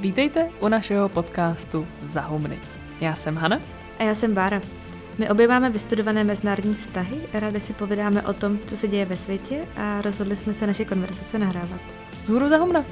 Vítejte 0.00 0.48
u 0.60 0.68
našeho 0.68 1.08
podcastu 1.08 1.86
Zahumny. 2.02 2.58
Já 3.00 3.14
jsem 3.14 3.36
Hana. 3.36 3.60
A 3.98 4.02
já 4.02 4.14
jsem 4.14 4.34
Bára. 4.34 4.62
My 5.18 5.30
obě 5.30 5.48
máme 5.48 5.70
vystudované 5.70 6.24
mezinárodní 6.24 6.74
vztahy, 6.74 7.16
rádi 7.32 7.60
si 7.60 7.72
povídáme 7.72 8.22
o 8.22 8.32
tom, 8.32 8.58
co 8.66 8.76
se 8.76 8.88
děje 8.88 9.04
ve 9.04 9.16
světě 9.16 9.68
a 9.76 10.02
rozhodli 10.02 10.36
jsme 10.36 10.52
se 10.52 10.66
naše 10.66 10.84
konverzace 10.84 11.38
nahrávat. 11.38 11.80
Zhůru 12.24 12.48
Zahumna. 12.48 12.84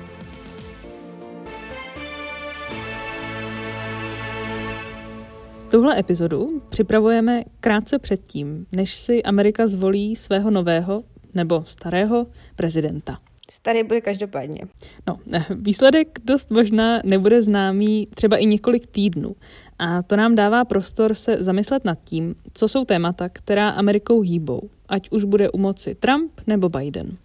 Tuhle 5.70 5.98
epizodu 5.98 6.62
připravujeme 6.68 7.42
krátce 7.60 7.98
předtím, 7.98 8.66
než 8.72 8.96
si 8.96 9.22
Amerika 9.22 9.66
zvolí 9.66 10.16
svého 10.16 10.50
nového 10.50 11.04
nebo 11.34 11.64
starého 11.68 12.26
prezidenta. 12.56 13.18
Starý 13.50 13.82
bude 13.82 14.00
každopádně. 14.00 14.60
No, 15.06 15.18
výsledek 15.50 16.18
dost 16.24 16.50
možná 16.50 17.00
nebude 17.04 17.42
známý 17.42 18.08
třeba 18.14 18.36
i 18.36 18.46
několik 18.46 18.86
týdnů. 18.86 19.36
A 19.78 20.02
to 20.02 20.16
nám 20.16 20.34
dává 20.34 20.64
prostor 20.64 21.14
se 21.14 21.36
zamyslet 21.40 21.84
nad 21.84 21.98
tím, 22.04 22.34
co 22.54 22.68
jsou 22.68 22.84
témata, 22.84 23.28
která 23.28 23.68
Amerikou 23.68 24.20
hýbou, 24.20 24.70
ať 24.88 25.10
už 25.10 25.24
bude 25.24 25.50
u 25.50 25.58
moci 25.58 25.94
Trump 25.94 26.32
nebo 26.46 26.68
Biden. 26.68 27.16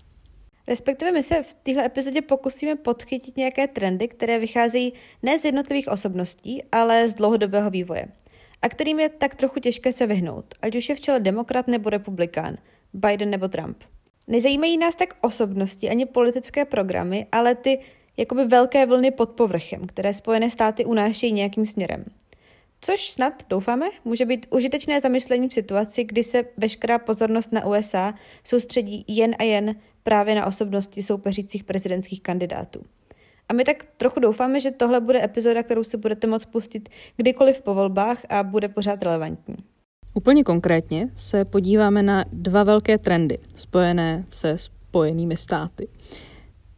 Respektive 0.68 1.12
my 1.12 1.24
se 1.24 1.44
v 1.44 1.54
téhle 1.54 1.86
epizodě 1.86 2.22
pokusíme 2.22 2.76
podchytit 2.76 3.38
nějaké 3.38 3.68
trendy, 3.68 4.08
které 4.08 4.40
vycházejí 4.40 4.94
ne 5.24 5.40
z 5.40 5.46
jednotlivých 5.46 5.88
osobností, 5.88 6.64
ale 6.72 7.08
z 7.10 7.14
dlouhodobého 7.14 7.70
vývoje. 7.70 8.06
A 8.62 8.70
kterým 8.70 9.00
je 9.00 9.10
tak 9.10 9.36
trochu 9.36 9.60
těžké 9.60 9.92
se 9.92 10.08
vyhnout, 10.08 10.46
ať 10.62 10.76
už 10.76 10.90
je 10.90 10.96
v 10.96 11.00
čele 11.00 11.20
demokrat 11.20 11.68
nebo 11.68 11.90
republikán, 11.90 12.58
Biden 12.94 13.30
nebo 13.30 13.48
Trump. 13.48 13.78
Nezajímají 14.28 14.78
nás 14.78 14.96
tak 14.96 15.14
osobnosti 15.22 15.90
ani 15.90 16.06
politické 16.06 16.66
programy, 16.66 17.28
ale 17.32 17.56
ty 17.56 17.80
jakoby 18.18 18.46
velké 18.46 18.86
vlny 18.86 19.12
pod 19.12 19.30
povrchem, 19.30 19.88
které 19.88 20.14
Spojené 20.14 20.50
státy 20.50 20.86
unášejí 20.86 21.34
nějakým 21.34 21.66
směrem. 21.66 22.06
Což 22.82 23.12
snad, 23.12 23.34
doufáme, 23.50 23.90
může 24.06 24.26
být 24.26 24.46
užitečné 24.50 25.02
zamyšlení 25.02 25.50
v 25.50 25.54
situaci, 25.54 26.04
kdy 26.04 26.24
se 26.24 26.44
veškerá 26.58 27.00
pozornost 27.00 27.52
na 27.52 27.66
USA 27.66 28.14
soustředí 28.44 29.06
jen 29.08 29.36
a 29.40 29.44
jen 29.44 29.76
právě 30.04 30.36
na 30.36 30.46
osobnosti 30.46 31.02
soupeřících 31.02 31.64
prezidentských 31.64 32.22
kandidátů. 32.22 32.84
A 33.50 33.54
my 33.54 33.64
tak 33.64 33.86
trochu 33.98 34.20
doufáme, 34.20 34.60
že 34.60 34.72
tohle 34.72 35.02
bude 35.02 35.24
epizoda, 35.24 35.64
kterou 35.64 35.84
si 35.84 35.98
budete 35.98 36.28
moct 36.28 36.46
pustit 36.46 36.90
kdykoliv 37.18 37.62
po 37.62 37.74
volbách 37.74 38.26
a 38.30 38.44
bude 38.44 38.68
pořád 38.68 39.04
relevantní. 39.04 39.56
Úplně 40.14 40.44
konkrétně 40.44 41.10
se 41.16 41.46
podíváme 41.46 42.04
na 42.04 42.26
dva 42.32 42.64
velké 42.64 42.98
trendy 42.98 43.38
spojené 43.56 44.26
se 44.30 44.58
spojenými 44.58 45.38
státy. 45.38 45.88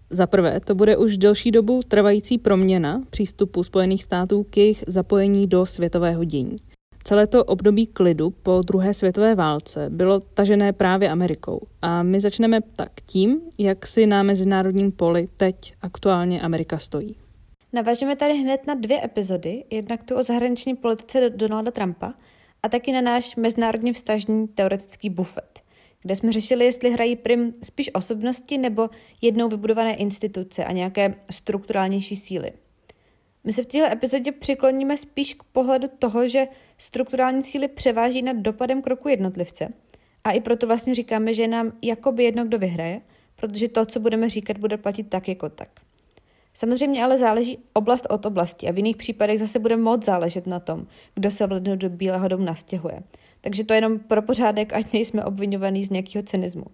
Za 0.09 0.27
prvé, 0.27 0.59
to 0.59 0.75
bude 0.75 0.97
už 0.97 1.17
delší 1.17 1.52
dobu 1.52 1.81
trvající 1.88 2.38
proměna 2.38 3.02
přístupu 3.09 3.64
Spojených 3.64 4.03
států 4.03 4.45
k 4.50 4.58
jejich 4.58 4.83
zapojení 4.88 5.47
do 5.47 5.66
světového 5.66 6.23
dění. 6.23 6.55
Celé 7.03 7.27
to 7.27 7.44
období 7.44 7.88
klidu 7.88 8.30
po 8.30 8.61
druhé 8.67 8.94
světové 8.94 9.36
válce 9.36 9.89
bylo 9.89 10.20
tažené 10.20 10.73
právě 10.73 11.09
Amerikou. 11.09 11.61
A 11.81 12.03
my 12.03 12.20
začneme 12.20 12.59
tak 12.61 12.92
tím, 13.05 13.42
jak 13.58 13.88
si 13.88 14.08
na 14.08 14.23
mezinárodním 14.23 14.92
poli 14.92 15.27
teď 15.38 15.73
aktuálně 15.81 16.42
Amerika 16.42 16.77
stojí. 16.77 17.16
Navážeme 17.73 18.16
tady 18.16 18.33
hned 18.33 18.67
na 18.67 18.73
dvě 18.73 19.05
epizody, 19.05 19.64
jednak 19.70 20.03
tu 20.03 20.16
o 20.16 20.23
zahraniční 20.23 20.75
politice 20.75 21.30
Donalda 21.30 21.72
Trumpa 21.72 22.14
a 22.66 22.69
taky 22.69 22.91
na 22.91 23.02
náš 23.02 23.35
mezinárodně 23.35 23.94
vztažný 23.94 24.47
teoretický 24.47 25.09
bufet, 25.09 25.63
kde 26.02 26.16
jsme 26.16 26.31
řešili, 26.31 26.66
jestli 26.66 26.91
hrají 26.91 27.16
prim 27.16 27.53
spíš 27.63 27.89
osobnosti 27.94 28.58
nebo 28.58 28.89
jednou 29.21 29.49
vybudované 29.49 29.95
instituce 29.95 30.66
a 30.66 30.71
nějaké 30.71 31.16
strukturálnější 31.31 32.16
síly. 32.16 32.52
My 33.43 33.53
se 33.53 33.63
v 33.63 33.66
této 33.66 33.86
epizodě 33.91 34.31
přikloníme 34.31 34.97
spíš 34.97 35.33
k 35.33 35.43
pohledu 35.43 35.88
toho, 35.99 36.27
že 36.27 36.47
strukturální 36.77 37.43
síly 37.43 37.67
převáží 37.67 38.21
nad 38.21 38.36
dopadem 38.36 38.81
kroku 38.81 39.09
jednotlivce. 39.09 39.67
A 40.23 40.31
i 40.31 40.41
proto 40.41 40.67
vlastně 40.67 40.95
říkáme, 40.95 41.33
že 41.33 41.42
je 41.42 41.47
nám 41.47 41.71
jakoby 41.82 42.23
jedno, 42.23 42.45
kdo 42.45 42.59
vyhraje, 42.59 43.02
protože 43.36 43.67
to, 43.67 43.86
co 43.86 43.99
budeme 43.99 44.30
říkat, 44.30 44.58
bude 44.58 44.77
platit 44.77 45.03
tak 45.03 45.27
jako 45.27 45.49
tak. 45.49 45.84
Samozřejmě 46.58 47.04
ale 47.04 47.17
záleží 47.17 47.58
oblast 47.73 48.08
od 48.10 48.26
oblasti 48.26 48.67
a 48.67 48.71
v 48.71 48.77
jiných 48.77 48.98
případech 48.98 49.39
zase 49.39 49.60
bude 49.60 49.77
moc 49.77 50.05
záležet 50.05 50.48
na 50.48 50.60
tom, 50.60 50.88
kdo 51.16 51.32
se 51.32 51.48
v 51.48 51.60
do 51.60 51.89
Bílého 51.89 52.27
domu 52.27 52.45
nastěhuje. 52.45 52.99
Takže 53.42 53.64
to 53.64 53.73
je 53.73 53.77
jenom 53.77 53.99
pro 53.99 54.21
pořádek, 54.21 54.73
ať 54.73 54.94
nejsme 54.94 55.26
obvinovaní 55.26 55.86
z 55.86 55.89
nějakého 55.89 56.23
cynismu. 56.23 56.65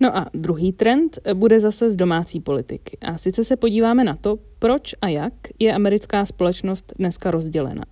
No 0.00 0.16
a 0.16 0.30
druhý 0.34 0.72
trend 0.72 1.18
bude 1.34 1.60
zase 1.60 1.90
z 1.90 1.96
domácí 1.96 2.40
politiky. 2.40 2.98
A 3.00 3.18
sice 3.18 3.44
se 3.44 3.56
podíváme 3.56 4.04
na 4.04 4.16
to, 4.16 4.38
proč 4.58 4.94
a 5.02 5.08
jak 5.08 5.32
je 5.58 5.74
americká 5.74 6.26
společnost 6.26 6.92
dneska 6.98 7.30
rozdělena. 7.30 7.84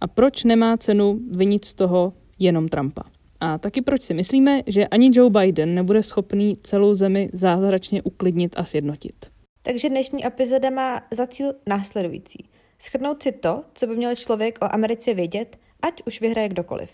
A 0.00 0.06
proč 0.06 0.44
nemá 0.44 0.76
cenu 0.76 1.20
vinit 1.30 1.64
z 1.64 1.74
toho 1.74 2.12
jenom 2.38 2.68
Trumpa. 2.68 3.02
A 3.40 3.58
taky 3.58 3.82
proč 3.82 4.02
si 4.02 4.14
myslíme, 4.14 4.62
že 4.66 4.86
ani 4.86 5.10
Joe 5.12 5.30
Biden 5.30 5.74
nebude 5.74 6.02
schopný 6.02 6.56
celou 6.62 6.94
zemi 6.94 7.30
zázračně 7.32 8.02
uklidnit 8.02 8.54
a 8.56 8.64
sjednotit. 8.64 9.14
Takže 9.62 9.88
dnešní 9.88 10.26
epizoda 10.26 10.70
má 10.70 11.00
za 11.10 11.26
cíl 11.26 11.52
následující. 11.66 12.48
Schrnout 12.78 13.22
si 13.22 13.32
to, 13.32 13.64
co 13.74 13.86
by 13.86 13.96
měl 13.96 14.16
člověk 14.16 14.58
o 14.62 14.74
Americe 14.74 15.14
vědět, 15.14 15.56
ať 15.82 16.02
už 16.06 16.20
vyhraje 16.20 16.48
kdokoliv. 16.48 16.90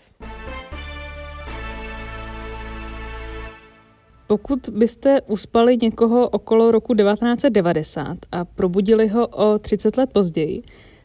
Pokud 4.27 4.69
byste 4.69 5.21
uspali 5.21 5.77
někoho 5.81 6.29
okolo 6.29 6.71
roku 6.71 6.95
1990 6.95 8.17
a 8.31 8.45
probudili 8.45 9.07
ho 9.07 9.27
o 9.27 9.59
30 9.59 9.97
let 9.97 10.13
později, 10.13 10.61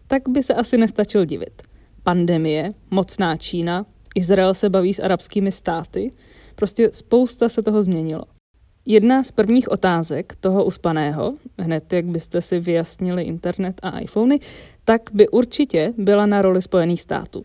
tak 0.07 0.29
by 0.29 0.43
se 0.43 0.55
asi 0.55 0.77
nestačil 0.77 1.25
divit. 1.25 1.63
Pandemie, 2.03 2.71
mocná 2.91 3.37
Čína, 3.37 3.87
Izrael 4.15 4.55
se 4.55 4.71
baví 4.71 4.95
s 4.95 4.99
arabskými 4.99 5.53
státy, 5.53 6.11
prostě 6.55 6.91
spousta 6.93 7.49
se 7.49 7.63
toho 7.63 7.83
změnilo. 7.83 8.23
Jedna 8.87 9.23
z 9.23 9.31
prvních 9.31 9.71
otázek 9.71 10.35
toho 10.41 10.65
uspaného, 10.65 11.35
hned 11.59 11.93
jak 11.93 12.05
byste 12.05 12.41
si 12.41 12.61
vyjasnili 12.61 13.23
internet 13.23 13.81
a 13.83 13.99
iPhony, 13.99 14.41
tak 14.85 15.03
by 15.13 15.29
určitě 15.29 15.95
byla 15.97 16.27
na 16.27 16.43
roli 16.43 16.63
Spojených 16.63 17.01
států. 17.01 17.43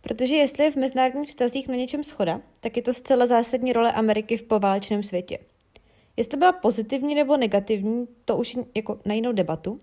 Protože 0.00 0.34
jestli 0.34 0.64
je 0.64 0.70
v 0.70 0.76
mezinárodních 0.76 1.28
vztazích 1.28 1.68
na 1.68 1.74
něčem 1.74 2.04
schoda, 2.04 2.40
tak 2.60 2.76
je 2.76 2.82
to 2.82 2.94
zcela 2.94 3.26
zásadní 3.26 3.72
role 3.72 3.92
Ameriky 3.92 4.36
v 4.36 4.42
poválečném 4.42 5.02
světě. 5.02 5.38
Jestli 6.16 6.38
byla 6.38 6.52
pozitivní 6.52 7.14
nebo 7.14 7.36
negativní, 7.36 8.06
to 8.24 8.36
už 8.36 8.58
jako 8.74 9.00
na 9.04 9.14
jinou 9.14 9.32
debatu. 9.32 9.78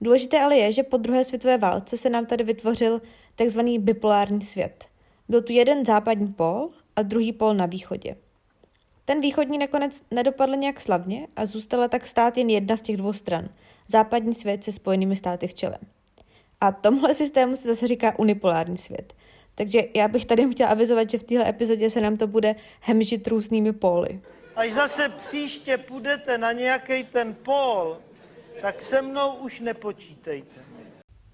Důležité 0.00 0.40
ale 0.40 0.56
je, 0.56 0.72
že 0.72 0.82
po 0.82 0.96
druhé 0.96 1.24
světové 1.24 1.58
válce 1.58 1.96
se 1.96 2.10
nám 2.10 2.26
tady 2.26 2.44
vytvořil 2.44 3.02
takzvaný 3.34 3.78
bipolární 3.78 4.42
svět. 4.42 4.84
Byl 5.28 5.42
tu 5.42 5.52
jeden 5.52 5.86
západní 5.86 6.32
pól 6.32 6.70
a 6.96 7.02
druhý 7.02 7.32
pól 7.32 7.54
na 7.54 7.66
východě. 7.66 8.16
Ten 9.08 9.20
východní 9.20 9.58
nakonec 9.58 10.02
nedopadl 10.10 10.56
nějak 10.56 10.80
slavně 10.80 11.26
a 11.36 11.46
zůstala 11.46 11.88
tak 11.88 12.06
stát 12.06 12.36
jen 12.36 12.50
jedna 12.50 12.76
z 12.76 12.80
těch 12.80 12.96
dvou 12.96 13.12
stran. 13.12 13.48
Západní 13.88 14.34
svět 14.34 14.64
se 14.64 14.72
spojenými 14.72 15.16
státy 15.16 15.46
v 15.46 15.54
čele. 15.54 15.78
A 16.60 16.72
tomhle 16.72 17.14
systému 17.14 17.56
se 17.56 17.68
zase 17.68 17.88
říká 17.88 18.18
unipolární 18.18 18.78
svět. 18.78 19.12
Takže 19.54 19.80
já 19.94 20.08
bych 20.08 20.24
tady 20.24 20.50
chtěla 20.50 20.70
avizovat, 20.70 21.10
že 21.10 21.18
v 21.18 21.22
téhle 21.22 21.48
epizodě 21.48 21.90
se 21.90 22.00
nám 22.00 22.16
to 22.16 22.26
bude 22.26 22.54
hemžit 22.80 23.28
různými 23.28 23.72
póly. 23.72 24.20
Až 24.56 24.72
zase 24.72 25.08
příště 25.08 25.78
půjdete 25.78 26.38
na 26.38 26.52
nějaký 26.52 27.04
ten 27.04 27.34
pól, 27.34 27.98
tak 28.62 28.82
se 28.82 29.02
mnou 29.02 29.34
už 29.34 29.60
nepočítejte. 29.60 30.60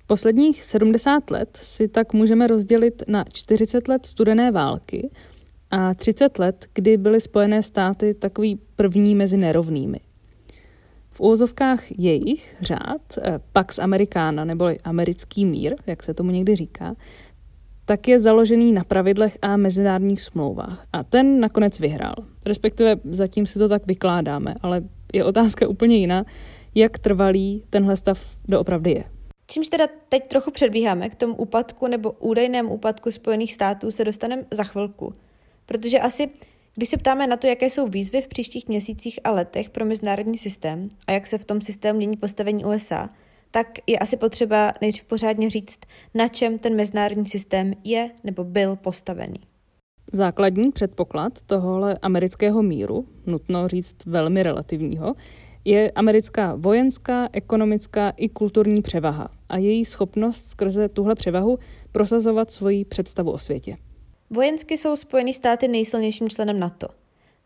Posledních 0.07 0.65
70 0.65 1.31
let 1.31 1.59
si 1.63 1.89
tak 1.89 2.13
můžeme 2.13 2.47
rozdělit 2.47 3.03
na 3.09 3.25
40 3.33 3.89
let 3.89 4.07
studené 4.07 4.51
války 4.51 5.11
a 5.73 5.95
30 5.95 6.39
let, 6.39 6.67
kdy 6.75 6.97
byly 6.97 7.21
Spojené 7.21 7.63
státy 7.63 8.15
takový 8.15 8.59
první 8.77 9.15
mezi 9.15 9.37
nerovnými. 9.37 10.01
V 11.11 11.21
úvozovkách 11.21 11.99
jejich 11.99 12.57
řád, 12.61 13.19
eh, 13.23 13.41
Pax 13.53 13.79
Americana, 13.79 14.45
neboli 14.45 14.79
americký 14.85 15.45
mír, 15.45 15.77
jak 15.87 16.03
se 16.03 16.15
tomu 16.15 16.31
někdy 16.31 16.57
říká, 16.57 16.95
tak 17.85 18.09
je 18.09 18.21
založený 18.21 18.73
na 18.73 18.85
pravidlech 18.85 19.39
a 19.43 19.57
mezinárodních 19.57 20.23
smlouvách. 20.23 20.87
A 20.93 21.03
ten 21.03 21.41
nakonec 21.41 21.79
vyhrál. 21.79 22.15
Respektive 22.47 22.97
zatím 23.05 23.47
si 23.47 23.59
to 23.59 23.69
tak 23.69 23.87
vykládáme, 23.87 24.55
ale 24.63 24.83
je 25.13 25.25
otázka 25.25 25.69
úplně 25.69 25.97
jiná, 25.97 26.25
jak 26.75 26.99
trvalý 26.99 27.65
tenhle 27.71 27.97
stav 27.97 28.21
doopravdy 28.49 28.91
je. 28.91 29.05
Čímž 29.47 29.69
teda 29.69 29.87
teď 30.09 30.29
trochu 30.29 30.51
předbíháme 30.51 31.09
k 31.09 31.15
tomu 31.15 31.35
úpadku 31.35 31.87
nebo 31.87 32.13
údajnému 32.13 32.75
úpadku 32.75 33.11
Spojených 33.11 33.55
států 33.55 33.91
se 33.91 34.05
dostaneme 34.05 34.45
za 34.51 34.65
chvilku. 34.65 35.13
Protože 35.67 36.01
asi, 36.01 36.29
když 36.75 36.89
se 36.89 36.97
ptáme 36.97 37.27
na 37.27 37.37
to, 37.37 37.47
jaké 37.47 37.71
jsou 37.71 37.89
výzvy 37.89 38.23
v 38.23 38.29
příštích 38.29 38.69
měsících 38.69 39.21
a 39.25 39.31
letech 39.31 39.71
pro 39.71 39.85
mezinárodní 39.85 40.39
systém 40.39 40.89
a 41.07 41.13
jak 41.13 41.27
se 41.27 41.39
v 41.39 41.45
tom 41.45 41.61
systému 41.61 41.97
mění 41.97 42.17
postavení 42.17 42.65
USA, 42.65 43.09
tak 43.51 43.67
je 43.87 43.99
asi 43.99 44.17
potřeba 44.17 44.73
nejdřív 44.81 45.05
pořádně 45.05 45.51
říct, 45.51 45.79
na 46.15 46.29
čem 46.29 46.59
ten 46.59 46.77
mezinárodní 46.77 47.27
systém 47.27 47.73
je 47.85 48.11
nebo 48.25 48.45
byl 48.45 48.77
postavený. 48.77 49.41
Základní 50.13 50.73
předpoklad 50.73 51.33
tohohle 51.47 51.99
amerického 52.03 52.63
míru, 52.63 53.07
nutno 53.27 53.69
říct 53.69 53.97
velmi 54.07 54.43
relativního, 54.43 55.15
je 55.65 55.91
americká 55.91 56.55
vojenská, 56.55 57.29
ekonomická 57.33 58.11
i 58.11 58.29
kulturní 58.29 58.83
převaha 58.83 59.29
a 59.49 59.57
její 59.57 59.85
schopnost 59.85 60.47
skrze 60.47 60.89
tuhle 60.89 61.15
převahu 61.15 61.59
prosazovat 61.93 62.51
svoji 62.53 62.85
představu 62.85 63.31
o 63.31 63.39
světě. 63.39 63.77
Vojensky 64.35 64.79
jsou 64.79 64.97
Spojené 64.97 65.33
státy 65.33 65.69
nejsilnějším 65.69 66.29
členem 66.29 66.61
NATO, 66.61 66.89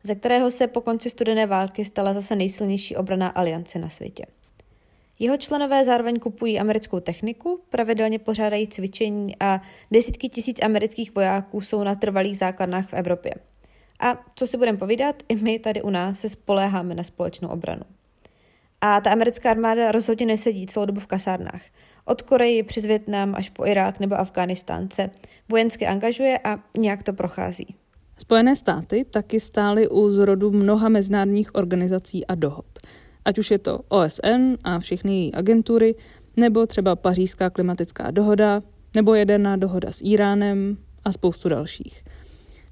ze 0.02 0.14
kterého 0.14 0.50
se 0.50 0.66
po 0.66 0.80
konci 0.80 1.10
studené 1.10 1.46
války 1.46 1.84
stala 1.84 2.14
zase 2.14 2.36
nejsilnější 2.36 2.96
obraná 2.96 3.28
aliance 3.28 3.78
na 3.78 3.88
světě. 3.88 4.26
Jeho 5.18 5.36
členové 5.36 5.84
zároveň 5.84 6.18
kupují 6.18 6.60
americkou 6.60 7.00
techniku, 7.00 7.60
pravidelně 7.70 8.18
pořádají 8.18 8.68
cvičení 8.68 9.36
a 9.40 9.60
desítky 9.90 10.28
tisíc 10.28 10.58
amerických 10.62 11.14
vojáků 11.14 11.60
jsou 11.60 11.82
na 11.82 11.94
trvalých 11.94 12.38
základnách 12.38 12.88
v 12.88 12.94
Evropě. 12.94 13.34
A 14.00 14.24
co 14.34 14.46
si 14.46 14.56
budeme 14.56 14.78
povídat, 14.78 15.22
i 15.28 15.36
my 15.36 15.58
tady 15.58 15.82
u 15.82 15.90
nás 15.90 16.20
se 16.20 16.28
spoléháme 16.28 16.94
na 16.94 17.02
společnou 17.02 17.48
obranu. 17.48 17.82
A 18.80 19.00
ta 19.00 19.12
americká 19.12 19.50
armáda 19.50 19.92
rozhodně 19.92 20.26
nesedí 20.26 20.66
celou 20.66 20.86
dobu 20.86 21.00
v 21.00 21.06
kasárnách. 21.06 21.62
Od 22.08 22.22
Koreji 22.22 22.62
přes 22.62 22.86
Větnam 22.86 23.34
až 23.34 23.50
po 23.50 23.66
Irák 23.66 24.00
nebo 24.00 24.14
Afghánistán 24.14 24.88
se 24.92 25.10
vojensky 25.48 25.86
angažuje 25.86 26.38
a 26.44 26.58
nějak 26.78 27.02
to 27.02 27.12
prochází. 27.12 27.74
Spojené 28.18 28.56
státy 28.56 29.04
taky 29.10 29.40
stály 29.40 29.88
u 29.88 30.08
zrodu 30.08 30.50
mnoha 30.50 30.88
mezinárodních 30.88 31.54
organizací 31.54 32.26
a 32.26 32.34
dohod. 32.34 32.66
Ať 33.24 33.38
už 33.38 33.50
je 33.50 33.58
to 33.58 33.80
OSN 33.88 34.54
a 34.64 34.78
všechny 34.78 35.20
její 35.20 35.34
agentury, 35.34 35.94
nebo 36.36 36.66
třeba 36.66 36.96
Pařížská 36.96 37.50
klimatická 37.50 38.10
dohoda, 38.10 38.60
nebo 38.94 39.14
jaderná 39.14 39.56
dohoda 39.56 39.92
s 39.92 40.00
Iránem 40.04 40.76
a 41.04 41.12
spoustu 41.12 41.48
dalších. 41.48 42.04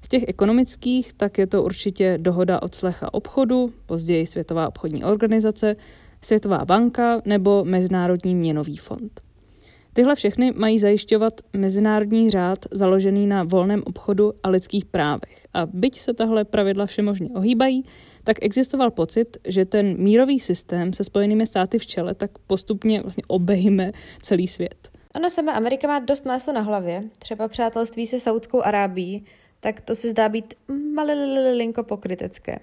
Z 0.01 0.07
těch 0.07 0.23
ekonomických 0.27 1.13
tak 1.13 1.37
je 1.37 1.47
to 1.47 1.63
určitě 1.63 2.17
dohoda 2.21 2.61
od 2.61 2.75
slecha 2.75 3.13
obchodu, 3.13 3.73
později 3.85 4.27
Světová 4.27 4.67
obchodní 4.67 5.03
organizace, 5.03 5.75
Světová 6.21 6.65
banka 6.65 7.21
nebo 7.25 7.65
Mezinárodní 7.65 8.35
měnový 8.35 8.77
fond. 8.77 9.24
Tyhle 9.95 10.15
všechny 10.15 10.51
mají 10.51 10.79
zajišťovat 10.79 11.41
mezinárodní 11.57 12.29
řád 12.29 12.65
založený 12.71 13.27
na 13.27 13.43
volném 13.43 13.83
obchodu 13.85 14.33
a 14.43 14.49
lidských 14.49 14.85
právech. 14.85 15.47
A 15.53 15.65
byť 15.65 15.99
se 15.99 16.13
tahle 16.13 16.45
pravidla 16.45 16.85
všemožně 16.85 17.29
ohýbají, 17.35 17.83
tak 18.23 18.37
existoval 18.41 18.91
pocit, 18.91 19.37
že 19.47 19.65
ten 19.65 19.97
mírový 19.97 20.39
systém 20.39 20.93
se 20.93 21.03
Spojenými 21.03 21.47
státy 21.47 21.79
v 21.79 21.85
čele 21.85 22.15
tak 22.15 22.31
postupně 22.47 23.01
vlastně 23.01 23.23
obejme 23.27 23.91
celý 24.21 24.47
svět. 24.47 24.89
Ano, 25.13 25.29
sama 25.29 25.51
Amerika 25.51 25.87
má 25.87 25.99
dost 25.99 26.25
máslo 26.25 26.53
na 26.53 26.61
hlavě. 26.61 27.03
Třeba 27.19 27.47
přátelství 27.47 28.07
se 28.07 28.19
Saudskou 28.19 28.61
Arábií, 28.61 29.25
tak 29.59 29.81
to 29.81 29.95
se 29.95 30.09
zdá 30.09 30.29
být 30.29 30.53
malilinko 30.93 31.83
pokrytecké. 31.83 32.59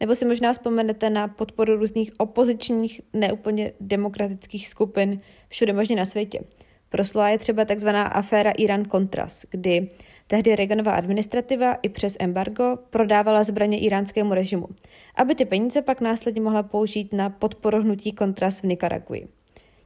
Nebo 0.00 0.14
si 0.14 0.24
možná 0.26 0.52
vzpomenete 0.52 1.10
na 1.10 1.28
podporu 1.28 1.76
různých 1.76 2.12
opozičních, 2.18 3.00
neúplně 3.12 3.72
demokratických 3.80 4.68
skupin 4.68 5.18
všude 5.48 5.72
možně 5.72 5.96
na 5.96 6.04
světě. 6.04 6.40
Proslula 6.88 7.28
je 7.28 7.38
třeba 7.38 7.64
takzvaná 7.64 8.02
aféra 8.02 8.52
Iran-Contras, 8.52 9.44
kdy 9.50 9.88
tehdy 10.26 10.56
Reaganova 10.56 10.92
administrativa 10.92 11.74
i 11.74 11.88
přes 11.88 12.16
embargo 12.20 12.76
prodávala 12.90 13.44
zbraně 13.44 13.78
iránskému 13.78 14.34
režimu, 14.34 14.68
aby 15.16 15.34
ty 15.34 15.44
peníze 15.44 15.82
pak 15.82 16.00
následně 16.00 16.40
mohla 16.40 16.62
použít 16.62 17.12
na 17.12 17.30
podporu 17.30 17.82
hnutí 17.82 18.14
Contras 18.18 18.60
v 18.60 18.64
Nikaraguji. 18.64 19.28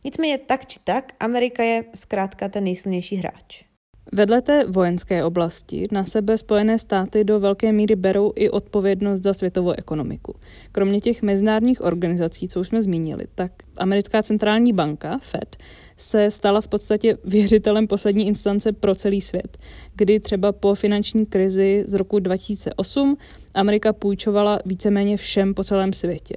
Nicméně 0.04 0.38
tak 0.38 0.66
či 0.66 0.80
tak, 0.84 1.12
Amerika 1.20 1.62
je 1.62 1.84
zkrátka 1.94 2.48
ten 2.48 2.64
nejsilnější 2.64 3.16
hráč. 3.16 3.64
Vedle 4.12 4.42
té 4.42 4.64
vojenské 4.66 5.24
oblasti 5.24 5.86
na 5.92 6.04
sebe 6.04 6.38
Spojené 6.38 6.78
státy 6.78 7.24
do 7.24 7.40
velké 7.40 7.72
míry 7.72 7.96
berou 7.96 8.32
i 8.36 8.50
odpovědnost 8.50 9.22
za 9.22 9.34
světovou 9.34 9.70
ekonomiku. 9.70 10.34
Kromě 10.72 11.00
těch 11.00 11.22
mezinárodních 11.22 11.80
organizací, 11.80 12.48
co 12.48 12.60
už 12.60 12.68
jsme 12.68 12.82
zmínili, 12.82 13.24
tak 13.34 13.52
americká 13.76 14.22
centrální 14.22 14.72
banka, 14.72 15.18
Fed, 15.22 15.56
se 16.00 16.30
stala 16.30 16.60
v 16.60 16.68
podstatě 16.68 17.18
věřitelem 17.24 17.86
poslední 17.86 18.26
instance 18.26 18.72
pro 18.72 18.94
celý 18.94 19.20
svět, 19.20 19.58
kdy 19.94 20.20
třeba 20.20 20.52
po 20.52 20.74
finanční 20.74 21.26
krizi 21.26 21.84
z 21.86 21.94
roku 21.94 22.18
2008 22.18 23.16
Amerika 23.54 23.92
půjčovala 23.92 24.58
víceméně 24.64 25.16
všem 25.16 25.54
po 25.54 25.64
celém 25.64 25.92
světě. 25.92 26.36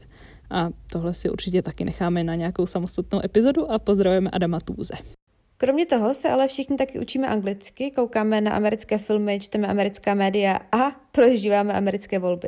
A 0.50 0.70
tohle 0.92 1.14
si 1.14 1.30
určitě 1.30 1.62
taky 1.62 1.86
necháme 1.86 2.24
na 2.24 2.36
nějakou 2.36 2.66
samostatnou 2.66 3.26
epizodu 3.26 3.72
a 3.72 3.80
pozdravujeme 3.80 4.30
Adama 4.30 4.60
Tůze. 4.60 4.94
Kromě 5.58 5.86
toho 5.86 6.14
se 6.14 6.30
ale 6.30 6.48
všichni 6.48 6.78
taky 6.78 7.00
učíme 7.00 7.28
anglicky, 7.28 7.92
koukáme 7.92 8.42
na 8.42 8.52
americké 8.52 8.98
filmy, 8.98 9.40
čteme 9.40 9.68
americká 9.68 10.14
média 10.14 10.60
a 10.72 10.92
prožíváme 11.12 11.74
americké 11.74 12.20
volby. 12.20 12.48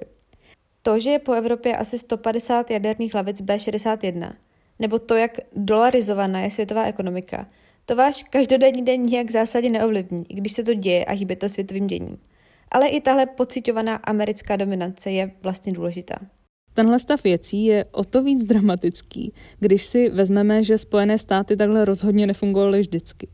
To, 0.82 1.00
že 1.00 1.10
je 1.10 1.20
po 1.20 1.34
Evropě 1.34 1.78
asi 1.78 1.98
150 1.98 2.72
jaderných 2.72 3.14
hlavic 3.14 3.42
B-61, 3.42 4.32
nebo 4.80 5.00
to, 5.00 5.16
jak 5.16 5.38
dolarizovaná 5.56 6.39
je 6.42 6.51
světová 6.51 6.86
ekonomika, 6.86 7.48
to 7.86 7.95
váš 7.95 8.24
každodenní 8.24 8.86
den 8.86 9.01
nijak 9.01 9.31
zásadě 9.31 9.69
neovlivní, 9.69 10.25
i 10.30 10.33
když 10.33 10.54
se 10.54 10.63
to 10.63 10.74
děje 10.74 11.06
a 11.06 11.12
hýbe 11.12 11.36
to 11.36 11.50
světovým 11.50 11.88
děním. 11.88 12.18
Ale 12.72 12.88
i 12.88 13.01
tahle 13.01 13.25
pocitovaná 13.25 13.95
americká 13.95 14.56
dominance 14.56 15.12
je 15.12 15.31
vlastně 15.42 15.74
důležitá. 15.74 16.16
Tenhle 16.74 17.00
stav 17.00 17.24
věcí 17.24 17.66
je 17.66 17.86
o 17.92 18.04
to 18.04 18.24
víc 18.24 18.45
dramatický, 18.45 19.33
když 19.60 19.86
si 19.86 20.10
vezmeme, 20.10 20.63
že 20.63 20.77
Spojené 20.77 21.18
státy 21.18 21.57
takhle 21.57 21.86
rozhodně 21.86 22.27
nefungovaly 22.27 22.80
vždycky. 22.80 23.27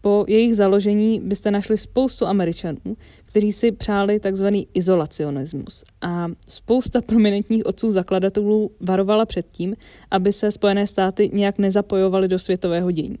Po 0.00 0.24
jejich 0.28 0.56
založení 0.56 1.20
byste 1.20 1.50
našli 1.50 1.78
spoustu 1.78 2.26
Američanů, 2.26 2.96
kteří 3.24 3.52
si 3.52 3.72
přáli 3.72 4.20
takzvaný 4.20 4.68
izolacionismus. 4.74 5.84
A 6.02 6.26
spousta 6.48 7.00
prominentních 7.00 7.66
otců 7.66 7.90
zakladatelů 7.90 8.70
varovala 8.80 9.26
před 9.26 9.48
tím, 9.48 9.76
aby 10.10 10.32
se 10.32 10.52
Spojené 10.52 10.86
státy 10.86 11.30
nějak 11.32 11.58
nezapojovaly 11.58 12.28
do 12.28 12.38
světového 12.38 12.90
dění. 12.90 13.18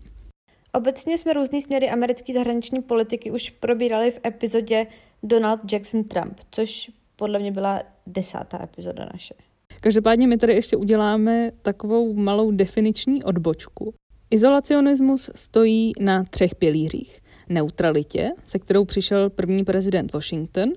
Obecně 0.72 1.18
jsme 1.18 1.32
různý 1.32 1.62
směry 1.62 1.90
americké 1.90 2.32
zahraniční 2.32 2.82
politiky 2.82 3.30
už 3.30 3.50
probírali 3.50 4.10
v 4.10 4.20
epizodě 4.26 4.86
Donald 5.22 5.72
Jackson 5.72 6.04
Trump, 6.04 6.40
což 6.50 6.90
podle 7.16 7.38
mě 7.38 7.52
byla 7.52 7.82
desátá 8.06 8.62
epizoda 8.62 9.08
naše. 9.12 9.34
Každopádně 9.80 10.26
my 10.26 10.36
tady 10.36 10.54
ještě 10.54 10.76
uděláme 10.76 11.50
takovou 11.62 12.14
malou 12.14 12.50
definiční 12.50 13.24
odbočku. 13.24 13.94
Izolacionismus 14.30 15.30
stojí 15.34 15.92
na 16.00 16.24
třech 16.24 16.54
pilířích. 16.54 17.20
Neutralitě, 17.48 18.30
se 18.46 18.58
kterou 18.58 18.84
přišel 18.84 19.30
první 19.30 19.64
prezident 19.64 20.12
Washington, 20.12 20.72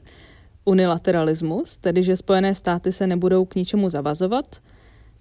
unilateralismus, 0.65 1.77
tedy 1.77 2.03
že 2.03 2.17
Spojené 2.17 2.55
státy 2.55 2.91
se 2.91 3.07
nebudou 3.07 3.45
k 3.45 3.55
ničemu 3.55 3.89
zavazovat, 3.89 4.61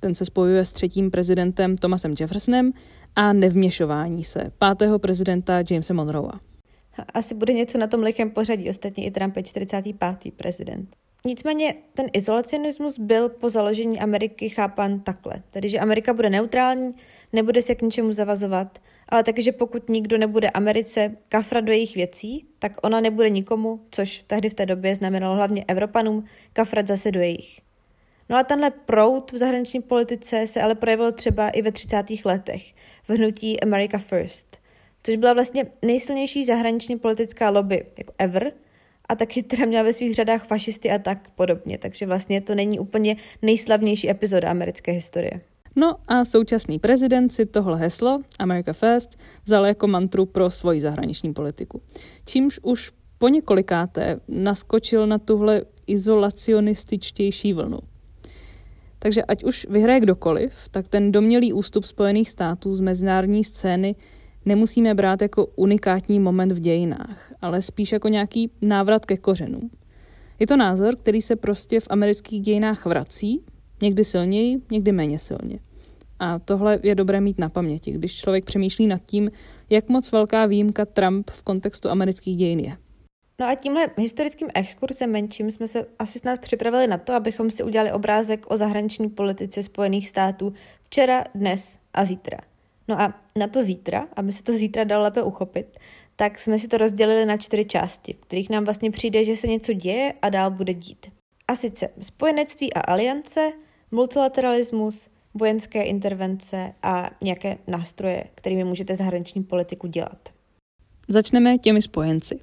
ten 0.00 0.14
se 0.14 0.24
spojuje 0.24 0.64
s 0.64 0.72
třetím 0.72 1.10
prezidentem 1.10 1.76
Thomasem 1.76 2.14
Jeffersonem 2.20 2.72
a 3.16 3.32
nevměšování 3.32 4.24
se 4.24 4.52
pátého 4.58 4.98
prezidenta 4.98 5.62
Jamesa 5.70 5.94
Monroea. 5.94 6.40
Asi 7.14 7.34
bude 7.34 7.52
něco 7.52 7.78
na 7.78 7.86
tom 7.86 8.00
lichém 8.00 8.30
pořadí, 8.30 8.70
ostatně 8.70 9.04
i 9.04 9.10
Trump 9.10 9.36
je 9.36 9.42
45. 9.42 10.34
prezident. 10.36 10.96
Nicméně 11.26 11.74
ten 11.94 12.06
izolacionismus 12.12 12.98
byl 12.98 13.28
po 13.28 13.50
založení 13.50 14.00
Ameriky 14.00 14.48
chápan 14.48 15.00
takhle, 15.00 15.42
tedy 15.50 15.68
že 15.68 15.78
Amerika 15.78 16.12
bude 16.12 16.30
neutrální, 16.30 16.94
nebude 17.32 17.62
se 17.62 17.74
k 17.74 17.82
ničemu 17.82 18.12
zavazovat, 18.12 18.78
ale 19.08 19.24
taky, 19.24 19.42
že 19.42 19.52
pokud 19.52 19.90
nikdo 19.90 20.18
nebude 20.18 20.50
Americe 20.50 21.16
kafrat 21.28 21.64
do 21.64 21.72
jejich 21.72 21.94
věcí, 21.94 22.46
tak 22.58 22.72
ona 22.82 23.00
nebude 23.00 23.30
nikomu, 23.30 23.80
což 23.90 24.24
tehdy 24.26 24.50
v 24.50 24.54
té 24.54 24.66
době 24.66 24.94
znamenalo 24.94 25.36
hlavně 25.36 25.64
Evropanům, 25.68 26.24
kafrat 26.52 26.88
zase 26.88 27.10
do 27.10 27.20
jejich. 27.20 27.60
No 28.28 28.36
a 28.36 28.44
tenhle 28.44 28.70
proud 28.70 29.32
v 29.32 29.36
zahraniční 29.36 29.82
politice 29.82 30.46
se 30.46 30.62
ale 30.62 30.74
projevil 30.74 31.12
třeba 31.12 31.48
i 31.48 31.62
ve 31.62 31.72
30. 31.72 32.04
letech 32.24 32.72
v 33.08 33.10
hnutí 33.10 33.60
America 33.60 33.98
First, 33.98 34.56
což 35.02 35.16
byla 35.16 35.32
vlastně 35.32 35.66
nejsilnější 35.82 36.44
zahraniční 36.44 36.98
politická 36.98 37.50
lobby 37.50 37.86
jako 37.98 38.12
ever– 38.18 38.52
a 39.08 39.14
taky 39.14 39.42
teda 39.42 39.66
měla 39.66 39.82
ve 39.82 39.92
svých 39.92 40.14
řadách 40.14 40.46
fašisty 40.46 40.90
a 40.90 40.98
tak 40.98 41.28
podobně, 41.30 41.78
takže 41.78 42.06
vlastně 42.06 42.40
to 42.40 42.54
není 42.54 42.78
úplně 42.78 43.16
nejslavnější 43.42 44.10
epizoda 44.10 44.50
americké 44.50 44.92
historie. 44.92 45.40
No 45.76 45.96
a 46.08 46.24
současný 46.24 46.78
prezident 46.78 47.32
si 47.32 47.46
tohle 47.46 47.78
heslo, 47.78 48.20
America 48.38 48.72
First, 48.72 49.18
vzal 49.44 49.66
jako 49.66 49.86
mantru 49.86 50.26
pro 50.26 50.50
svoji 50.50 50.80
zahraniční 50.80 51.32
politiku. 51.32 51.82
Čímž 52.24 52.60
už 52.62 52.92
po 53.18 53.28
několikáté 53.28 54.20
naskočil 54.28 55.06
na 55.06 55.18
tuhle 55.18 55.62
izolacionističtější 55.86 57.52
vlnu. 57.52 57.78
Takže 58.98 59.22
ať 59.22 59.44
už 59.44 59.66
vyhraje 59.70 60.00
kdokoliv, 60.00 60.52
tak 60.70 60.88
ten 60.88 61.12
domělý 61.12 61.52
ústup 61.52 61.84
Spojených 61.84 62.30
států 62.30 62.74
z 62.74 62.80
mezinárodní 62.80 63.44
scény 63.44 63.94
nemusíme 64.44 64.94
brát 64.94 65.22
jako 65.22 65.46
unikátní 65.46 66.20
moment 66.20 66.52
v 66.52 66.58
dějinách, 66.58 67.32
ale 67.40 67.62
spíš 67.62 67.92
jako 67.92 68.08
nějaký 68.08 68.50
návrat 68.62 69.06
ke 69.06 69.16
kořenům. 69.16 69.70
Je 70.38 70.46
to 70.46 70.56
názor, 70.56 70.96
který 70.96 71.22
se 71.22 71.36
prostě 71.36 71.80
v 71.80 71.86
amerických 71.90 72.40
dějinách 72.40 72.86
vrací, 72.86 73.44
někdy 73.82 74.04
silněji, 74.04 74.60
někdy 74.70 74.92
méně 74.92 75.18
silně. 75.18 75.58
A 76.18 76.38
tohle 76.38 76.78
je 76.82 76.94
dobré 76.94 77.20
mít 77.20 77.38
na 77.38 77.48
paměti, 77.48 77.90
když 77.90 78.14
člověk 78.14 78.44
přemýšlí 78.44 78.86
nad 78.86 79.02
tím, 79.04 79.30
jak 79.70 79.88
moc 79.88 80.12
velká 80.12 80.46
výjimka 80.46 80.84
Trump 80.84 81.30
v 81.30 81.42
kontextu 81.42 81.90
amerických 81.90 82.36
dějin 82.36 82.60
je. 82.60 82.76
No 83.40 83.48
a 83.48 83.54
tímhle 83.54 83.86
historickým 83.96 84.48
exkurzem 84.54 85.10
menším 85.10 85.50
jsme 85.50 85.68
se 85.68 85.86
asi 85.98 86.18
snad 86.18 86.40
připravili 86.40 86.86
na 86.86 86.98
to, 86.98 87.14
abychom 87.14 87.50
si 87.50 87.62
udělali 87.62 87.92
obrázek 87.92 88.46
o 88.48 88.56
zahraniční 88.56 89.08
politice 89.08 89.62
Spojených 89.62 90.08
států 90.08 90.52
včera, 90.82 91.24
dnes 91.34 91.78
a 91.94 92.04
zítra. 92.04 92.38
No 92.88 93.00
a 93.00 93.14
na 93.38 93.46
to 93.46 93.62
zítra, 93.62 94.08
aby 94.16 94.32
se 94.32 94.42
to 94.42 94.52
zítra 94.52 94.84
dalo 94.84 95.02
lépe 95.02 95.22
uchopit, 95.22 95.78
tak 96.16 96.38
jsme 96.38 96.58
si 96.58 96.68
to 96.68 96.78
rozdělili 96.78 97.26
na 97.26 97.36
čtyři 97.36 97.64
části, 97.64 98.12
v 98.12 98.20
kterých 98.20 98.50
nám 98.50 98.64
vlastně 98.64 98.90
přijde, 98.90 99.24
že 99.24 99.36
se 99.36 99.46
něco 99.46 99.72
děje 99.72 100.14
a 100.22 100.28
dál 100.28 100.50
bude 100.50 100.74
dít. 100.74 101.06
A 101.48 101.56
sice 101.56 101.88
spojenectví 102.00 102.74
a 102.74 102.80
aliance, 102.80 103.52
multilateralismus, 103.90 105.08
vojenské 105.34 105.82
intervence 105.82 106.74
a 106.82 107.10
nějaké 107.22 107.58
nástroje, 107.66 108.24
kterými 108.34 108.64
můžete 108.64 108.96
zahraniční 108.96 109.42
politiku 109.42 109.86
dělat. 109.86 110.28
Začneme 111.08 111.58
těmi 111.58 111.82
spojenci. 111.82 112.40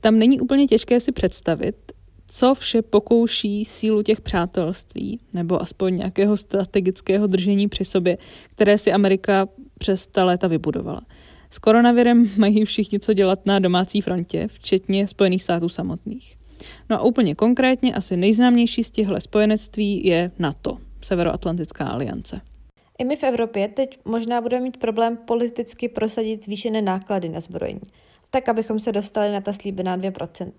Tam 0.00 0.18
není 0.18 0.40
úplně 0.40 0.66
těžké 0.66 1.00
si 1.00 1.12
představit, 1.12 1.92
co 2.30 2.54
vše 2.54 2.82
pokouší 2.82 3.64
sílu 3.64 4.02
těch 4.02 4.20
přátelství, 4.20 5.20
nebo 5.32 5.62
aspoň 5.62 5.96
nějakého 5.96 6.36
strategického 6.36 7.26
držení 7.26 7.68
při 7.68 7.84
sobě, 7.84 8.18
které 8.50 8.78
si 8.78 8.92
Amerika 8.92 9.48
přes 9.78 10.06
ta 10.06 10.24
léta 10.24 10.46
vybudovala. 10.46 11.00
S 11.50 11.58
koronavirem 11.58 12.30
mají 12.36 12.64
všichni 12.64 13.00
co 13.00 13.12
dělat 13.12 13.46
na 13.46 13.58
domácí 13.58 14.00
frontě, 14.00 14.48
včetně 14.48 15.08
Spojených 15.08 15.42
států 15.42 15.68
samotných. 15.68 16.36
No 16.90 16.96
a 16.96 17.02
úplně 17.02 17.34
konkrétně 17.34 17.94
asi 17.94 18.16
nejznámější 18.16 18.84
z 18.84 18.90
těchto 18.90 19.20
spojenectví 19.20 20.06
je 20.06 20.30
NATO, 20.38 20.78
Severoatlantická 21.02 21.84
aliance. 21.84 22.40
I 22.98 23.04
my 23.04 23.16
v 23.16 23.22
Evropě 23.22 23.68
teď 23.68 23.98
možná 24.04 24.40
budeme 24.40 24.64
mít 24.64 24.76
problém 24.76 25.16
politicky 25.16 25.88
prosadit 25.88 26.44
zvýšené 26.44 26.82
náklady 26.82 27.28
na 27.28 27.40
zbrojení, 27.40 27.80
tak 28.30 28.48
abychom 28.48 28.80
se 28.80 28.92
dostali 28.92 29.32
na 29.32 29.40
ta 29.40 29.52
slíbená 29.52 29.98
2%. 29.98 30.52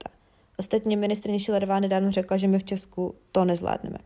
Ostatně 0.57 0.97
ministrině 0.97 1.39
Šilerová 1.39 1.79
nedávno 1.79 2.11
řekla, 2.11 2.37
že 2.37 2.47
my 2.47 2.59
v 2.59 2.63
Česku 2.63 3.15
to 3.31 3.45
nezvládneme. 3.45 3.97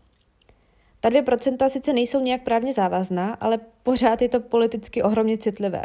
Ta 0.99 1.09
2% 1.09 1.69
sice 1.69 1.93
nejsou 1.93 2.19
nějak 2.19 2.43
právně 2.43 2.73
závazná, 2.73 3.33
ale 3.33 3.59
pořád 3.83 4.21
je 4.21 4.29
to 4.29 4.39
politicky 4.39 5.03
ohromně 5.03 5.37
citlivé. 5.37 5.81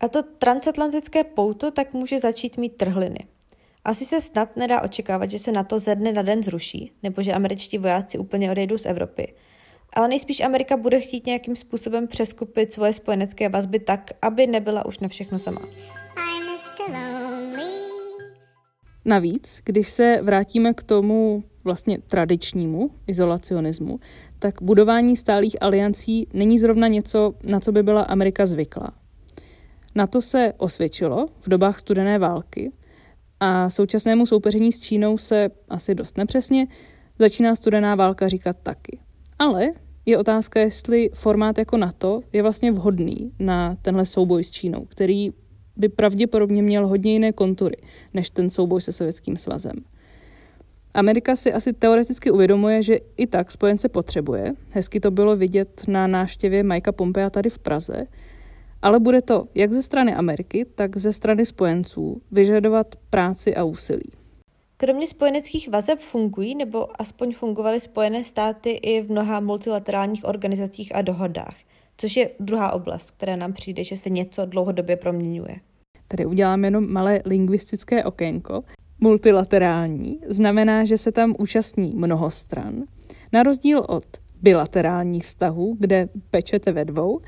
A 0.00 0.08
to 0.08 0.22
transatlantické 0.22 1.24
pouto 1.24 1.70
tak 1.70 1.92
může 1.92 2.18
začít 2.18 2.56
mít 2.56 2.76
trhliny. 2.76 3.18
Asi 3.84 4.04
se 4.04 4.20
snad 4.20 4.56
nedá 4.56 4.82
očekávat, 4.82 5.30
že 5.30 5.38
se 5.38 5.52
na 5.52 5.64
to 5.64 5.78
ze 5.78 5.94
dne 5.94 6.12
na 6.12 6.22
den 6.22 6.42
zruší, 6.42 6.92
nebo 7.02 7.22
že 7.22 7.32
američtí 7.32 7.78
vojáci 7.78 8.18
úplně 8.18 8.50
odejdou 8.50 8.78
z 8.78 8.86
Evropy. 8.86 9.34
Ale 9.92 10.08
nejspíš 10.08 10.40
Amerika 10.40 10.76
bude 10.76 11.00
chtít 11.00 11.26
nějakým 11.26 11.56
způsobem 11.56 12.08
přeskupit 12.08 12.72
svoje 12.72 12.92
spojenecké 12.92 13.48
vazby 13.48 13.78
tak, 13.78 14.10
aby 14.22 14.46
nebyla 14.46 14.86
už 14.86 14.98
na 14.98 15.08
všechno 15.08 15.38
sama. 15.38 15.60
Navíc, 19.10 19.62
když 19.64 19.88
se 19.88 20.20
vrátíme 20.22 20.74
k 20.74 20.82
tomu 20.82 21.44
vlastně 21.64 21.98
tradičnímu 21.98 22.90
izolacionismu, 23.06 24.00
tak 24.38 24.62
budování 24.62 25.16
stálých 25.16 25.62
aliancí 25.62 26.28
není 26.32 26.58
zrovna 26.58 26.88
něco, 26.88 27.34
na 27.42 27.60
co 27.60 27.72
by 27.72 27.82
byla 27.82 28.02
Amerika 28.02 28.46
zvyklá. 28.46 28.90
Na 29.94 30.06
to 30.06 30.20
se 30.20 30.52
osvědčilo 30.56 31.28
v 31.40 31.48
dobách 31.48 31.78
studené 31.78 32.18
války 32.18 32.72
a 33.40 33.70
současnému 33.70 34.26
soupeření 34.26 34.72
s 34.72 34.80
Čínou 34.80 35.18
se 35.18 35.50
asi 35.68 35.94
dost 35.94 36.18
nepřesně 36.18 36.66
začíná 37.18 37.54
studená 37.54 37.94
válka 37.94 38.28
říkat 38.28 38.56
taky. 38.62 38.98
Ale 39.38 39.68
je 40.06 40.18
otázka, 40.18 40.60
jestli 40.60 41.10
formát 41.14 41.58
jako 41.58 41.76
NATO 41.76 42.20
je 42.32 42.42
vlastně 42.42 42.72
vhodný 42.72 43.32
na 43.38 43.76
tenhle 43.82 44.06
souboj 44.06 44.44
s 44.44 44.50
Čínou, 44.50 44.84
který 44.84 45.32
by 45.76 45.88
pravděpodobně 45.88 46.62
měl 46.62 46.86
hodně 46.86 47.12
jiné 47.12 47.32
kontury 47.32 47.76
než 48.14 48.30
ten 48.30 48.50
souboj 48.50 48.80
se 48.80 48.92
Sovětským 48.92 49.36
svazem. 49.36 49.72
Amerika 50.94 51.36
si 51.36 51.52
asi 51.52 51.72
teoreticky 51.72 52.30
uvědomuje, 52.30 52.82
že 52.82 52.98
i 53.16 53.26
tak 53.26 53.50
spojence 53.50 53.88
potřebuje. 53.88 54.54
Hezky 54.70 55.00
to 55.00 55.10
bylo 55.10 55.36
vidět 55.36 55.82
na 55.88 56.06
návštěvě 56.06 56.62
Majka 56.62 56.92
Pompea 56.92 57.30
tady 57.30 57.50
v 57.50 57.58
Praze. 57.58 58.06
Ale 58.82 59.00
bude 59.00 59.22
to 59.22 59.46
jak 59.54 59.72
ze 59.72 59.82
strany 59.82 60.14
Ameriky, 60.14 60.66
tak 60.74 60.96
ze 60.96 61.12
strany 61.12 61.46
spojenců 61.46 62.22
vyžadovat 62.30 62.86
práci 63.10 63.56
a 63.56 63.64
úsilí. 63.64 64.10
Kromě 64.76 65.06
spojeneckých 65.06 65.68
vazeb 65.68 66.00
fungují 66.00 66.54
nebo 66.54 67.00
aspoň 67.00 67.32
fungovaly 67.32 67.80
Spojené 67.80 68.24
státy 68.24 68.70
i 68.70 69.02
v 69.02 69.10
mnoha 69.10 69.40
multilaterálních 69.40 70.24
organizacích 70.24 70.94
a 70.94 71.02
dohodách, 71.02 71.54
což 72.00 72.16
je 72.16 72.30
druhá 72.40 72.72
oblast, 72.72 73.10
která 73.10 73.36
nám 73.36 73.52
přijde, 73.52 73.84
že 73.84 73.96
se 73.96 74.10
něco 74.10 74.46
dlouhodobě 74.46 74.96
proměňuje. 74.96 75.56
Tady 76.08 76.26
udělám 76.26 76.64
jenom 76.64 76.92
malé 76.92 77.22
lingvistické 77.24 78.04
okénko. 78.04 78.62
Multilaterální 79.00 80.18
znamená, 80.28 80.84
že 80.84 80.98
se 80.98 81.12
tam 81.12 81.34
účastní 81.38 81.92
mnoho 81.94 82.30
stran, 82.30 82.82
na 83.32 83.42
rozdíl 83.42 83.84
od 83.88 84.04
bilaterálních 84.42 85.24
vztahů, 85.24 85.76
kde 85.80 86.08
pečete 86.30 86.72
ve 86.72 86.84
dvou, 86.84 87.20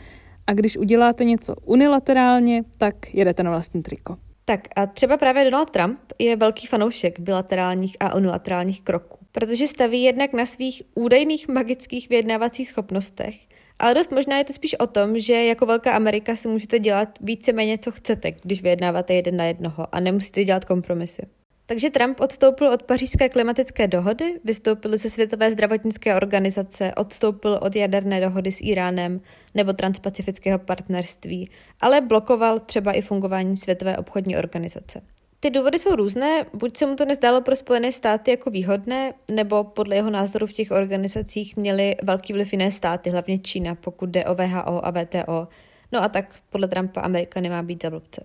a 0.47 0.53
když 0.53 0.77
uděláte 0.77 1.25
něco 1.25 1.55
unilaterálně, 1.65 2.65
tak 2.79 3.15
jedete 3.15 3.43
na 3.43 3.51
vlastní 3.51 3.83
triko. 3.83 4.17
Tak 4.45 4.61
a 4.77 4.87
třeba 4.87 5.17
právě 5.17 5.45
Donald 5.45 5.71
Trump 5.71 5.99
je 6.19 6.37
velký 6.37 6.67
fanoušek 6.67 7.21
bilaterálních 7.21 7.97
a 8.01 8.15
unilaterálních 8.15 8.83
kroků, 8.83 9.19
protože 9.33 9.67
staví 9.67 10.03
jednak 10.03 10.33
na 10.33 10.47
svých 10.47 10.83
údajných 10.95 11.49
magických 11.49 12.09
vyjednávacích 12.09 12.69
schopnostech, 12.69 13.35
ale 13.83 13.95
dost 13.95 14.11
možná 14.11 14.39
je 14.39 14.45
to 14.45 14.53
spíš 14.53 14.75
o 14.75 14.87
tom, 14.87 15.19
že 15.19 15.45
jako 15.45 15.67
Velká 15.67 15.93
Amerika 15.93 16.37
si 16.37 16.49
můžete 16.49 16.79
dělat 16.79 17.19
víceméně, 17.21 17.79
co 17.79 17.91
chcete, 17.91 18.33
když 18.43 18.63
vyjednáváte 18.63 19.15
jeden 19.15 19.37
na 19.37 19.45
jednoho 19.45 19.95
a 19.95 20.01
nemusíte 20.01 20.45
dělat 20.45 20.65
kompromisy. 20.65 21.23
Takže 21.67 21.91
Trump 21.91 22.21
odstoupil 22.21 22.69
od 22.69 22.83
pařížské 22.83 23.29
klimatické 23.29 23.89
dohody, 23.89 24.41
vystoupil 24.45 24.97
ze 24.97 25.11
Světové 25.11 25.51
zdravotnické 25.51 26.17
organizace, 26.17 26.95
odstoupil 26.95 27.59
od 27.63 27.77
jaderné 27.77 28.21
dohody 28.21 28.53
s 28.53 28.61
Iránem 28.61 29.21
nebo 29.55 29.73
transpacifického 29.73 30.59
partnerství, 30.59 31.51
ale 31.81 32.01
blokoval 32.01 32.59
třeba 32.59 32.93
i 32.93 33.03
fungování 33.03 33.57
Světové 33.57 33.97
obchodní 33.97 34.37
organizace. 34.37 35.03
Ty 35.45 35.51
důvody 35.51 35.79
jsou 35.79 35.97
různé, 35.97 36.47
buď 36.55 36.77
se 36.77 36.87
mu 36.87 36.97
to 36.97 37.05
nezdálo 37.05 37.41
pro 37.41 37.57
Spojené 37.57 37.93
státy 37.93 38.31
jako 38.31 38.51
výhodné, 38.51 39.15
nebo 39.31 39.65
podle 39.65 39.97
jeho 39.97 40.11
názoru 40.11 40.47
v 40.47 40.53
těch 40.53 40.71
organizacích 40.71 41.57
měly 41.57 41.97
velký 42.03 42.33
vliv 42.33 42.53
jiné 42.53 42.73
státy, 42.73 43.11
hlavně 43.11 43.39
Čína, 43.39 43.75
pokud 43.75 44.09
jde 44.09 44.25
o 44.25 44.35
VHO 44.35 44.87
a 44.87 44.91
VTO. 44.91 45.49
No 45.93 46.03
a 46.03 46.09
tak 46.09 46.35
podle 46.51 46.69
Trumpa 46.69 47.01
Amerika 47.01 47.41
nemá 47.41 47.63
být 47.63 47.83
za 47.83 47.91
blbce. 47.91 48.25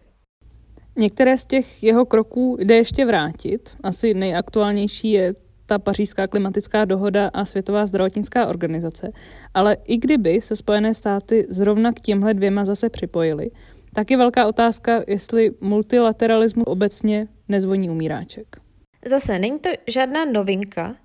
Některé 0.96 1.38
z 1.38 1.46
těch 1.46 1.84
jeho 1.84 2.06
kroků 2.06 2.58
jde 2.60 2.76
ještě 2.76 3.06
vrátit. 3.06 3.76
Asi 3.84 4.14
nejaktuálnější 4.14 5.12
je 5.12 5.34
ta 5.66 5.80
pařížská 5.80 6.28
klimatická 6.28 6.86
dohoda 6.86 7.28
a 7.34 7.46
Světová 7.46 7.86
zdravotnická 7.86 8.48
organizace. 8.48 9.12
Ale 9.54 9.78
i 9.86 9.98
kdyby 9.98 10.42
se 10.42 10.56
Spojené 10.56 10.94
státy 10.94 11.46
zrovna 11.50 11.94
k 11.94 12.00
těmhle 12.00 12.34
dvěma 12.34 12.66
zase 12.66 12.90
připojily, 12.90 13.52
tak 13.98 14.12
je 14.12 14.18
velká 14.18 14.48
otázka, 14.48 15.04
jestli 15.08 15.52
multilateralismu 15.62 16.64
obecně 16.64 17.28
nezvoní 17.48 17.90
umíráček. 17.90 18.62
Zase 19.06 19.40
není 19.40 19.60
to 19.60 19.70
žádná 19.88 20.26
novinka. 20.26 20.96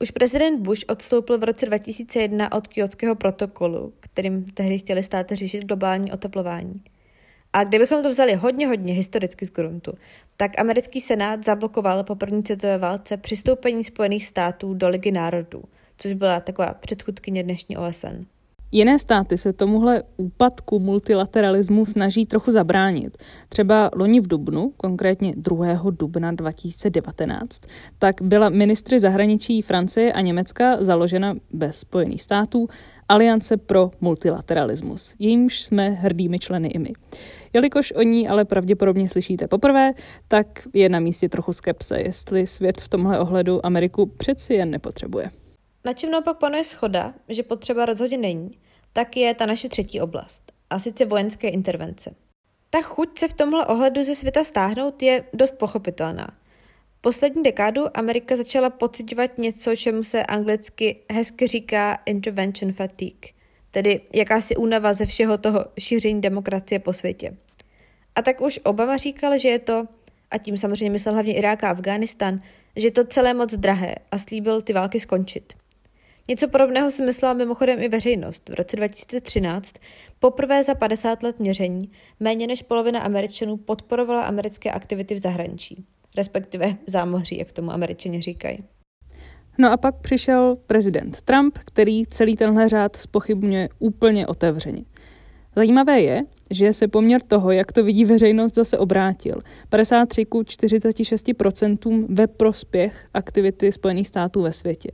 Už 0.00 0.10
prezident 0.10 0.60
Bush 0.60 0.80
odstoupil 0.88 1.38
v 1.38 1.44
roce 1.44 1.66
2001 1.66 2.52
od 2.52 2.66
Kyotského 2.66 3.14
protokolu, 3.14 3.92
kterým 4.00 4.44
tehdy 4.44 4.78
chtěli 4.78 5.02
státy 5.02 5.34
řešit 5.34 5.64
globální 5.64 6.12
oteplování. 6.12 6.82
A 7.52 7.64
kdybychom 7.64 8.02
to 8.02 8.10
vzali 8.10 8.34
hodně, 8.34 8.66
hodně 8.66 8.94
historicky 8.94 9.46
z 9.46 9.50
gruntu, 9.50 9.92
tak 10.36 10.60
americký 10.60 11.00
senát 11.00 11.44
zablokoval 11.44 12.04
po 12.04 12.14
první 12.14 12.42
světové 12.42 12.78
válce 12.78 13.16
přistoupení 13.16 13.84
Spojených 13.84 14.26
států 14.26 14.74
do 14.74 14.88
Ligy 14.88 15.10
národů, 15.10 15.62
což 15.98 16.12
byla 16.12 16.40
taková 16.40 16.74
předchůdkyně 16.74 17.42
dnešní 17.42 17.76
OSN. 17.76 18.24
Jiné 18.72 18.98
státy 18.98 19.38
se 19.38 19.52
tomuhle 19.52 20.02
úpadku 20.16 20.78
multilateralismu 20.78 21.84
snaží 21.84 22.26
trochu 22.26 22.50
zabránit. 22.50 23.18
Třeba 23.48 23.90
loni 23.94 24.20
v 24.20 24.28
Dubnu, 24.28 24.72
konkrétně 24.76 25.32
2. 25.36 25.66
dubna 25.90 26.32
2019, 26.32 27.60
tak 27.98 28.22
byla 28.22 28.48
ministry 28.48 29.00
zahraničí 29.00 29.62
Francie 29.62 30.12
a 30.12 30.20
Německa 30.20 30.84
založena 30.84 31.34
bez 31.52 31.76
Spojených 31.76 32.22
států 32.22 32.68
Aliance 33.08 33.56
pro 33.56 33.90
multilateralismus. 34.00 35.14
Jejímž 35.18 35.62
jsme 35.62 35.88
hrdými 35.88 36.38
členy 36.38 36.68
i 36.68 36.78
my. 36.78 36.92
Jelikož 37.52 37.92
o 37.92 38.02
ní 38.02 38.28
ale 38.28 38.44
pravděpodobně 38.44 39.08
slyšíte 39.08 39.48
poprvé, 39.48 39.92
tak 40.28 40.46
je 40.74 40.88
na 40.88 41.00
místě 41.00 41.28
trochu 41.28 41.52
skepse, 41.52 42.00
jestli 42.00 42.46
svět 42.46 42.80
v 42.80 42.88
tomhle 42.88 43.18
ohledu 43.18 43.66
Ameriku 43.66 44.06
přeci 44.06 44.54
jen 44.54 44.70
nepotřebuje. 44.70 45.30
Na 45.84 45.92
čem 45.92 46.10
naopak 46.10 46.38
panuje 46.38 46.64
schoda, 46.64 47.14
že 47.28 47.42
potřeba 47.42 47.86
rozhodně 47.86 48.18
není, 48.18 48.58
tak 48.92 49.16
je 49.16 49.34
ta 49.34 49.46
naše 49.46 49.68
třetí 49.68 50.00
oblast, 50.00 50.52
a 50.70 50.78
sice 50.78 51.04
vojenské 51.04 51.48
intervence. 51.48 52.14
Ta 52.70 52.82
chuť 52.82 53.18
se 53.18 53.28
v 53.28 53.32
tomhle 53.32 53.66
ohledu 53.66 54.02
ze 54.02 54.14
světa 54.14 54.44
stáhnout 54.44 55.02
je 55.02 55.24
dost 55.32 55.54
pochopitelná. 55.58 56.28
Poslední 57.00 57.42
dekádu 57.42 57.96
Amerika 57.98 58.36
začala 58.36 58.70
pocitovat 58.70 59.38
něco, 59.38 59.76
čemu 59.76 60.04
se 60.04 60.22
anglicky 60.22 60.96
hezky 61.12 61.46
říká 61.46 61.98
intervention 62.06 62.72
fatigue, 62.72 63.32
tedy 63.70 64.00
jakási 64.14 64.56
únava 64.56 64.92
ze 64.92 65.06
všeho 65.06 65.38
toho 65.38 65.64
šíření 65.78 66.20
demokracie 66.20 66.78
po 66.78 66.92
světě. 66.92 67.36
A 68.14 68.22
tak 68.22 68.40
už 68.40 68.60
Obama 68.64 68.96
říkal, 68.96 69.38
že 69.38 69.48
je 69.48 69.58
to 69.58 69.84
a 70.30 70.38
tím 70.38 70.56
samozřejmě 70.56 70.90
myslel 70.90 71.14
hlavně 71.14 71.34
Irák 71.34 71.64
a 71.64 71.70
Afghánistán, 71.70 72.38
že 72.76 72.86
je 72.86 72.90
to 72.90 73.04
celé 73.04 73.34
moc 73.34 73.54
drahé 73.54 73.94
a 74.10 74.18
slíbil 74.18 74.62
ty 74.62 74.72
války 74.72 75.00
skončit. 75.00 75.59
Něco 76.30 76.48
podobného 76.48 76.90
si 76.90 77.02
myslela 77.02 77.34
mimochodem 77.34 77.82
i 77.82 77.88
veřejnost. 77.88 78.48
V 78.48 78.54
roce 78.54 78.76
2013 78.76 79.74
poprvé 80.20 80.62
za 80.62 80.74
50 80.74 81.22
let 81.22 81.40
měření 81.40 81.90
méně 82.20 82.46
než 82.46 82.62
polovina 82.62 83.00
Američanů 83.00 83.56
podporovala 83.56 84.22
americké 84.22 84.70
aktivity 84.70 85.14
v 85.14 85.18
zahraničí, 85.18 85.84
respektive 86.16 86.76
zámoří, 86.86 87.38
jak 87.38 87.52
tomu 87.52 87.72
američani 87.72 88.20
říkají. 88.20 88.64
No 89.58 89.72
a 89.72 89.76
pak 89.76 90.00
přišel 90.00 90.56
prezident 90.66 91.20
Trump, 91.22 91.58
který 91.58 92.06
celý 92.06 92.36
tenhle 92.36 92.68
řád 92.68 92.96
spochybňuje 92.96 93.68
úplně 93.78 94.26
otevřeně. 94.26 94.84
Zajímavé 95.56 96.00
je, 96.00 96.22
že 96.50 96.72
se 96.72 96.88
poměr 96.88 97.20
toho, 97.22 97.50
jak 97.50 97.72
to 97.72 97.84
vidí 97.84 98.04
veřejnost, 98.04 98.54
zase 98.54 98.78
obrátil. 98.78 99.38
53 99.68 100.24
ku 100.24 100.42
46% 100.42 102.06
ve 102.08 102.26
prospěch 102.26 103.06
aktivity 103.14 103.72
Spojených 103.72 104.08
států 104.08 104.42
ve 104.42 104.52
světě. 104.52 104.90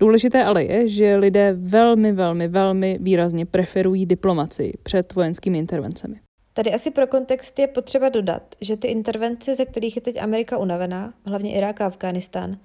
Důležité 0.00 0.44
ale 0.44 0.64
je, 0.64 0.88
že 0.88 1.16
lidé 1.16 1.52
velmi, 1.52 2.12
velmi, 2.12 2.48
velmi 2.48 2.98
výrazně 3.00 3.46
preferují 3.46 4.06
diplomaci 4.06 4.72
před 4.82 5.14
vojenskými 5.14 5.58
intervencemi. 5.58 6.20
Tady 6.52 6.72
asi 6.72 6.90
pro 6.90 7.06
kontext 7.06 7.58
je 7.58 7.66
potřeba 7.66 8.08
dodat, 8.08 8.54
že 8.60 8.76
ty 8.76 8.88
intervence, 8.88 9.54
ze 9.54 9.64
kterých 9.64 9.96
je 9.96 10.02
teď 10.02 10.22
Amerika 10.22 10.58
unavená, 10.58 11.14
hlavně 11.24 11.54
Irák 11.56 11.80
a 11.80 11.86
Afghánistán, 11.86 12.58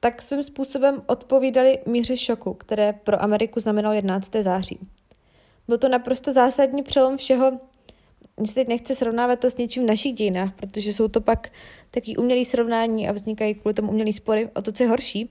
tak 0.00 0.22
svým 0.22 0.42
způsobem 0.42 1.02
odpovídali 1.06 1.78
míře 1.86 2.16
šoku, 2.16 2.54
které 2.54 2.92
pro 2.92 3.22
Ameriku 3.22 3.60
znamenalo 3.60 3.94
11. 3.94 4.30
září. 4.40 4.78
Byl 5.68 5.78
to 5.78 5.88
naprosto 5.88 6.32
zásadní 6.32 6.82
přelom 6.82 7.16
všeho. 7.16 7.58
Nic 8.40 8.54
teď 8.54 8.68
nechce 8.68 8.94
srovnávat 8.94 9.40
to 9.40 9.50
s 9.50 9.56
něčím 9.56 9.82
v 9.82 9.86
našich 9.86 10.12
dějinách, 10.12 10.52
protože 10.54 10.92
jsou 10.92 11.08
to 11.08 11.20
pak 11.20 11.52
takový 11.90 12.16
umělý 12.16 12.44
srovnání 12.44 13.08
a 13.08 13.12
vznikají 13.12 13.54
kvůli 13.54 13.74
tomu 13.74 13.90
umělý 13.90 14.12
spory 14.12 14.48
o 14.54 14.62
to, 14.62 14.72
co 14.72 14.82
je 14.82 14.88
horší. 14.88 15.30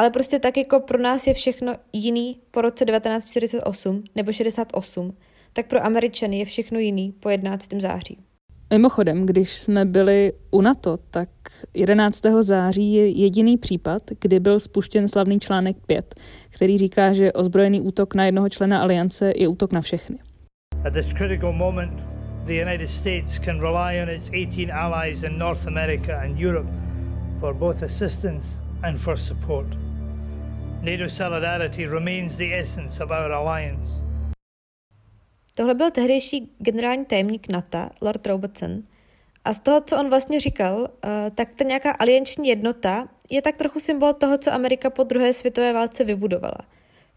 Ale 0.00 0.10
prostě 0.10 0.38
tak 0.38 0.56
jako 0.56 0.80
pro 0.80 0.98
nás 0.98 1.26
je 1.26 1.34
všechno 1.34 1.74
jiný 1.92 2.40
po 2.50 2.60
roce 2.60 2.84
1948 2.84 4.04
nebo 4.16 4.32
68, 4.32 5.16
tak 5.52 5.66
pro 5.66 5.84
Američany 5.84 6.38
je 6.38 6.44
všechno 6.44 6.78
jiný 6.78 7.14
po 7.20 7.28
11. 7.28 7.68
září. 7.78 8.18
Mimochodem, 8.70 9.26
když 9.26 9.58
jsme 9.58 9.84
byli 9.84 10.32
u 10.50 10.60
NATO, 10.60 10.96
tak 11.10 11.28
11. 11.74 12.22
září 12.40 12.92
je 12.92 13.08
jediný 13.08 13.58
případ, 13.58 14.02
kdy 14.20 14.40
byl 14.40 14.60
spuštěn 14.60 15.08
slavný 15.08 15.40
článek 15.40 15.76
5, 15.86 16.14
který 16.50 16.78
říká, 16.78 17.12
že 17.12 17.32
ozbrojený 17.32 17.80
útok 17.80 18.14
na 18.14 18.26
jednoho 18.26 18.48
člena 18.48 18.82
aliance 18.82 19.32
je 19.36 19.48
útok 19.48 19.72
na 19.72 19.80
všechny. 19.80 20.18
At 20.86 20.92
this 20.92 21.12
critical 21.12 21.52
moment, 21.52 21.92
the 22.44 22.62
United 22.62 22.90
States 22.90 23.38
can 23.38 23.60
rely 23.60 24.02
on 24.02 24.10
its 24.10 24.30
18 24.30 24.70
allies 24.72 25.22
in 25.22 25.38
North 25.38 25.66
America 25.66 26.20
and 26.24 26.40
Europe 26.40 26.70
for 27.40 27.54
both 27.54 27.82
assistance 27.82 28.62
and 28.82 28.98
for 28.98 29.18
support. 29.18 29.89
NATO 30.82 31.10
solidarity 31.10 31.86
remains 31.86 32.36
the 32.36 32.54
essence 32.54 33.04
of 33.04 33.10
our 33.10 33.32
alliance. 33.32 33.92
Tohle 35.54 35.74
byl 35.74 35.90
tehdejší 35.90 36.52
generální 36.58 37.04
tajemník 37.04 37.48
NATO, 37.48 37.78
Lord 38.02 38.26
Robertson. 38.26 38.82
A 39.44 39.52
z 39.52 39.60
toho, 39.60 39.80
co 39.80 39.96
on 39.96 40.08
vlastně 40.08 40.40
říkal, 40.40 40.88
eh, 41.04 41.30
tak 41.34 41.48
ta 41.56 41.64
nějaká 41.64 41.90
alianční 41.90 42.48
jednota 42.48 43.08
je 43.30 43.42
tak 43.42 43.56
trochu 43.56 43.80
symbol 43.80 44.12
toho, 44.12 44.38
co 44.38 44.52
Amerika 44.52 44.90
po 44.90 45.02
druhé 45.02 45.32
světové 45.32 45.72
válce 45.72 46.04
vybudovala. 46.04 46.58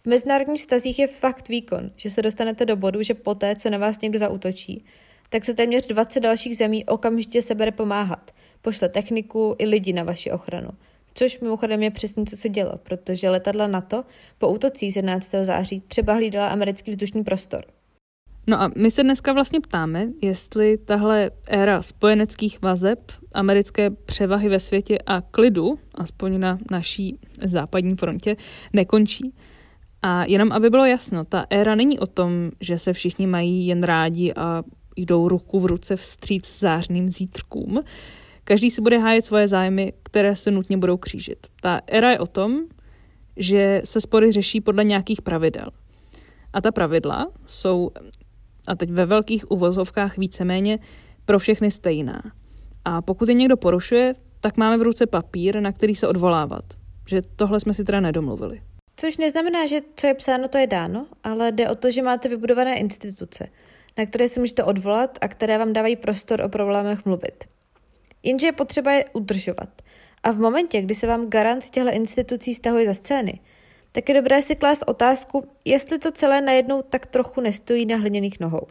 V 0.03 0.05
mezinárodních 0.05 0.61
vztazích 0.61 0.99
je 0.99 1.07
fakt 1.07 1.49
výkon, 1.49 1.91
že 1.95 2.09
se 2.09 2.21
dostanete 2.21 2.65
do 2.65 2.75
bodu, 2.75 3.03
že 3.03 3.13
poté, 3.13 3.55
co 3.55 3.69
na 3.69 3.77
vás 3.77 4.01
někdo 4.01 4.19
zautočí, 4.19 4.85
tak 5.29 5.45
se 5.45 5.53
téměř 5.53 5.87
20 5.87 6.19
dalších 6.19 6.57
zemí 6.57 6.85
okamžitě 6.85 7.41
se 7.41 7.55
bere 7.55 7.71
pomáhat. 7.71 8.31
Pošle 8.61 8.89
techniku 8.89 9.55
i 9.59 9.65
lidi 9.65 9.93
na 9.93 10.03
vaši 10.03 10.31
ochranu. 10.31 10.69
Což 11.13 11.39
mimochodem 11.39 11.83
je 11.83 11.91
přesně, 11.91 12.25
co 12.25 12.37
se 12.37 12.49
dělo, 12.49 12.71
protože 12.83 13.29
letadla 13.29 13.67
NATO 13.67 14.03
po 14.37 14.49
útocích 14.49 14.95
11. 14.95 15.31
září 15.43 15.83
třeba 15.87 16.13
hlídala 16.13 16.47
americký 16.47 16.91
vzdušný 16.91 17.23
prostor. 17.23 17.65
No 18.47 18.61
a 18.61 18.71
my 18.77 18.91
se 18.91 19.03
dneska 19.03 19.33
vlastně 19.33 19.61
ptáme, 19.61 20.07
jestli 20.21 20.77
tahle 20.77 21.31
éra 21.47 21.81
spojeneckých 21.81 22.61
vazeb, 22.61 23.11
americké 23.33 23.89
převahy 23.89 24.49
ve 24.49 24.59
světě 24.59 24.97
a 25.05 25.21
klidu, 25.21 25.79
aspoň 25.95 26.39
na 26.39 26.57
naší 26.71 27.19
západní 27.43 27.95
frontě, 27.95 28.35
nekončí. 28.73 29.33
A 30.01 30.25
jenom 30.25 30.51
aby 30.51 30.69
bylo 30.69 30.85
jasno, 30.85 31.25
ta 31.25 31.45
éra 31.49 31.75
není 31.75 31.99
o 31.99 32.07
tom, 32.07 32.51
že 32.59 32.79
se 32.79 32.93
všichni 32.93 33.27
mají 33.27 33.67
jen 33.67 33.83
rádi 33.83 34.33
a 34.33 34.63
jdou 34.95 35.27
ruku 35.27 35.59
v 35.59 35.65
ruce 35.65 35.95
vstříc 35.95 36.59
zářným 36.59 37.07
zítřkům. 37.07 37.83
Každý 38.43 38.71
si 38.71 38.81
bude 38.81 38.97
hájet 38.97 39.25
svoje 39.25 39.47
zájmy, 39.47 39.93
které 40.03 40.35
se 40.35 40.51
nutně 40.51 40.77
budou 40.77 40.97
křížit. 40.97 41.47
Ta 41.61 41.81
éra 41.87 42.11
je 42.11 42.19
o 42.19 42.27
tom, 42.27 42.63
že 43.37 43.81
se 43.85 44.01
spory 44.01 44.31
řeší 44.31 44.61
podle 44.61 44.83
nějakých 44.83 45.21
pravidel. 45.21 45.69
A 46.53 46.61
ta 46.61 46.71
pravidla 46.71 47.27
jsou 47.47 47.91
a 48.67 48.75
teď 48.75 48.89
ve 48.89 49.05
velkých 49.05 49.51
uvozovkách 49.51 50.17
víceméně 50.17 50.79
pro 51.25 51.39
všechny 51.39 51.71
stejná. 51.71 52.21
A 52.85 53.01
pokud 53.01 53.29
je 53.29 53.35
někdo 53.35 53.57
porušuje, 53.57 54.13
tak 54.41 54.57
máme 54.57 54.77
v 54.77 54.81
ruce 54.81 55.07
papír, 55.07 55.61
na 55.61 55.71
který 55.71 55.95
se 55.95 56.07
odvolávat. 56.07 56.63
Že 57.07 57.21
tohle 57.35 57.59
jsme 57.59 57.73
si 57.73 57.83
teda 57.83 57.99
nedomluvili. 57.99 58.61
Což 58.95 59.17
neznamená, 59.17 59.67
že 59.67 59.79
co 59.95 60.07
je 60.07 60.13
psáno, 60.13 60.47
to 60.47 60.57
je 60.57 60.67
dáno, 60.67 61.07
ale 61.23 61.51
jde 61.51 61.69
o 61.69 61.75
to, 61.75 61.91
že 61.91 62.01
máte 62.01 62.29
vybudované 62.29 62.77
instituce, 62.77 63.47
na 63.97 64.05
které 64.05 64.27
se 64.27 64.39
můžete 64.39 64.63
odvolat 64.63 65.17
a 65.21 65.27
které 65.27 65.57
vám 65.57 65.73
dávají 65.73 65.95
prostor 65.95 66.41
o 66.41 66.49
problémech 66.49 67.05
mluvit. 67.05 67.52
Jenže 68.23 68.47
je 68.47 68.51
potřeba 68.51 68.91
je 68.91 69.05
udržovat. 69.13 69.69
A 70.23 70.31
v 70.31 70.39
momentě, 70.39 70.81
kdy 70.81 70.95
se 70.95 71.07
vám 71.07 71.29
garant 71.29 71.69
těchto 71.69 71.91
institucí 71.91 72.53
stahuje 72.53 72.85
za 72.85 72.93
scény, 72.93 73.39
tak 73.91 74.09
je 74.09 74.15
dobré 74.15 74.41
si 74.41 74.55
klást 74.55 74.83
otázku, 74.87 75.47
jestli 75.65 75.99
to 75.99 76.11
celé 76.11 76.41
najednou 76.41 76.81
tak 76.81 77.05
trochu 77.05 77.41
nestojí 77.41 77.85
na 77.85 77.97
hliněných 77.97 78.39
nohou. 78.39 78.67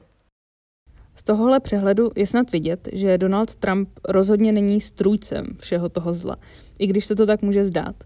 Z 1.17 1.23
tohohle 1.23 1.61
přehledu 1.61 2.11
je 2.17 2.27
snad 2.27 2.53
vidět, 2.53 2.89
že 2.93 3.19
Donald 3.19 3.55
Trump 3.55 3.89
rozhodně 4.09 4.53
není 4.53 4.81
strůjcem 4.81 5.47
všeho 5.61 5.89
toho 5.89 6.15
zla, 6.15 6.37
i 6.79 6.87
když 6.87 7.05
se 7.05 7.17
to 7.17 7.27
tak 7.27 7.43
může 7.43 7.65
zdát. 7.65 7.97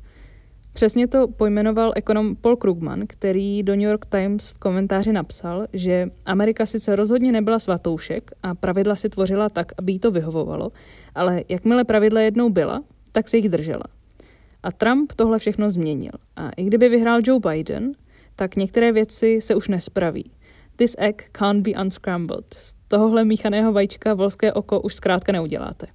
Přesně 0.77 1.09
to 1.09 1.29
pojmenoval 1.29 1.93
ekonom 1.97 2.37
Paul 2.37 2.57
Krugman, 2.57 3.07
který 3.07 3.63
do 3.63 3.77
New 3.77 3.89
York 3.89 4.07
Times 4.07 4.51
v 4.51 4.59
komentáři 4.59 5.13
napsal, 5.13 5.67
že 5.73 6.09
Amerika 6.27 6.67
sice 6.67 6.97
rozhodně 6.97 7.33
nebyla 7.33 7.59
svatoušek 7.59 8.31
a 8.43 8.55
pravidla 8.55 8.97
si 8.97 9.09
tvořila 9.09 9.49
tak, 9.49 9.73
aby 9.79 9.93
jí 9.93 9.99
to 9.99 10.11
vyhovovalo, 10.11 10.73
ale 11.15 11.43
jakmile 11.49 11.85
pravidla 11.85 12.21
jednou 12.21 12.49
byla, 12.49 12.85
tak 13.13 13.29
se 13.29 13.37
jich 13.37 13.49
držela. 13.49 13.83
A 14.63 14.73
Trump 14.73 15.13
tohle 15.13 15.39
všechno 15.39 15.71
změnil. 15.71 16.13
A 16.37 16.51
i 16.57 16.65
kdyby 16.65 16.89
vyhrál 16.89 17.21
Joe 17.25 17.41
Biden, 17.51 17.93
tak 18.35 18.57
některé 18.57 18.93
věci 18.93 19.41
se 19.41 19.55
už 19.55 19.69
nespraví. 19.69 20.31
This 20.77 20.97
egg 20.99 21.31
can't 21.33 21.69
be 21.69 21.81
unscrambled. 21.83 22.55
Z 22.55 22.75
tohohle 22.89 23.25
míchaného 23.25 23.73
vajíčka 23.73 24.15
volské 24.15 24.53
oko 24.53 24.81
už 24.81 24.95
zkrátka 24.95 25.33
neuděláte. 25.33 25.87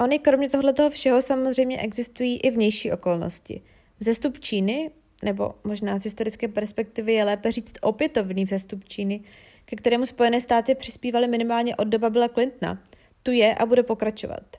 Ony 0.00 0.18
kromě 0.18 0.50
tohoto 0.50 0.90
všeho 0.90 1.22
samozřejmě 1.22 1.78
existují 1.78 2.36
i 2.36 2.50
vnější 2.50 2.92
okolnosti. 2.92 3.62
Vzestup 4.00 4.40
Číny, 4.40 4.90
nebo 5.24 5.54
možná 5.64 5.98
z 5.98 6.04
historické 6.04 6.48
perspektivy 6.48 7.12
je 7.12 7.24
lépe 7.24 7.52
říct 7.52 7.74
opětovný 7.80 8.44
vzestup 8.44 8.84
Číny, 8.84 9.20
ke 9.64 9.76
kterému 9.76 10.06
Spojené 10.06 10.40
státy 10.40 10.74
přispívaly 10.74 11.28
minimálně 11.28 11.76
od 11.76 11.84
doba 11.84 12.10
Billa 12.10 12.28
Clintona, 12.28 12.82
tu 13.22 13.30
je 13.30 13.54
a 13.54 13.66
bude 13.66 13.82
pokračovat. 13.82 14.56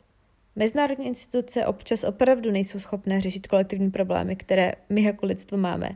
Mezinárodní 0.55 1.07
instituce 1.07 1.65
občas 1.65 2.03
opravdu 2.03 2.51
nejsou 2.51 2.79
schopné 2.79 3.21
řešit 3.21 3.47
kolektivní 3.47 3.91
problémy, 3.91 4.35
které 4.35 4.71
my 4.89 5.03
jako 5.03 5.25
lidstvo 5.25 5.57
máme. 5.57 5.89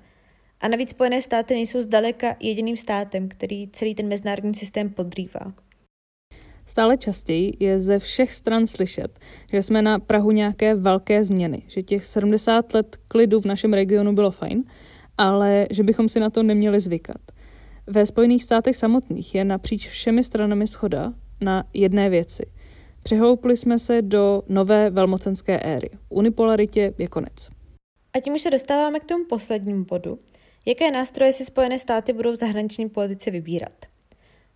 A 0.62 0.68
navíc 0.68 0.90
Spojené 0.90 1.22
státy 1.22 1.54
nejsou 1.54 1.82
zdaleka 1.82 2.36
jediným 2.40 2.78
státem, 2.78 3.30
který 3.30 3.68
celý 3.68 3.96
ten 3.96 4.08
mezinárodní 4.08 4.56
systém 4.56 4.90
podrývá. 4.90 5.54
Stále 6.66 6.98
častěji 6.98 7.54
je 7.60 7.80
ze 7.80 8.00
všech 8.00 8.34
stran 8.34 8.68
slyšet, 8.68 9.20
že 9.52 9.64
jsme 9.64 9.82
na 9.82 10.00
Prahu 10.00 10.32
nějaké 10.32 10.76
velké 10.76 11.26
změny, 11.26 11.64
že 11.68 11.82
těch 11.82 12.06
70 12.06 12.74
let 12.74 12.98
klidu 13.08 13.40
v 13.40 13.46
našem 13.46 13.74
regionu 13.74 14.14
bylo 14.14 14.32
fajn, 14.32 14.64
ale 15.18 15.68
že 15.72 15.84
bychom 15.84 16.10
si 16.10 16.20
na 16.20 16.30
to 16.30 16.44
neměli 16.44 16.80
zvykat. 16.80 17.22
Ve 17.88 18.06
Spojených 18.06 18.44
státech 18.44 18.76
samotných 18.76 19.36
je 19.36 19.46
napříč 19.46 19.88
všemi 19.88 20.24
stranami 20.24 20.68
schoda 20.68 21.14
na 21.42 21.64
jedné 21.74 22.10
věci– 22.10 22.44
Přehoupli 23.06 23.58
jsme 23.58 23.80
se 23.80 24.02
do 24.02 24.44
nové 24.48 24.90
velmocenské 24.90 25.60
éry. 25.60 25.90
Unipolaritě 26.10 26.94
je 26.98 27.08
konec. 27.08 27.50
A 28.14 28.20
tím 28.20 28.34
už 28.34 28.42
se 28.42 28.50
dostáváme 28.50 29.00
k 29.00 29.06
tomu 29.06 29.26
poslednímu 29.26 29.86
bodu. 29.86 30.20
Jaké 30.66 30.92
nástroje 30.92 31.34
si 31.34 31.46
Spojené 31.46 31.80
státy 31.80 32.14
budou 32.14 32.32
v 32.32 32.36
zahraniční 32.36 32.90
politice 32.90 33.32
vybírat? 33.32 33.86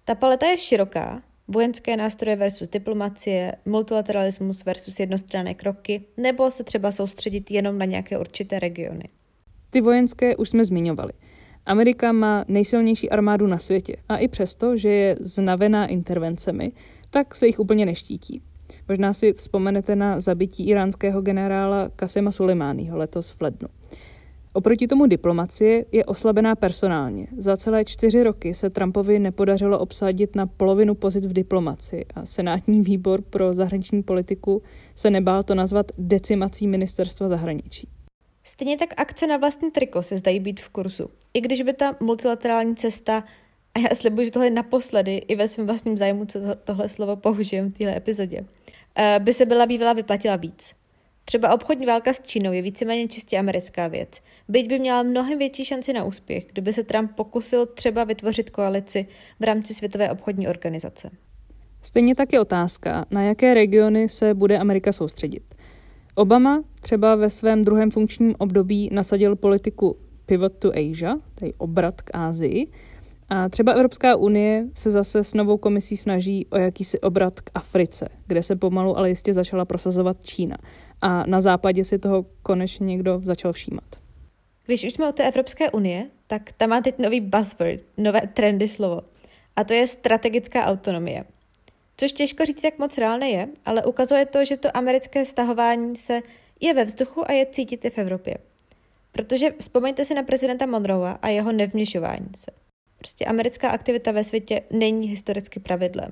Ta 0.06 0.16
paleta 0.16 0.46
je 0.46 0.58
široká, 0.58 1.22
vojenské 1.50 1.98
nástroje 1.98 2.36
versus 2.36 2.70
diplomacie, 2.70 3.54
multilateralismus 3.66 4.66
versus 4.66 5.00
jednostranné 5.00 5.54
kroky, 5.54 6.06
nebo 6.18 6.52
se 6.52 6.64
třeba 6.64 6.92
soustředit 6.92 7.52
jenom 7.52 7.78
na 7.78 7.86
nějaké 7.86 8.18
určité 8.18 8.60
regiony. 8.60 9.04
Ty 9.70 9.82
vojenské 9.82 10.36
už 10.36 10.50
jsme 10.50 10.66
zmiňovali. 10.66 11.14
Amerika 11.66 12.12
má 12.12 12.46
nejsilnější 12.48 13.10
armádu 13.10 13.48
na 13.48 13.58
světě 13.58 13.96
a 14.10 14.18
i 14.18 14.28
přesto, 14.28 14.78
že 14.78 14.90
je 14.90 15.18
znavená 15.20 15.88
intervencemi, 15.88 16.72
tak 17.10 17.36
se 17.36 17.48
jich 17.48 17.60
úplně 17.60 17.86
neštítí. 17.86 18.42
Možná 18.88 19.14
si 19.14 19.34
vzpomenete 19.34 19.96
na 19.96 20.20
zabití 20.20 20.70
iránského 20.70 21.22
generála 21.22 21.90
Kasema 21.96 22.32
Suleimányho 22.32 22.98
letos 22.98 23.32
v 23.32 23.42
lednu. 23.42 23.68
Oproti 24.54 24.88
tomu 24.88 25.06
diplomacie 25.06 25.86
je 25.92 26.06
oslabená 26.06 26.56
personálně. 26.56 27.28
Za 27.38 27.58
celé 27.58 27.86
čtyři 27.86 28.24
roky 28.24 28.54
se 28.54 28.70
Trumpovi 28.70 29.20
nepodařilo 29.20 29.80
obsadit 29.80 30.36
na 30.36 30.48
polovinu 30.48 30.96
pozit 30.96 31.26
v 31.26 31.34
diplomaci 31.34 32.06
a 32.16 32.26
senátní 32.26 32.82
výbor 32.82 33.22
pro 33.22 33.54
zahraniční 33.54 34.04
politiku 34.04 34.62
se 34.96 35.10
nebál 35.10 35.44
to 35.44 35.56
nazvat 35.56 35.92
decimací 35.98 36.68
ministerstva 36.68 37.28
zahraničí. 37.28 37.90
Stejně 38.44 38.78
tak 38.78 38.90
akce 38.98 39.28
na 39.28 39.38
vlastní 39.38 39.72
triko 39.72 40.04
se 40.04 40.18
zdají 40.18 40.40
být 40.40 40.60
v 40.60 40.70
kurzu. 40.70 41.10
I 41.34 41.42
když 41.42 41.62
by 41.62 41.74
ta 41.74 41.96
multilaterální 42.00 42.76
cesta, 42.76 43.24
a 43.76 43.80
já 43.80 43.96
slibuji, 43.96 44.26
že 44.26 44.32
tohle 44.32 44.46
je 44.46 44.52
naposledy, 44.52 45.16
i 45.16 45.36
ve 45.36 45.48
svém 45.48 45.68
vlastním 45.68 45.98
zájmu, 45.98 46.26
co 46.26 46.40
to, 46.40 46.56
tohle 46.56 46.90
slovo 46.90 47.16
použijem 47.16 47.72
v 47.72 47.78
téhle 47.78 47.98
epizodě, 47.98 48.46
eh, 48.96 49.20
by 49.20 49.34
se 49.34 49.46
byla 49.46 49.66
bývala 49.66 49.94
vyplatila 49.94 50.36
víc. 50.36 50.79
Třeba 51.30 51.54
obchodní 51.54 51.86
válka 51.86 52.14
s 52.14 52.22
Čínou 52.22 52.52
je 52.52 52.62
víceméně 52.62 53.08
čistě 53.08 53.38
americká 53.38 53.88
věc. 53.88 54.10
Byť 54.48 54.68
by 54.68 54.80
měla 54.80 55.04
mnohem 55.04 55.40
větší 55.40 55.66
šanci 55.66 55.94
na 55.94 56.04
úspěch, 56.04 56.46
kdyby 56.54 56.74
se 56.74 56.84
Trump 56.84 57.12
pokusil 57.16 57.66
třeba 57.66 58.04
vytvořit 58.04 58.50
koalici 58.50 59.06
v 59.40 59.44
rámci 59.44 59.74
Světové 59.74 60.12
obchodní 60.12 60.48
organizace. 60.48 61.10
Stejně 61.82 62.16
tak 62.16 62.34
je 62.34 62.40
otázka, 62.40 63.06
na 63.12 63.22
jaké 63.24 63.54
regiony 63.54 64.10
se 64.10 64.34
bude 64.34 64.58
Amerika 64.58 64.92
soustředit. 64.92 65.56
Obama 66.16 66.64
třeba 66.82 67.16
ve 67.16 67.30
svém 67.30 67.66
druhém 67.66 67.92
funkčním 67.92 68.36
období 68.38 68.90
nasadil 68.92 69.36
politiku 69.36 69.98
Pivot 70.26 70.54
to 70.54 70.70
Asia, 70.70 71.16
tedy 71.36 71.54
obrat 71.58 72.02
k 72.02 72.10
Ázii, 72.14 72.68
a 73.30 73.50
třeba 73.50 73.72
Evropská 73.72 74.16
unie 74.16 74.66
se 74.76 74.92
zase 74.92 75.24
s 75.24 75.34
novou 75.34 75.58
komisí 75.58 75.98
snaží 75.98 76.48
o 76.52 76.58
jakýsi 76.58 77.00
obrat 77.00 77.42
k 77.42 77.50
Africe, 77.54 78.10
kde 78.28 78.44
se 78.44 78.56
pomalu 78.56 78.98
ale 78.98 79.10
jistě 79.10 79.34
začala 79.34 79.66
prosazovat 79.66 80.24
Čína. 80.24 80.58
A 81.02 81.26
na 81.26 81.42
západě 81.42 81.84
si 81.84 82.00
toho 82.00 82.26
konečně 82.42 82.86
někdo 82.86 83.22
začal 83.24 83.54
všímat. 83.54 83.84
Když 84.66 84.84
už 84.84 84.94
jsme 84.94 85.10
u 85.10 85.12
té 85.12 85.28
Evropské 85.28 85.72
unie, 85.72 86.08
tak 86.28 86.52
tam 86.52 86.70
má 86.70 86.82
teď 86.82 87.00
nový 87.00 87.22
buzzword, 87.22 87.82
nové 87.98 88.22
trendy 88.34 88.68
slovo. 88.68 89.02
A 89.56 89.64
to 89.64 89.74
je 89.74 89.88
strategická 89.88 90.66
autonomie. 90.66 91.24
Což 91.98 92.12
těžko 92.12 92.46
říct, 92.46 92.64
jak 92.64 92.80
moc 92.80 92.98
reálné 92.98 93.30
je, 93.30 93.48
ale 93.66 93.86
ukazuje 93.86 94.26
to, 94.26 94.46
že 94.46 94.58
to 94.58 94.78
americké 94.78 95.26
stahování 95.26 95.96
se 95.96 96.22
je 96.60 96.74
ve 96.74 96.86
vzduchu 96.86 97.30
a 97.30 97.32
je 97.32 97.46
cítit 97.46 97.86
i 97.86 97.90
v 97.90 97.98
Evropě. 97.98 98.38
Protože 99.12 99.52
vzpomeňte 99.60 100.06
si 100.06 100.14
na 100.14 100.24
prezidenta 100.24 100.66
Monroea 100.66 101.12
a 101.22 101.30
jeho 101.30 101.52
nevměšování 101.52 102.30
se. 102.36 102.52
Prostě 103.00 103.26
americká 103.26 103.70
aktivita 103.70 104.12
ve 104.12 104.24
světě 104.24 104.62
není 104.72 105.08
historicky 105.08 105.60
pravidlem. 105.60 106.12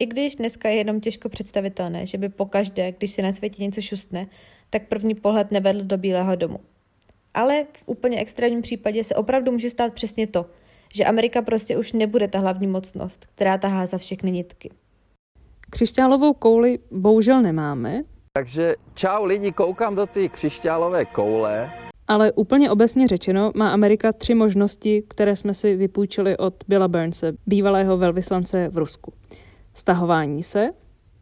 I 0.00 0.06
když 0.06 0.36
dneska 0.36 0.68
je 0.68 0.76
jenom 0.76 1.00
těžko 1.00 1.28
představitelné, 1.28 2.06
že 2.06 2.18
by 2.18 2.28
pokaždé, 2.28 2.92
když 2.92 3.12
se 3.12 3.22
na 3.22 3.32
světě 3.32 3.62
něco 3.62 3.80
šustne, 3.80 4.26
tak 4.70 4.88
první 4.88 5.14
pohled 5.14 5.50
nevedl 5.50 5.82
do 5.82 5.98
Bílého 5.98 6.36
domu. 6.36 6.60
Ale 7.34 7.66
v 7.72 7.82
úplně 7.86 8.20
extrémním 8.20 8.62
případě 8.62 9.04
se 9.04 9.14
opravdu 9.14 9.52
může 9.52 9.70
stát 9.70 9.92
přesně 9.92 10.26
to, 10.26 10.46
že 10.94 11.04
Amerika 11.04 11.42
prostě 11.42 11.76
už 11.78 11.92
nebude 11.92 12.28
ta 12.28 12.38
hlavní 12.38 12.66
mocnost, 12.66 13.26
která 13.34 13.58
tahá 13.58 13.86
za 13.86 13.98
všechny 13.98 14.30
nitky. 14.30 14.70
Křišťálovou 15.70 16.32
kouli 16.32 16.78
bohužel 16.90 17.42
nemáme. 17.42 18.02
Takže 18.32 18.74
čau 18.94 19.24
lidi, 19.24 19.52
koukám 19.52 19.94
do 19.94 20.06
té 20.06 20.28
křišťálové 20.28 21.04
koule. 21.04 21.81
Ale 22.12 22.32
úplně 22.32 22.70
obecně 22.70 23.08
řečeno 23.08 23.52
má 23.54 23.70
Amerika 23.70 24.12
tři 24.12 24.34
možnosti, 24.34 25.02
které 25.08 25.36
jsme 25.36 25.54
si 25.54 25.76
vypůjčili 25.76 26.36
od 26.36 26.54
Billa 26.68 26.88
Burnse, 26.88 27.32
bývalého 27.46 27.96
velvyslance 27.96 28.68
v 28.68 28.78
Rusku. 28.78 29.12
Stahování 29.74 30.42
se, 30.42 30.70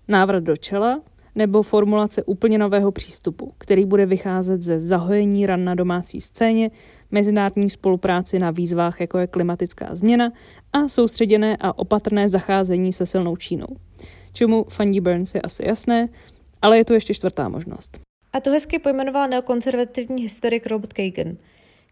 návrat 0.09 0.45
do 0.45 0.57
čela 0.57 1.01
nebo 1.35 1.63
formulace 1.63 2.23
úplně 2.23 2.59
nového 2.59 2.93
přístupu, 2.93 3.55
který 3.59 3.85
bude 3.85 4.07
vycházet 4.07 4.63
ze 4.63 4.81
zahojení 4.81 5.47
ran 5.47 5.65
na 5.65 5.75
domácí 5.75 6.21
scéně, 6.21 6.71
mezinárodní 7.11 7.71
spolupráci 7.71 8.39
na 8.39 8.51
výzvách, 8.51 9.01
jako 9.01 9.19
je 9.19 9.27
klimatická 9.27 9.89
změna 9.93 10.33
a 10.73 10.89
soustředěné 10.89 11.57
a 11.61 11.79
opatrné 11.79 12.29
zacházení 12.29 12.93
se 12.93 13.07
silnou 13.07 13.37
Čínou. 13.37 13.77
Čemu 14.33 14.65
fandí 14.69 15.01
Burns 15.01 15.35
je 15.35 15.41
asi 15.41 15.67
jasné, 15.67 16.09
ale 16.63 16.79
je 16.79 16.85
tu 16.85 16.93
ještě 16.93 17.15
čtvrtá 17.15 17.49
možnost. 17.49 18.10
A 18.33 18.41
to 18.41 18.51
hezky 18.51 18.79
pojmenoval 18.79 19.29
neokonzervativní 19.29 20.23
historik 20.23 20.67
Robert 20.67 20.93
Kagan, 20.93 21.37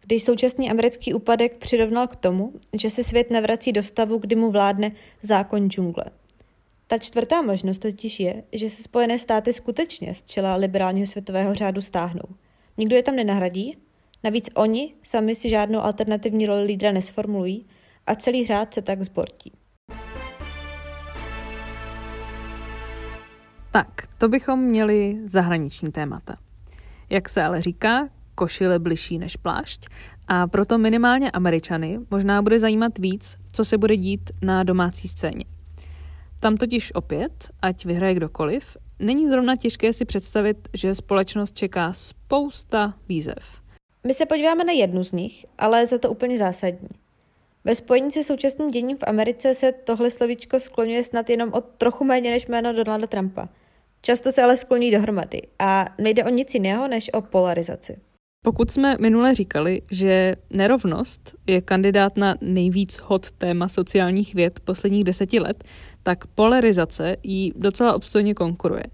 když 0.07 0.23
současný 0.23 0.71
americký 0.71 1.15
úpadek 1.15 1.57
přirovnal 1.57 2.07
k 2.07 2.17
tomu, 2.17 2.53
že 2.73 2.91
se 2.91 3.05
svět 3.05 3.31
nevrací 3.31 3.73
do 3.73 3.83
stavu, 3.83 4.19
kdy 4.19 4.37
mu 4.37 4.51
vládne 4.51 4.93
zákon 5.23 5.71
džungle. 5.71 6.05
Ta 6.87 6.99
čtvrtá 6.99 7.43
možnost 7.43 7.79
totiž 7.79 8.21
je, 8.21 8.43
že 8.53 8.71
se 8.71 8.83
Spojené 8.83 9.19
státy 9.19 9.53
skutečně 9.53 10.15
z 10.15 10.23
čela 10.23 10.57
liberálního 10.57 11.07
světového 11.07 11.55
řádu 11.55 11.81
stáhnou. 11.81 12.25
Nikdo 12.79 12.97
je 12.97 13.03
tam 13.03 13.17
nenahradí, 13.17 13.77
navíc 14.25 14.51
oni 14.55 14.95
sami 15.03 15.35
si 15.35 15.49
žádnou 15.49 15.81
alternativní 15.81 16.47
roli 16.47 16.65
lídra 16.65 16.93
nesformulují 16.93 17.67
a 18.07 18.15
celý 18.15 18.47
řád 18.47 18.75
se 18.75 18.83
tak 18.83 19.03
zbortí. 19.03 19.53
Tak, 23.71 23.89
to 24.19 24.29
bychom 24.29 24.61
měli 24.61 25.19
zahraniční 25.25 25.93
témata. 25.93 26.37
Jak 27.11 27.29
se 27.29 27.43
ale 27.43 27.61
říká, 27.61 28.09
košile 28.35 28.79
bližší 28.79 29.19
než 29.19 29.37
plášť 29.37 29.89
a 30.29 30.47
proto 30.47 30.79
minimálně 30.79 31.31
Američany 31.31 31.99
možná 32.11 32.43
bude 32.43 32.59
zajímat 32.59 32.99
víc, 32.99 33.37
co 33.53 33.65
se 33.65 33.79
bude 33.79 33.97
dít 33.97 34.31
na 34.43 34.63
domácí 34.63 35.09
scéně. 35.09 35.45
Tam 36.41 36.57
totiž 36.57 36.95
opět, 36.95 37.51
ať 37.63 37.85
vyhraje 37.85 38.15
kdokoliv, 38.15 38.77
není 38.99 39.29
zrovna 39.29 39.57
těžké 39.57 39.93
si 39.93 40.05
představit, 40.05 40.69
že 40.75 40.95
společnost 40.95 41.57
čeká 41.57 41.93
spousta 41.93 42.95
výzev. 43.09 43.63
My 44.07 44.15
se 44.15 44.27
podíváme 44.27 44.65
na 44.65 44.73
jednu 44.73 45.05
z 45.05 45.13
nich, 45.13 45.47
ale 45.59 45.87
za 45.87 45.99
to 45.99 46.11
úplně 46.11 46.39
zásadní. 46.39 46.89
Ve 47.69 47.75
spojení 47.75 48.11
se 48.11 48.25
současným 48.25 48.71
děním 48.71 48.97
v 48.97 49.05
Americe 49.07 49.55
se 49.55 49.73
tohle 49.73 50.11
slovíčko 50.11 50.61
skloňuje 50.61 51.05
snad 51.05 51.31
jenom 51.31 51.53
o 51.53 51.61
trochu 51.61 52.05
méně 52.05 52.31
než 52.31 52.47
jméno 52.47 52.73
Donalda 52.73 53.07
Trumpa. 53.07 53.49
Často 54.03 54.33
se 54.33 54.43
ale 54.43 54.57
skloní 54.57 54.91
dohromady 54.91 55.43
a 55.59 55.85
nejde 55.99 56.25
o 56.25 56.29
nic 56.29 56.55
jiného 56.55 56.89
než 56.89 57.11
o 57.13 57.23
polarizaci. 57.23 57.99
Pokud 58.45 58.71
jsme 58.71 58.97
minule 59.01 59.35
říkali, 59.35 59.83
že 59.91 60.37
nerovnost 60.51 61.35
je 61.47 61.61
kandidát 61.61 62.17
na 62.17 62.37
nejvíc 62.41 62.97
hot 62.97 63.31
téma 63.31 63.69
sociálních 63.69 64.35
věd 64.35 64.61
posledních 64.61 65.05
deseti 65.05 65.41
let, 65.41 65.65
tak 66.03 66.27
polarizace 66.27 67.17
jí 67.23 67.53
docela 67.57 67.95
obstojně 67.95 68.35
konkuruje. 68.35 68.85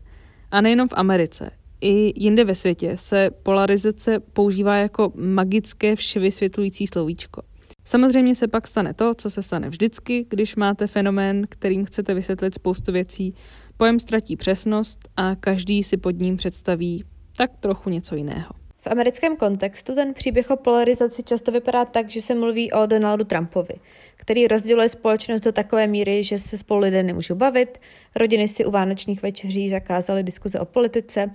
A 0.50 0.60
nejenom 0.60 0.88
v 0.88 0.94
Americe. 0.96 1.50
I 1.80 2.22
jinde 2.24 2.44
ve 2.44 2.54
světě 2.54 2.96
se 2.96 3.30
polarizace 3.42 4.20
používá 4.20 4.76
jako 4.76 5.12
magické 5.16 5.96
vševysvětlující 5.96 6.86
slovíčko. 6.86 7.42
Samozřejmě 7.84 8.34
se 8.34 8.48
pak 8.48 8.66
stane 8.66 8.94
to, 8.94 9.14
co 9.14 9.30
se 9.30 9.42
stane 9.42 9.68
vždycky, 9.68 10.26
když 10.28 10.56
máte 10.56 10.86
fenomén, 10.86 11.46
kterým 11.48 11.84
chcete 11.84 12.14
vysvětlit 12.14 12.54
spoustu 12.54 12.92
věcí. 12.92 13.34
Pojem 13.76 14.00
ztratí 14.00 14.36
přesnost 14.36 14.98
a 15.16 15.34
každý 15.34 15.82
si 15.82 15.96
pod 15.96 16.10
ním 16.10 16.36
představí 16.36 17.04
tak 17.36 17.50
trochu 17.60 17.90
něco 17.90 18.16
jiného. 18.16 18.52
V 18.80 18.86
americkém 18.86 19.36
kontextu 19.36 19.94
ten 19.94 20.14
příběh 20.14 20.50
o 20.50 20.56
polarizaci 20.56 21.22
často 21.22 21.52
vypadá 21.52 21.84
tak, 21.84 22.10
že 22.10 22.20
se 22.20 22.34
mluví 22.34 22.72
o 22.72 22.86
Donaldu 22.86 23.24
Trumpovi, 23.24 23.74
který 24.16 24.48
rozděluje 24.48 24.88
společnost 24.88 25.40
do 25.40 25.52
takové 25.52 25.86
míry, 25.86 26.24
že 26.24 26.38
se 26.38 26.58
spolu 26.58 26.80
lidé 26.80 27.02
nemůžou 27.02 27.34
bavit, 27.34 27.80
rodiny 28.16 28.48
si 28.48 28.64
u 28.64 28.70
vánočních 28.70 29.22
večeří 29.22 29.70
zakázaly 29.70 30.22
diskuze 30.22 30.60
o 30.60 30.64
politice 30.64 31.30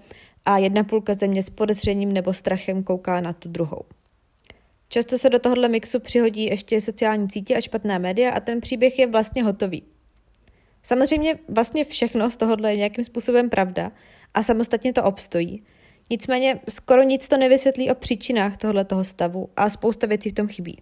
a 0.46 0.58
jedna 0.58 0.84
půlka 0.84 1.14
země 1.14 1.44
s 1.44 1.50
podezřením 1.50 2.14
nebo 2.14 2.34
strachem 2.34 2.84
kouká 2.84 3.22
na 3.22 3.34
tu 3.34 3.50
druhou. 3.50 3.82
Často 4.92 5.18
se 5.18 5.30
do 5.30 5.40
tohohle 5.40 5.70
mixu 5.70 6.00
přihodí 6.00 6.46
ještě 6.46 6.82
sociální 6.82 7.30
sítě 7.30 7.56
a 7.56 7.62
špatné 7.62 8.00
média 8.00 8.32
a 8.32 8.40
ten 8.40 8.62
příběh 8.62 9.00
je 9.00 9.08
vlastně 9.08 9.44
hotový. 9.44 9.84
Samozřejmě 10.84 11.40
vlastně 11.48 11.86
všechno 11.86 12.30
z 12.30 12.38
tohohle 12.38 12.72
je 12.72 12.78
nějakým 12.78 13.04
způsobem 13.04 13.50
pravda 13.50 13.92
a 14.34 14.44
samostatně 14.44 14.94
to 14.94 15.04
obstojí. 15.04 15.64
Nicméně 16.12 16.60
skoro 16.70 17.04
nic 17.04 17.28
to 17.28 17.38
nevysvětlí 17.38 17.92
o 17.92 17.96
příčinách 17.96 18.58
tohoto 18.58 19.04
stavu 19.04 19.50
a 19.56 19.70
spousta 19.70 20.08
věcí 20.08 20.30
v 20.30 20.34
tom 20.34 20.48
chybí. 20.48 20.82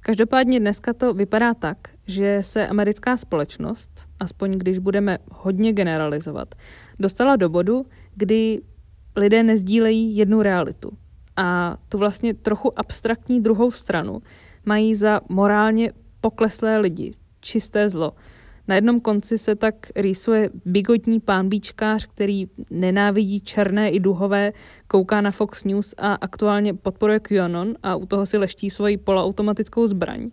Každopádně 0.00 0.60
dneska 0.60 0.92
to 0.92 1.14
vypadá 1.14 1.54
tak, 1.54 1.78
že 2.06 2.42
se 2.42 2.68
americká 2.68 3.16
společnost, 3.16 3.90
aspoň 4.20 4.50
když 4.50 4.78
budeme 4.78 5.18
hodně 5.30 5.72
generalizovat, 5.72 6.54
dostala 7.00 7.36
do 7.36 7.48
bodu, 7.48 7.86
kdy 8.14 8.60
lidé 9.16 9.42
nezdílejí 9.42 10.16
jednu 10.16 10.42
realitu. 10.42 10.92
A 11.38 11.76
tu 11.88 11.98
vlastně 11.98 12.34
trochu 12.34 12.78
abstraktní 12.78 13.40
druhou 13.40 13.70
stranu 13.70 14.22
mají 14.64 14.94
za 14.94 15.20
morálně 15.28 15.92
pokleslé 16.20 16.78
lidi, 16.78 17.14
čisté 17.40 17.88
zlo, 17.88 18.12
na 18.68 18.74
jednom 18.74 19.00
konci 19.00 19.38
se 19.38 19.54
tak 19.54 19.74
rýsuje 19.96 20.50
bigotní 20.64 21.20
pánbíčkář, 21.20 22.06
který 22.06 22.46
nenávidí 22.70 23.40
černé 23.40 23.90
i 23.90 24.00
duhové, 24.00 24.52
kouká 24.86 25.20
na 25.20 25.30
Fox 25.30 25.64
News 25.64 25.94
a 25.98 26.14
aktuálně 26.14 26.74
podporuje 26.74 27.20
QAnon 27.20 27.74
a 27.82 27.96
u 27.96 28.06
toho 28.06 28.26
si 28.26 28.38
leští 28.38 28.70
svoji 28.70 28.96
poloautomatickou 28.96 29.86
zbraň. 29.86 30.26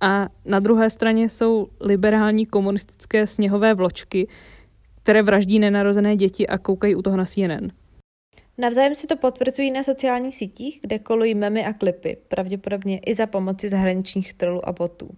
A 0.00 0.28
na 0.44 0.60
druhé 0.60 0.90
straně 0.90 1.28
jsou 1.28 1.68
liberální 1.80 2.46
komunistické 2.46 3.26
sněhové 3.26 3.74
vločky, 3.74 4.28
které 5.02 5.22
vraždí 5.22 5.58
nenarozené 5.58 6.16
děti 6.16 6.46
a 6.46 6.58
koukají 6.58 6.94
u 6.94 7.02
toho 7.02 7.16
na 7.16 7.24
CNN. 7.24 7.81
Navzájem 8.58 8.94
si 8.94 9.06
to 9.06 9.16
potvrzují 9.16 9.70
na 9.70 9.82
sociálních 9.82 10.36
sítích, 10.36 10.78
kde 10.82 10.98
kolují 10.98 11.34
memy 11.34 11.66
a 11.66 11.72
klipy, 11.72 12.16
pravděpodobně 12.28 12.98
i 12.98 13.14
za 13.14 13.26
pomoci 13.26 13.68
zahraničních 13.68 14.34
trolů 14.34 14.68
a 14.68 14.72
botů. 14.72 15.10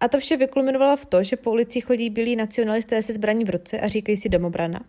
A 0.00 0.08
to 0.08 0.18
vše 0.18 0.36
vykulminovalo 0.36 0.96
v 0.96 1.06
to, 1.06 1.22
že 1.22 1.36
po 1.36 1.50
ulici 1.50 1.80
chodí 1.80 2.10
bílí 2.10 2.36
nacionalisté 2.36 3.02
se 3.02 3.12
zbraní 3.12 3.44
v 3.44 3.50
ruce 3.50 3.80
a 3.80 3.88
říkají 3.88 4.16
si 4.16 4.28
domobrana. 4.28 4.80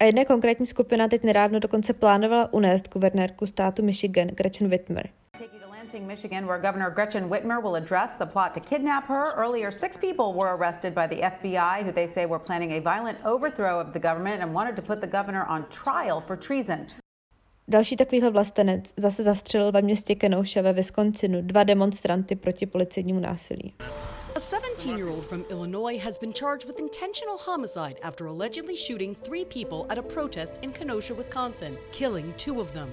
A 0.00 0.04
jedna 0.04 0.24
konkrétní 0.24 0.66
skupina 0.66 1.08
teď 1.08 1.22
nedávno 1.22 1.60
dokonce 1.60 1.92
plánovala 1.92 2.52
unést 2.52 2.88
guvernérku 2.88 3.46
státu 3.46 3.82
Michigan 3.82 4.28
Gretchen 4.28 4.68
Whitmer. 4.68 5.08
Michigan, 6.06 6.46
where 6.46 6.58
Governor 6.58 6.90
Gretchen 6.90 7.28
Whitmer 7.28 7.60
will 7.60 7.76
address 7.76 8.16
the 8.16 8.26
plot 8.26 8.54
to 8.54 8.60
kidnap 8.60 9.08
her. 9.08 9.32
Earlier, 9.36 9.70
six 9.72 9.96
people 9.96 10.32
were 10.32 10.54
arrested 10.54 10.94
by 10.94 11.06
the 11.06 11.16
FBI, 11.16 11.82
who 11.82 11.92
they 11.92 12.06
say 12.06 12.26
were 12.26 12.38
planning 12.38 12.72
a 12.72 12.80
violent 12.80 13.18
overthrow 13.24 13.80
of 13.80 13.92
the 13.92 13.98
government 13.98 14.42
and 14.42 14.54
wanted 14.54 14.76
to 14.76 14.82
put 14.82 15.00
the 15.00 15.06
governor 15.06 15.44
on 15.44 15.64
trial 15.70 16.22
for 16.26 16.36
treason. 16.36 16.86
Další 17.70 17.96
takovýhle 17.96 18.30
vlastenec 18.30 18.84
zase 18.96 19.22
zastřelil 19.22 19.72
ve 19.72 19.82
městě 19.82 20.14
Kenosha 20.14 20.62
ve 20.62 20.72
Wisconsinu 20.72 21.42
dva 21.42 21.64
demonstranty 21.64 22.36
proti 22.36 22.66
policejnímu 22.66 23.20
násilí. 23.20 23.74
A 24.34 24.38
17-year-old 24.38 25.24
from 25.24 25.44
Illinois 25.50 26.04
has 26.04 26.18
been 26.18 26.32
charged 26.32 26.66
with 26.66 26.78
intentional 26.78 27.38
homicide 27.46 28.00
after 28.02 28.26
allegedly 28.26 28.76
shooting 28.76 29.18
three 29.18 29.44
people 29.44 29.86
at 29.88 29.98
a 29.98 30.02
protest 30.02 30.58
in 30.62 30.72
Kenosha, 30.72 31.14
Wisconsin, 31.14 31.78
killing 31.90 32.34
two 32.44 32.60
of 32.60 32.72
them. 32.72 32.88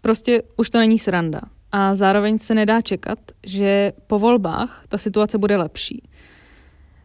Prostě 0.00 0.42
už 0.56 0.70
to 0.70 0.78
není 0.78 0.98
sranda. 0.98 1.40
A 1.72 1.94
zároveň 1.94 2.38
se 2.38 2.54
nedá 2.54 2.80
čekat, 2.80 3.18
že 3.46 3.92
po 4.06 4.18
volbách 4.18 4.84
ta 4.88 4.98
situace 4.98 5.38
bude 5.38 5.56
lepší. 5.56 6.02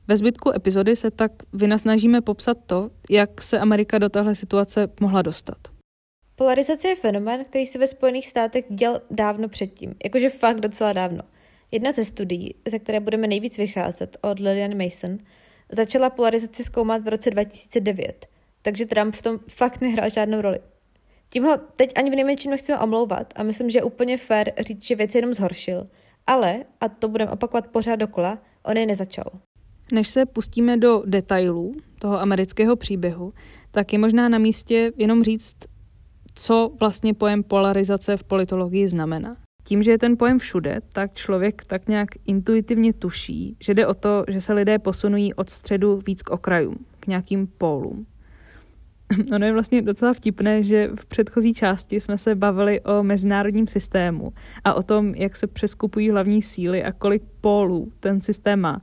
Ve 0.07 0.17
zbytku 0.17 0.51
epizody 0.55 0.95
se 0.95 1.11
tak 1.11 1.31
vynasnažíme 1.53 2.21
popsat 2.21 2.57
to, 2.65 2.89
jak 3.09 3.41
se 3.41 3.59
Amerika 3.59 3.97
do 3.97 4.09
téhle 4.09 4.35
situace 4.35 4.87
mohla 4.99 5.21
dostat. 5.21 5.78
Polarizace 6.39 6.87
je 6.87 6.95
fenomén, 6.95 7.45
který 7.45 7.67
se 7.67 7.79
ve 7.79 7.87
Spojených 7.87 8.27
státech 8.27 8.65
děl 8.69 9.01
dávno 9.11 9.49
předtím, 9.49 9.95
jakože 10.03 10.29
fakt 10.29 10.59
docela 10.59 10.93
dávno. 10.93 11.23
Jedna 11.71 11.91
ze 11.91 12.05
studií, 12.05 12.55
ze 12.67 12.79
které 12.79 12.99
budeme 12.99 13.27
nejvíc 13.27 13.57
vycházet, 13.57 14.17
od 14.21 14.39
Lillian 14.39 14.83
Mason, 14.83 15.17
začala 15.71 16.09
polarizaci 16.09 16.63
zkoumat 16.63 17.03
v 17.03 17.07
roce 17.07 17.29
2009, 17.29 18.25
takže 18.61 18.85
Trump 18.85 19.15
v 19.15 19.21
tom 19.21 19.39
fakt 19.49 19.81
nehrál 19.81 20.09
žádnou 20.09 20.41
roli. 20.41 20.59
Tím 21.29 21.43
ho 21.43 21.57
teď 21.57 21.91
ani 21.95 22.11
v 22.11 22.15
nejmenším 22.15 22.51
nechceme 22.51 22.79
omlouvat 22.79 23.33
a 23.35 23.43
myslím, 23.43 23.69
že 23.69 23.77
je 23.77 23.83
úplně 23.83 24.17
fér 24.17 24.53
říct, 24.59 24.83
že 24.83 24.95
věc 24.95 25.15
jenom 25.15 25.33
zhoršil. 25.33 25.87
Ale, 26.27 26.63
a 26.81 26.89
to 26.89 27.07
budeme 27.07 27.31
opakovat 27.31 27.67
pořád 27.67 27.95
dokola, 27.95 28.39
on 28.65 28.77
je 28.77 28.85
nezačal. 28.85 29.31
Než 29.91 30.07
se 30.07 30.25
pustíme 30.25 30.77
do 30.77 31.03
detailů 31.05 31.75
toho 31.99 32.19
amerického 32.19 32.75
příběhu, 32.75 33.33
tak 33.71 33.93
je 33.93 33.99
možná 33.99 34.29
na 34.29 34.37
místě 34.37 34.91
jenom 34.97 35.23
říct, 35.23 35.55
co 36.39 36.71
vlastně 36.79 37.13
pojem 37.13 37.43
polarizace 37.43 38.17
v 38.17 38.23
politologii 38.23 38.87
znamená. 38.87 39.37
Tím, 39.63 39.83
že 39.83 39.91
je 39.91 39.97
ten 39.97 40.17
pojem 40.17 40.39
všude, 40.39 40.79
tak 40.91 41.13
člověk 41.13 41.63
tak 41.63 41.87
nějak 41.87 42.09
intuitivně 42.25 42.93
tuší, 42.93 43.57
že 43.59 43.73
jde 43.73 43.87
o 43.87 43.93
to, 43.93 44.23
že 44.27 44.41
se 44.41 44.53
lidé 44.53 44.79
posunují 44.79 45.33
od 45.33 45.49
středu 45.49 45.99
víc 46.07 46.21
k 46.21 46.29
okrajům, 46.29 46.75
k 46.99 47.07
nějakým 47.07 47.47
pólům. 47.47 48.05
Ono 49.35 49.45
je 49.45 49.53
vlastně 49.53 49.81
docela 49.81 50.13
vtipné, 50.13 50.63
že 50.63 50.89
v 50.99 51.05
předchozí 51.05 51.53
části 51.53 51.99
jsme 51.99 52.17
se 52.17 52.35
bavili 52.35 52.81
o 52.81 53.03
mezinárodním 53.03 53.67
systému 53.67 54.33
a 54.63 54.73
o 54.73 54.83
tom, 54.83 55.15
jak 55.15 55.35
se 55.35 55.47
přeskupují 55.47 56.09
hlavní 56.09 56.41
síly 56.41 56.83
a 56.83 56.91
kolik 56.91 57.23
pólů 57.41 57.91
ten 57.99 58.21
systém 58.21 58.59
má. 58.59 58.81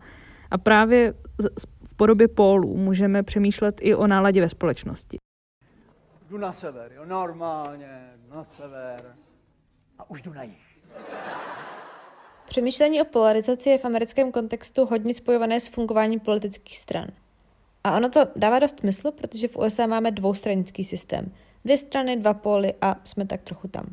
A 0.51 0.59
právě 0.59 1.15
v 1.89 1.95
podobě 1.97 2.29
pólů 2.29 2.77
můžeme 2.77 3.23
přemýšlet 3.23 3.81
i 3.81 3.95
o 3.95 4.07
náladě 4.07 4.41
ve 4.41 4.49
společnosti. 4.49 5.17
Jdu 6.29 6.39
na 6.39 6.53
sever, 6.53 6.93
jo, 6.93 7.05
normálně, 7.05 8.11
na 8.31 8.45
sever. 8.45 9.17
A 9.99 10.11
už 10.11 10.23
jdu 10.23 10.33
na 10.33 10.43
jih. 10.43 10.79
Přemýšlení 12.47 13.03
o 13.03 13.05
polarizaci 13.05 13.71
je 13.71 13.79
v 13.79 13.85
americkém 13.85 14.33
kontextu 14.33 14.85
hodně 14.87 15.15
spojované 15.15 15.61
s 15.61 15.69
fungováním 15.69 16.21
politických 16.21 16.79
stran. 16.79 17.07
A 17.85 17.97
ono 17.97 18.09
to 18.09 18.21
dává 18.37 18.59
dost 18.59 18.81
smysl, 18.81 19.11
protože 19.11 19.49
v 19.49 19.57
USA 19.57 19.87
máme 19.87 20.11
dvoustranický 20.11 20.85
systém. 20.85 21.33
Dvě 21.65 21.79
strany, 21.79 22.17
dva 22.17 22.35
póly 22.35 22.75
a 22.81 22.97
jsme 23.05 23.27
tak 23.27 23.43
trochu 23.43 23.69
tam. 23.69 23.87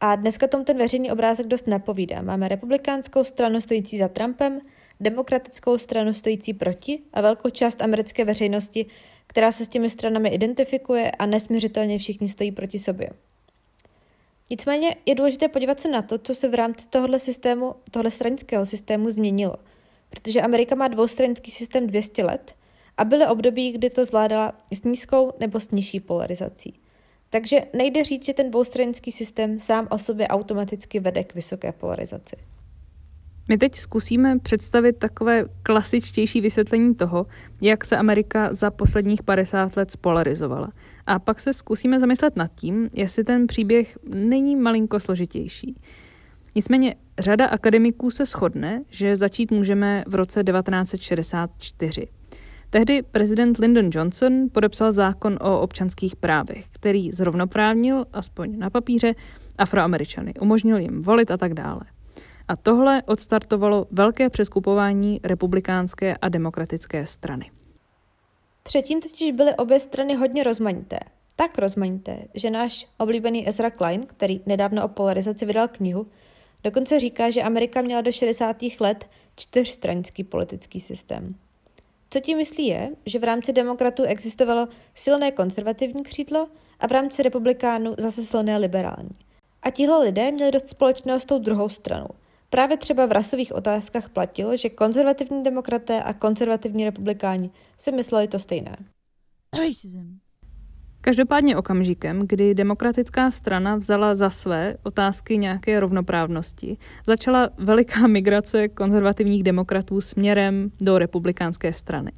A 0.00 0.16
dneska 0.16 0.46
tomu 0.46 0.64
ten 0.64 0.78
veřejný 0.78 1.12
obrázek 1.12 1.46
dost 1.46 1.66
napovídá. 1.66 2.22
Máme 2.22 2.48
republikánskou 2.48 3.24
stranu 3.24 3.60
stojící 3.60 3.98
za 3.98 4.08
Trumpem, 4.08 4.60
demokratickou 5.00 5.78
stranu 5.78 6.12
stojící 6.12 6.54
proti 6.54 7.02
a 7.12 7.20
velkou 7.20 7.50
část 7.50 7.82
americké 7.82 8.24
veřejnosti, 8.24 8.86
která 9.28 9.52
se 9.52 9.64
s 9.64 9.68
těmi 9.68 9.90
stranami 9.90 10.28
identifikuje 10.28 11.10
a 11.10 11.26
nesměřitelně 11.26 11.98
všichni 11.98 12.28
stojí 12.28 12.52
proti 12.52 12.78
sobě. 12.78 13.10
Nicméně 14.50 14.96
je 15.06 15.14
důležité 15.14 15.48
podívat 15.48 15.80
se 15.80 15.88
na 15.88 16.02
to, 16.02 16.18
co 16.18 16.34
se 16.34 16.48
v 16.48 16.54
rámci 16.54 16.88
tohohle 16.88 17.18
systému, 17.18 17.74
tohle 17.90 18.10
stranického 18.10 18.66
systému 18.66 19.10
změnilo. 19.10 19.56
Protože 20.10 20.42
Amerika 20.42 20.74
má 20.74 20.88
dvoustranický 20.88 21.50
systém 21.50 21.86
200 21.86 22.24
let 22.24 22.54
a 22.96 23.04
byly 23.04 23.26
období, 23.26 23.72
kdy 23.72 23.90
to 23.90 24.04
zvládala 24.04 24.52
s 24.72 24.82
nízkou 24.82 25.32
nebo 25.40 25.60
s 25.60 25.70
nižší 25.70 26.00
polarizací. 26.00 26.80
Takže 27.30 27.60
nejde 27.72 28.04
říct, 28.04 28.26
že 28.26 28.34
ten 28.34 28.50
dvoustranický 28.50 29.12
systém 29.12 29.58
sám 29.58 29.88
o 29.90 29.98
sobě 29.98 30.28
automaticky 30.28 31.00
vede 31.00 31.24
k 31.24 31.34
vysoké 31.34 31.72
polarizaci. 31.72 32.36
My 33.48 33.58
teď 33.58 33.74
zkusíme 33.74 34.38
představit 34.38 34.98
takové 34.98 35.44
klasičtější 35.62 36.40
vysvětlení 36.40 36.94
toho, 36.94 37.26
jak 37.60 37.84
se 37.84 37.96
Amerika 37.96 38.54
za 38.54 38.70
posledních 38.70 39.22
50 39.22 39.76
let 39.76 39.90
spolarizovala. 39.90 40.72
A 41.06 41.18
pak 41.18 41.40
se 41.40 41.52
zkusíme 41.52 42.00
zamyslet 42.00 42.36
nad 42.36 42.48
tím, 42.54 42.88
jestli 42.92 43.24
ten 43.24 43.46
příběh 43.46 43.98
není 44.14 44.56
malinko 44.56 45.00
složitější. 45.00 45.80
Nicméně 46.54 46.94
řada 47.18 47.46
akademiků 47.46 48.10
se 48.10 48.26
shodne, 48.26 48.82
že 48.90 49.16
začít 49.16 49.50
můžeme 49.50 50.04
v 50.06 50.14
roce 50.14 50.44
1964. 50.44 52.06
Tehdy 52.70 53.02
prezident 53.02 53.58
Lyndon 53.58 53.90
Johnson 53.92 54.32
podepsal 54.52 54.92
zákon 54.92 55.38
o 55.40 55.60
občanských 55.60 56.16
právech, 56.16 56.66
který 56.72 57.12
zrovnoprávnil, 57.12 58.04
aspoň 58.12 58.58
na 58.58 58.70
papíře, 58.70 59.14
afroameričany, 59.58 60.34
umožnil 60.40 60.78
jim 60.78 61.02
volit 61.02 61.30
a 61.30 61.36
tak 61.36 61.54
dále. 61.54 61.80
A 62.48 62.56
tohle 62.56 63.02
odstartovalo 63.06 63.86
velké 63.90 64.30
přeskupování 64.30 65.20
republikánské 65.24 66.16
a 66.16 66.28
demokratické 66.28 67.06
strany. 67.06 67.50
Předtím 68.62 69.00
totiž 69.00 69.32
byly 69.32 69.56
obě 69.56 69.80
strany 69.80 70.14
hodně 70.14 70.42
rozmanité. 70.42 70.98
Tak 71.36 71.58
rozmanité, 71.58 72.24
že 72.34 72.50
náš 72.50 72.86
oblíbený 72.98 73.48
Ezra 73.48 73.70
Klein, 73.70 74.06
který 74.06 74.40
nedávno 74.46 74.84
o 74.84 74.88
polarizaci 74.88 75.46
vydal 75.46 75.68
knihu, 75.68 76.06
dokonce 76.64 77.00
říká, 77.00 77.30
že 77.30 77.42
Amerika 77.42 77.82
měla 77.82 78.00
do 78.00 78.12
60. 78.12 78.56
let 78.80 79.08
čtyřstranický 79.36 80.24
politický 80.24 80.80
systém. 80.80 81.28
Co 82.10 82.20
tím 82.20 82.38
myslí 82.38 82.66
je, 82.66 82.90
že 83.06 83.18
v 83.18 83.24
rámci 83.24 83.52
demokratů 83.52 84.02
existovalo 84.02 84.68
silné 84.94 85.30
konzervativní 85.30 86.02
křídlo 86.02 86.48
a 86.80 86.86
v 86.86 86.92
rámci 86.92 87.22
republikánů 87.22 87.94
zase 87.98 88.22
silné 88.22 88.58
liberální. 88.58 89.14
A 89.62 89.70
tihle 89.70 90.04
lidé 90.04 90.32
měli 90.32 90.50
dost 90.50 90.68
společného 90.68 91.20
s 91.20 91.24
tou 91.24 91.38
druhou 91.38 91.68
stranou. 91.68 92.08
Právě 92.50 92.76
třeba 92.76 93.06
v 93.06 93.12
rasových 93.12 93.52
otázkách 93.54 94.08
platilo, 94.08 94.56
že 94.56 94.68
konzervativní 94.68 95.42
demokraté 95.42 96.02
a 96.02 96.12
konzervativní 96.12 96.84
republikáni 96.84 97.50
si 97.78 97.92
mysleli 97.92 98.28
to 98.28 98.38
stejné. 98.38 98.76
Racism. 99.58 100.18
Každopádně 101.00 101.56
okamžikem, 101.56 102.22
kdy 102.26 102.54
demokratická 102.54 103.30
strana 103.30 103.76
vzala 103.76 104.14
za 104.14 104.30
své 104.30 104.76
otázky 104.82 105.38
nějaké 105.38 105.80
rovnoprávnosti, 105.80 106.76
začala 107.06 107.50
veliká 107.58 108.06
migrace 108.06 108.68
konzervativních 108.68 109.42
demokratů 109.42 110.00
směrem 110.00 110.70
do 110.80 110.98
republikánské 110.98 111.72
strany. 111.72 112.12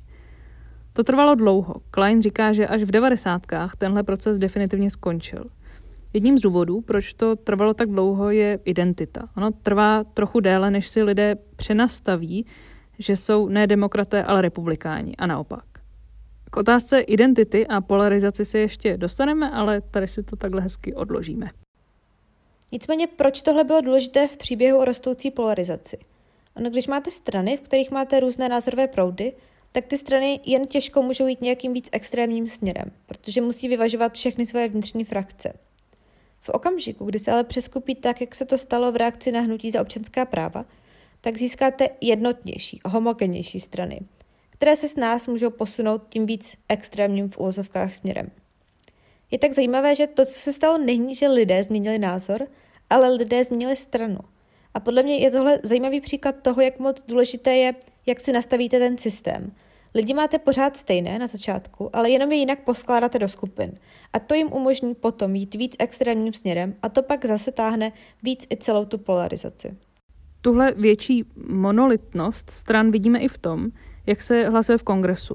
To 0.92 1.02
trvalo 1.02 1.34
dlouho. 1.34 1.74
Klein 1.90 2.22
říká, 2.22 2.52
že 2.52 2.66
až 2.66 2.82
v 2.82 2.90
devadesátkách 2.90 3.76
tenhle 3.76 4.02
proces 4.02 4.38
definitivně 4.38 4.90
skončil. 4.90 5.44
Jedním 6.12 6.38
z 6.38 6.40
důvodů, 6.40 6.80
proč 6.80 7.14
to 7.14 7.36
trvalo 7.36 7.74
tak 7.74 7.88
dlouho, 7.88 8.30
je 8.30 8.58
identita. 8.64 9.28
Ono 9.36 9.50
trvá 9.50 10.04
trochu 10.04 10.40
déle, 10.40 10.70
než 10.70 10.88
si 10.88 11.02
lidé 11.02 11.36
přenastaví, 11.56 12.46
že 12.98 13.16
jsou 13.16 13.48
ne 13.48 13.66
demokraté, 13.66 14.24
ale 14.24 14.42
republikáni 14.42 15.16
a 15.16 15.26
naopak. 15.26 15.64
K 16.50 16.56
otázce 16.56 17.00
identity 17.00 17.66
a 17.66 17.80
polarizaci 17.80 18.44
se 18.44 18.58
ještě 18.58 18.96
dostaneme, 18.96 19.50
ale 19.50 19.80
tady 19.80 20.08
si 20.08 20.22
to 20.22 20.36
takhle 20.36 20.62
hezky 20.62 20.94
odložíme. 20.94 21.50
Nicméně, 22.72 23.06
proč 23.06 23.42
tohle 23.42 23.64
bylo 23.64 23.80
důležité 23.80 24.28
v 24.28 24.36
příběhu 24.36 24.78
o 24.78 24.84
rostoucí 24.84 25.30
polarizaci? 25.30 25.98
Ono, 26.56 26.70
když 26.70 26.86
máte 26.86 27.10
strany, 27.10 27.56
v 27.56 27.60
kterých 27.60 27.90
máte 27.90 28.20
různé 28.20 28.48
názorové 28.48 28.88
proudy, 28.88 29.32
tak 29.72 29.86
ty 29.86 29.98
strany 29.98 30.40
jen 30.46 30.66
těžko 30.66 31.02
můžou 31.02 31.26
jít 31.26 31.40
nějakým 31.40 31.72
víc 31.72 31.88
extrémním 31.92 32.48
směrem, 32.48 32.90
protože 33.06 33.40
musí 33.40 33.68
vyvažovat 33.68 34.12
všechny 34.12 34.46
svoje 34.46 34.68
vnitřní 34.68 35.04
frakce. 35.04 35.52
V 36.40 36.48
okamžiku, 36.48 37.04
kdy 37.04 37.18
se 37.18 37.32
ale 37.32 37.44
přeskupí 37.44 37.94
tak, 37.94 38.20
jak 38.20 38.34
se 38.34 38.44
to 38.44 38.58
stalo 38.58 38.92
v 38.92 38.96
reakci 38.96 39.32
na 39.32 39.40
hnutí 39.40 39.70
za 39.70 39.80
občanská 39.80 40.24
práva, 40.24 40.64
tak 41.20 41.38
získáte 41.38 41.88
jednotnější, 42.00 42.80
homogennější 42.84 43.60
strany, 43.60 44.00
které 44.50 44.76
se 44.76 44.88
s 44.88 44.96
nás 44.96 45.26
můžou 45.26 45.50
posunout 45.50 46.02
tím 46.08 46.26
víc 46.26 46.56
extrémním 46.68 47.28
v 47.28 47.38
úvozovkách 47.38 47.94
směrem. 47.94 48.30
Je 49.30 49.38
tak 49.38 49.52
zajímavé, 49.52 49.94
že 49.94 50.06
to, 50.06 50.26
co 50.26 50.32
se 50.32 50.52
stalo, 50.52 50.78
není, 50.78 51.14
že 51.14 51.28
lidé 51.28 51.62
změnili 51.62 51.98
názor, 51.98 52.46
ale 52.90 53.08
lidé 53.08 53.44
změnili 53.44 53.76
stranu. 53.76 54.18
A 54.74 54.80
podle 54.80 55.02
mě 55.02 55.16
je 55.16 55.30
tohle 55.30 55.58
zajímavý 55.62 56.00
příklad 56.00 56.36
toho, 56.42 56.60
jak 56.60 56.78
moc 56.78 57.02
důležité 57.02 57.56
je, 57.56 57.74
jak 58.06 58.20
si 58.20 58.32
nastavíte 58.32 58.78
ten 58.78 58.98
systém. 58.98 59.52
Lidi 59.94 60.14
máte 60.14 60.38
pořád 60.38 60.76
stejné 60.76 61.18
na 61.18 61.26
začátku, 61.26 61.96
ale 61.96 62.10
jenom 62.10 62.32
je 62.32 62.38
jinak 62.38 62.64
poskládáte 62.64 63.18
do 63.18 63.28
skupin. 63.28 63.72
A 64.12 64.18
to 64.18 64.34
jim 64.34 64.52
umožní 64.52 64.94
potom 64.94 65.34
jít 65.34 65.54
víc 65.54 65.76
extrémním 65.78 66.32
směrem 66.32 66.74
a 66.82 66.88
to 66.88 67.02
pak 67.02 67.24
zase 67.24 67.52
táhne 67.52 67.92
víc 68.22 68.46
i 68.52 68.56
celou 68.56 68.84
tu 68.84 68.98
polarizaci. 68.98 69.76
Tuhle 70.40 70.74
větší 70.76 71.24
monolitnost 71.48 72.50
stran 72.50 72.90
vidíme 72.90 73.18
i 73.18 73.28
v 73.28 73.38
tom, 73.38 73.68
jak 74.06 74.20
se 74.20 74.48
hlasuje 74.48 74.78
v 74.78 74.82
kongresu. 74.82 75.34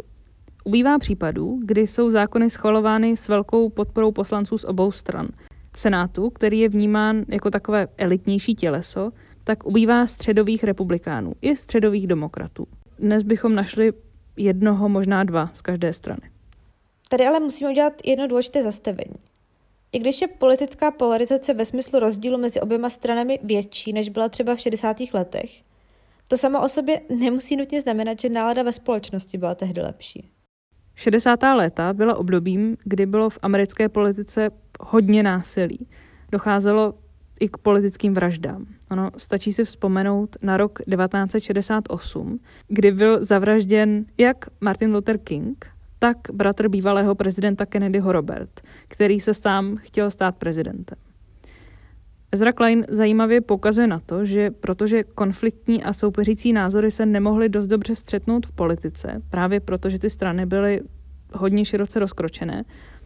Ubývá 0.64 1.00
případů, 1.00 1.60
kdy 1.64 1.88
jsou 1.88 2.10
zákony 2.10 2.50
schvalovány 2.50 3.18
s 3.18 3.28
velkou 3.28 3.70
podporou 3.70 4.12
poslanců 4.12 4.58
z 4.58 4.64
obou 4.64 4.92
stran. 4.92 5.28
V 5.72 5.80
Senátu, 5.80 6.30
který 6.30 6.60
je 6.60 6.70
vnímán 6.70 7.26
jako 7.28 7.50
takové 7.52 7.88
elitnější 7.98 8.56
těleso, 8.56 9.12
tak 9.44 9.66
ubývá 9.66 10.08
středových 10.08 10.64
republikánů 10.64 11.34
i 11.42 11.56
středových 11.56 12.08
demokratů. 12.08 12.68
Dnes 13.00 13.24
bychom 13.24 13.56
našli 13.56 13.94
jednoho, 14.38 14.90
možná 14.90 15.24
dva 15.24 15.50
z 15.54 15.62
každé 15.62 15.94
strany. 15.94 16.22
Tady 17.10 17.28
ale 17.28 17.40
musíme 17.40 17.70
udělat 17.70 17.94
jedno 18.06 18.28
důležité 18.28 18.64
zastavení. 18.64 19.16
I 19.92 20.00
když 20.00 20.22
je 20.22 20.28
politická 20.28 20.92
polarizace 20.92 21.54
ve 21.54 21.66
smyslu 21.66 22.00
rozdílu 22.00 22.38
mezi 22.38 22.62
oběma 22.62 22.90
stranami 22.90 23.40
větší, 23.44 23.94
než 23.94 24.10
byla 24.10 24.30
třeba 24.30 24.56
v 24.56 24.60
60. 24.60 24.98
letech, 25.14 25.62
to 26.30 26.38
samo 26.38 26.66
o 26.66 26.70
sobě 26.70 27.02
nemusí 27.10 27.58
nutně 27.58 27.82
znamenat, 27.82 28.20
že 28.20 28.30
nálada 28.30 28.64
ve 28.64 28.74
společnosti 28.74 29.38
byla 29.38 29.56
tehdy 29.56 29.82
lepší. 29.82 30.30
60. 30.96 31.40
léta 31.44 31.94
byla 31.94 32.16
obdobím, 32.16 32.78
kdy 32.84 33.06
bylo 33.06 33.30
v 33.30 33.40
americké 33.42 33.90
politice 33.90 34.50
hodně 34.80 35.24
násilí. 35.24 35.88
Docházelo 36.32 36.94
i 37.40 37.50
k 37.50 37.58
politickým 37.58 38.14
vraždám. 38.14 38.66
Ono 38.92 39.12
stačí 39.18 39.54
si 39.54 39.64
vzpomenout 39.64 40.36
na 40.42 40.58
rok 40.58 40.80
1968, 40.80 42.40
kdy 42.68 42.92
byl 42.92 43.26
zavražděn 43.26 44.06
jak 44.18 44.46
Martin 44.62 44.94
Luther 44.94 45.18
King, 45.18 45.66
tak 46.00 46.18
bratr 46.34 46.70
bývalého 46.70 47.16
prezidenta 47.16 47.66
Kennedyho 47.66 48.12
Robert, 48.12 48.62
který 48.88 49.20
se 49.20 49.34
sám 49.34 49.78
chtěl 49.78 50.12
stát 50.12 50.36
prezidentem. 50.36 50.98
Ezra 52.32 52.52
Klein 52.52 52.86
zajímavě 52.90 53.42
poukazuje 53.42 53.88
na 53.88 54.00
to, 54.00 54.26
že 54.26 54.52
protože 54.52 55.04
konfliktní 55.04 55.84
a 55.84 55.94
soupeřící 55.94 56.54
názory 56.54 56.92
se 56.92 57.06
nemohly 57.06 57.50
dost 57.50 57.68
dobře 57.68 57.96
střetnout 57.96 58.46
v 58.46 58.52
politice, 58.52 59.22
právě 59.30 59.60
protože 59.60 60.00
ty 60.00 60.10
strany 60.10 60.46
byly 60.46 60.82
hodně 61.34 61.66
široce 61.66 62.00
rozkročené, 62.00 62.64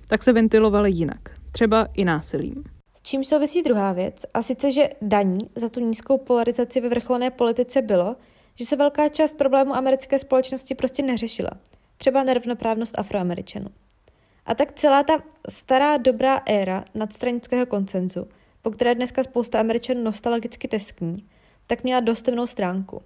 tak 0.07 0.23
se 0.23 0.33
ventilovaly 0.33 0.91
jinak, 0.91 1.29
třeba 1.51 1.87
i 1.93 2.05
násilím. 2.05 2.63
Čím 3.09 3.23
souvisí 3.23 3.61
druhá 3.61 3.93
věc, 3.93 4.25
a 4.33 4.41
sice, 4.41 4.71
že 4.71 4.89
daní 5.01 5.39
za 5.55 5.69
tu 5.69 5.79
nízkou 5.79 6.17
polarizaci 6.17 6.81
ve 6.81 6.89
vrcholné 6.89 7.31
politice 7.31 7.81
bylo, 7.81 8.15
že 8.55 8.65
se 8.65 8.75
velká 8.75 9.09
část 9.09 9.37
problémů 9.37 9.75
americké 9.75 10.19
společnosti 10.19 10.75
prostě 10.75 11.03
neřešila. 11.03 11.49
Třeba 11.97 12.23
nerovnoprávnost 12.23 12.99
afroameričanů. 12.99 13.67
A 14.45 14.55
tak 14.55 14.71
celá 14.71 15.03
ta 15.03 15.23
stará 15.49 15.97
dobrá 15.97 16.41
éra 16.45 16.85
nadstranického 16.95 17.65
koncenzu– 17.65 18.27
po 18.61 18.71
které 18.71 18.95
dneska 18.95 19.23
spousta 19.23 19.59
Američanů 19.59 20.03
nostalgicky 20.03 20.67
teskní, 20.67 21.27
tak 21.67 21.83
měla 21.83 21.99
dost 21.99 22.21
temnou 22.21 22.47
stránku. 22.47 23.01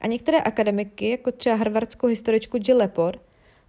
A 0.00 0.06
některé 0.06 0.38
akademiky, 0.38 1.10
jako 1.10 1.32
třeba 1.32 1.56
harvardskou 1.56 2.06
historičku 2.06 2.58
Jill 2.66 2.78
Lepore, 2.78 3.18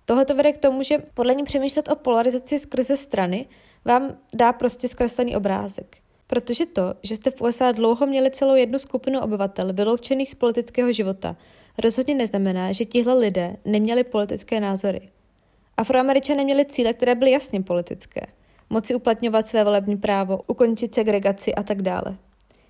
tohle 0.06 0.26
to 0.26 0.36
vede 0.36 0.54
k 0.54 0.58
tomu, 0.58 0.84
že 0.84 0.98
podle 1.14 1.34
ní 1.36 1.44
přemýšlet 1.44 1.88
o 1.88 1.96
polarizaci 1.96 2.60
skrze 2.60 2.98
strany 2.98 3.46
vám 3.86 4.18
dá 4.34 4.54
prostě 4.54 4.88
zkreslený 4.88 5.36
obrázek. 5.36 5.98
Protože 6.28 6.66
to, 6.66 6.94
že 7.04 7.16
jste 7.16 7.32
v 7.32 7.42
USA 7.42 7.72
dlouho 7.72 8.08
měli 8.08 8.32
celou 8.32 8.56
jednu 8.56 8.80
skupinu 8.80 9.20
obyvatel 9.20 9.74
vyloučených 9.74 10.30
z 10.30 10.36
politického 10.36 10.92
života, 10.92 11.36
rozhodně 11.78 12.16
neznamená, 12.16 12.72
že 12.72 12.86
tihle 12.86 13.14
lidé 13.14 13.56
neměli 13.66 14.04
politické 14.04 14.60
názory. 14.60 15.10
Afroameričané 15.78 16.44
měli 16.44 16.66
cíle, 16.66 16.94
které 16.94 17.16
byly 17.16 17.32
jasně 17.32 17.62
politické– 17.62 18.22
moci 18.72 18.96
uplatňovat 18.96 19.48
své 19.48 19.64
volební 19.64 19.98
právo, 19.98 20.42
ukončit 20.48 20.96
segregaci 20.96 21.56
a 21.56 21.64
tak 21.64 21.82
dále. 21.82 22.18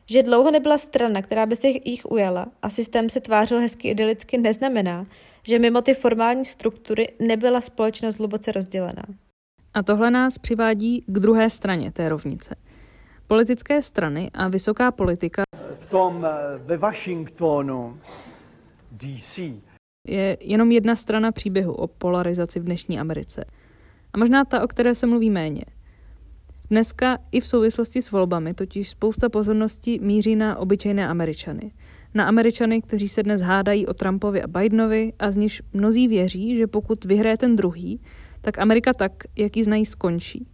Že 0.05 0.23
dlouho 0.23 0.51
nebyla 0.51 0.77
strana, 0.77 1.21
která 1.21 1.45
by 1.45 1.55
se 1.55 1.67
jich 1.67 2.05
ujala 2.05 2.47
a 2.61 2.69
systém 2.69 3.09
se 3.09 3.19
tvářil 3.19 3.59
hezky 3.59 3.87
idylicky, 3.87 4.37
neznamená, 4.37 5.07
že 5.43 5.59
mimo 5.59 5.81
ty 5.81 5.93
formální 5.93 6.45
struktury 6.45 7.07
nebyla 7.19 7.61
společnost 7.61 8.17
hluboce 8.17 8.51
rozdělená. 8.51 9.03
A 9.73 9.83
tohle 9.83 10.11
nás 10.11 10.37
přivádí 10.37 11.03
k 11.07 11.19
druhé 11.19 11.49
straně 11.49 11.91
té 11.91 12.09
rovnice. 12.09 12.55
Politické 13.27 13.81
strany 13.81 14.31
a 14.33 14.47
vysoká 14.47 14.91
politika 14.91 15.43
v 15.79 15.85
tom 15.85 16.25
eh, 16.25 16.57
ve 16.57 16.77
Washingtonu 16.77 17.99
DC 18.91 19.39
je 20.07 20.37
jenom 20.41 20.71
jedna 20.71 20.95
strana 20.95 21.31
příběhu 21.31 21.73
o 21.73 21.87
polarizaci 21.87 22.59
v 22.59 22.63
dnešní 22.63 22.99
Americe. 22.99 23.45
A 24.13 24.17
možná 24.17 24.45
ta, 24.45 24.63
o 24.63 24.67
které 24.67 24.95
se 24.95 25.07
mluví 25.07 25.29
méně– 25.29 25.63
Dneska 26.71 27.17
i 27.31 27.39
v 27.39 27.47
souvislosti 27.47 28.01
s 28.01 28.11
volbami 28.11 28.53
totiž 28.53 28.89
spousta 28.89 29.29
pozornosti 29.29 29.99
míří 30.01 30.35
na 30.35 30.57
obyčejné 30.57 31.07
Američany. 31.07 31.71
Na 32.13 32.27
Američany, 32.27 32.81
kteří 32.81 33.09
se 33.09 33.23
dnes 33.23 33.41
hádají 33.41 33.87
o 33.87 33.93
Trumpovi 33.93 34.41
a 34.41 34.47
Bidenovi 34.47 35.13
a 35.19 35.31
z 35.31 35.37
nich 35.37 35.61
mnozí 35.73 36.07
věří, 36.07 36.57
že 36.57 36.67
pokud 36.67 37.05
vyhraje 37.05 37.37
ten 37.37 37.55
druhý, 37.55 38.01
tak 38.41 38.59
Amerika 38.59 38.93
tak, 38.93 39.11
jak 39.37 39.57
ji 39.57 39.63
znají, 39.63 39.85
skončí. 39.85 40.47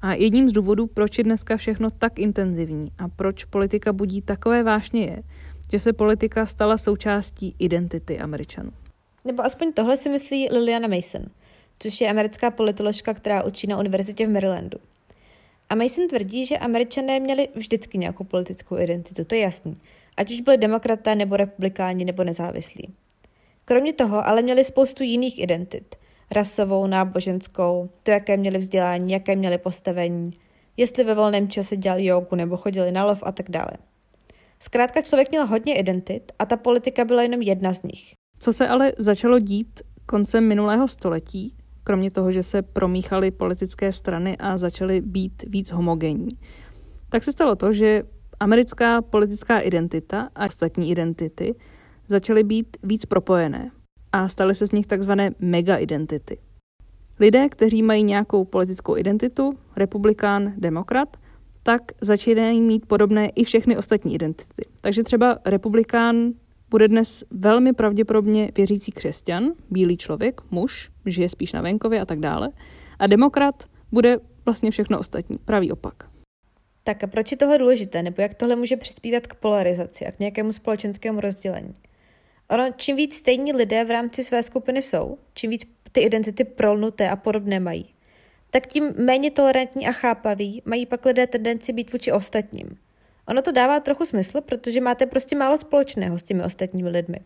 A 0.00 0.14
jedním 0.14 0.48
z 0.48 0.52
důvodů, 0.52 0.86
proč 0.86 1.18
je 1.18 1.24
dneska 1.24 1.56
všechno 1.56 1.90
tak 1.90 2.18
intenzivní 2.18 2.88
a 2.98 3.08
proč 3.08 3.44
politika 3.44 3.92
budí 3.92 4.22
takové 4.22 4.62
vášně 4.62 5.04
je, 5.04 5.22
že 5.72 5.78
se 5.78 5.92
politika 5.92 6.46
stala 6.46 6.78
součástí 6.78 7.54
identity 7.58 8.18
Američanů. 8.18 8.70
Nebo 9.24 9.44
aspoň 9.44 9.72
tohle 9.72 9.96
si 9.96 10.08
myslí 10.08 10.48
Liliana 10.52 10.88
Mason, 10.88 11.22
což 11.78 12.00
je 12.00 12.10
americká 12.10 12.50
politoložka, 12.50 13.14
která 13.14 13.42
učí 13.42 13.66
na 13.66 13.78
univerzitě 13.78 14.26
v 14.26 14.30
Marylandu. 14.30 14.78
A 15.70 15.74
Mason 15.74 16.08
tvrdí, 16.08 16.46
že 16.46 16.58
američané 16.58 17.20
měli 17.20 17.48
vždycky 17.54 17.98
nějakou 17.98 18.24
politickou 18.24 18.78
identitu, 18.78 19.24
to 19.24 19.34
je 19.34 19.40
jasný. 19.40 19.74
Ať 20.16 20.30
už 20.30 20.40
byli 20.40 20.58
demokraté, 20.58 21.14
nebo 21.14 21.36
republikáni, 21.36 22.04
nebo 22.04 22.24
nezávislí. 22.24 22.94
Kromě 23.64 23.92
toho 23.92 24.26
ale 24.26 24.42
měli 24.42 24.64
spoustu 24.64 25.02
jiných 25.02 25.38
identit. 25.38 25.96
Rasovou, 26.32 26.86
náboženskou, 26.86 27.90
to, 28.02 28.10
jaké 28.10 28.36
měli 28.36 28.58
vzdělání, 28.58 29.12
jaké 29.12 29.36
měli 29.36 29.58
postavení, 29.58 30.30
jestli 30.76 31.04
ve 31.04 31.14
volném 31.14 31.48
čase 31.48 31.76
dělali 31.76 32.04
jogu 32.04 32.36
nebo 32.36 32.56
chodili 32.56 32.92
na 32.92 33.04
lov 33.04 33.22
a 33.22 33.32
tak 33.32 33.50
dále. 33.50 33.70
Zkrátka 34.58 35.02
člověk 35.02 35.30
měl 35.30 35.46
hodně 35.46 35.78
identit 35.78 36.32
a 36.38 36.46
ta 36.46 36.56
politika 36.56 37.04
byla 37.04 37.22
jenom 37.22 37.42
jedna 37.42 37.74
z 37.74 37.82
nich. 37.82 38.14
Co 38.38 38.52
se 38.52 38.68
ale 38.68 38.92
začalo 38.98 39.38
dít 39.38 39.80
koncem 40.06 40.48
minulého 40.48 40.88
století, 40.88 41.56
kromě 41.84 42.10
toho, 42.10 42.30
že 42.30 42.42
se 42.42 42.62
promíchaly 42.62 43.30
politické 43.30 43.92
strany 43.92 44.36
a 44.36 44.58
začaly 44.58 45.00
být 45.00 45.44
víc 45.48 45.70
homogenní, 45.70 46.28
tak 47.08 47.22
se 47.22 47.32
stalo 47.32 47.56
to, 47.56 47.72
že 47.72 48.02
americká 48.40 49.02
politická 49.02 49.58
identita 49.58 50.28
a 50.34 50.46
ostatní 50.46 50.90
identity 50.90 51.54
začaly 52.08 52.42
být 52.42 52.76
víc 52.82 53.06
propojené 53.06 53.70
a 54.12 54.28
staly 54.28 54.54
se 54.54 54.66
z 54.66 54.72
nich 54.72 54.86
takzvané 54.86 55.30
mega-identity. 55.40 56.38
Lidé, 57.20 57.48
kteří 57.48 57.82
mají 57.82 58.02
nějakou 58.02 58.44
politickou 58.44 58.96
identitu, 58.96 59.52
republikán, 59.76 60.52
demokrat, 60.56 61.16
tak 61.62 61.82
začínají 62.00 62.60
mít 62.60 62.86
podobné 62.86 63.28
i 63.28 63.44
všechny 63.44 63.76
ostatní 63.76 64.14
identity. 64.14 64.64
Takže 64.80 65.02
třeba 65.02 65.38
republikán 65.44 66.32
bude 66.70 66.88
dnes 66.88 67.24
velmi 67.30 67.72
pravděpodobně 67.72 68.50
věřící 68.56 68.92
křesťan, 68.92 69.52
bílý 69.70 69.96
člověk, 69.96 70.40
muž, 70.50 70.90
žije 71.06 71.28
spíš 71.28 71.52
na 71.52 71.60
venkově 71.60 72.00
a 72.00 72.06
tak 72.06 72.20
dále. 72.20 72.48
A 72.98 73.06
demokrat 73.06 73.64
bude 73.92 74.16
vlastně 74.44 74.70
všechno 74.70 74.98
ostatní, 74.98 75.38
pravý 75.44 75.72
opak. 75.72 76.08
Tak 76.84 77.04
a 77.04 77.06
proč 77.06 77.30
je 77.30 77.36
tohle 77.36 77.58
důležité, 77.58 78.02
nebo 78.02 78.22
jak 78.22 78.34
tohle 78.34 78.56
může 78.56 78.76
přispívat 78.76 79.26
k 79.26 79.34
polarizaci 79.34 80.06
a 80.06 80.12
k 80.12 80.18
nějakému 80.18 80.52
společenskému 80.52 81.20
rozdělení? 81.20 81.72
Ono, 82.52 82.70
čím 82.76 82.96
víc 82.96 83.16
stejní 83.16 83.52
lidé 83.52 83.84
v 83.84 83.90
rámci 83.90 84.24
své 84.24 84.42
skupiny 84.42 84.82
jsou, 84.82 85.18
čím 85.34 85.50
víc 85.50 85.62
ty 85.92 86.00
identity 86.00 86.44
prolnuté 86.44 87.10
a 87.10 87.16
podobné 87.16 87.60
mají, 87.60 87.94
tak 88.50 88.66
tím 88.66 88.94
méně 88.96 89.30
tolerantní 89.30 89.86
a 89.86 89.92
chápaví 89.92 90.62
mají 90.64 90.86
pak 90.86 91.04
lidé 91.06 91.26
tendenci 91.26 91.72
být 91.72 91.92
vůči 91.92 92.12
ostatním– 92.12 92.78
Ono 93.28 93.42
to 93.42 93.52
dává 93.52 93.80
trochu 93.80 94.06
smysl, 94.06 94.40
protože 94.40 94.80
máte 94.80 95.06
prostě 95.06 95.36
málo 95.36 95.58
společného 95.58 96.18
s 96.18 96.22
těmi 96.22 96.44
ostatními 96.44 96.88
lidmi. 96.88 97.16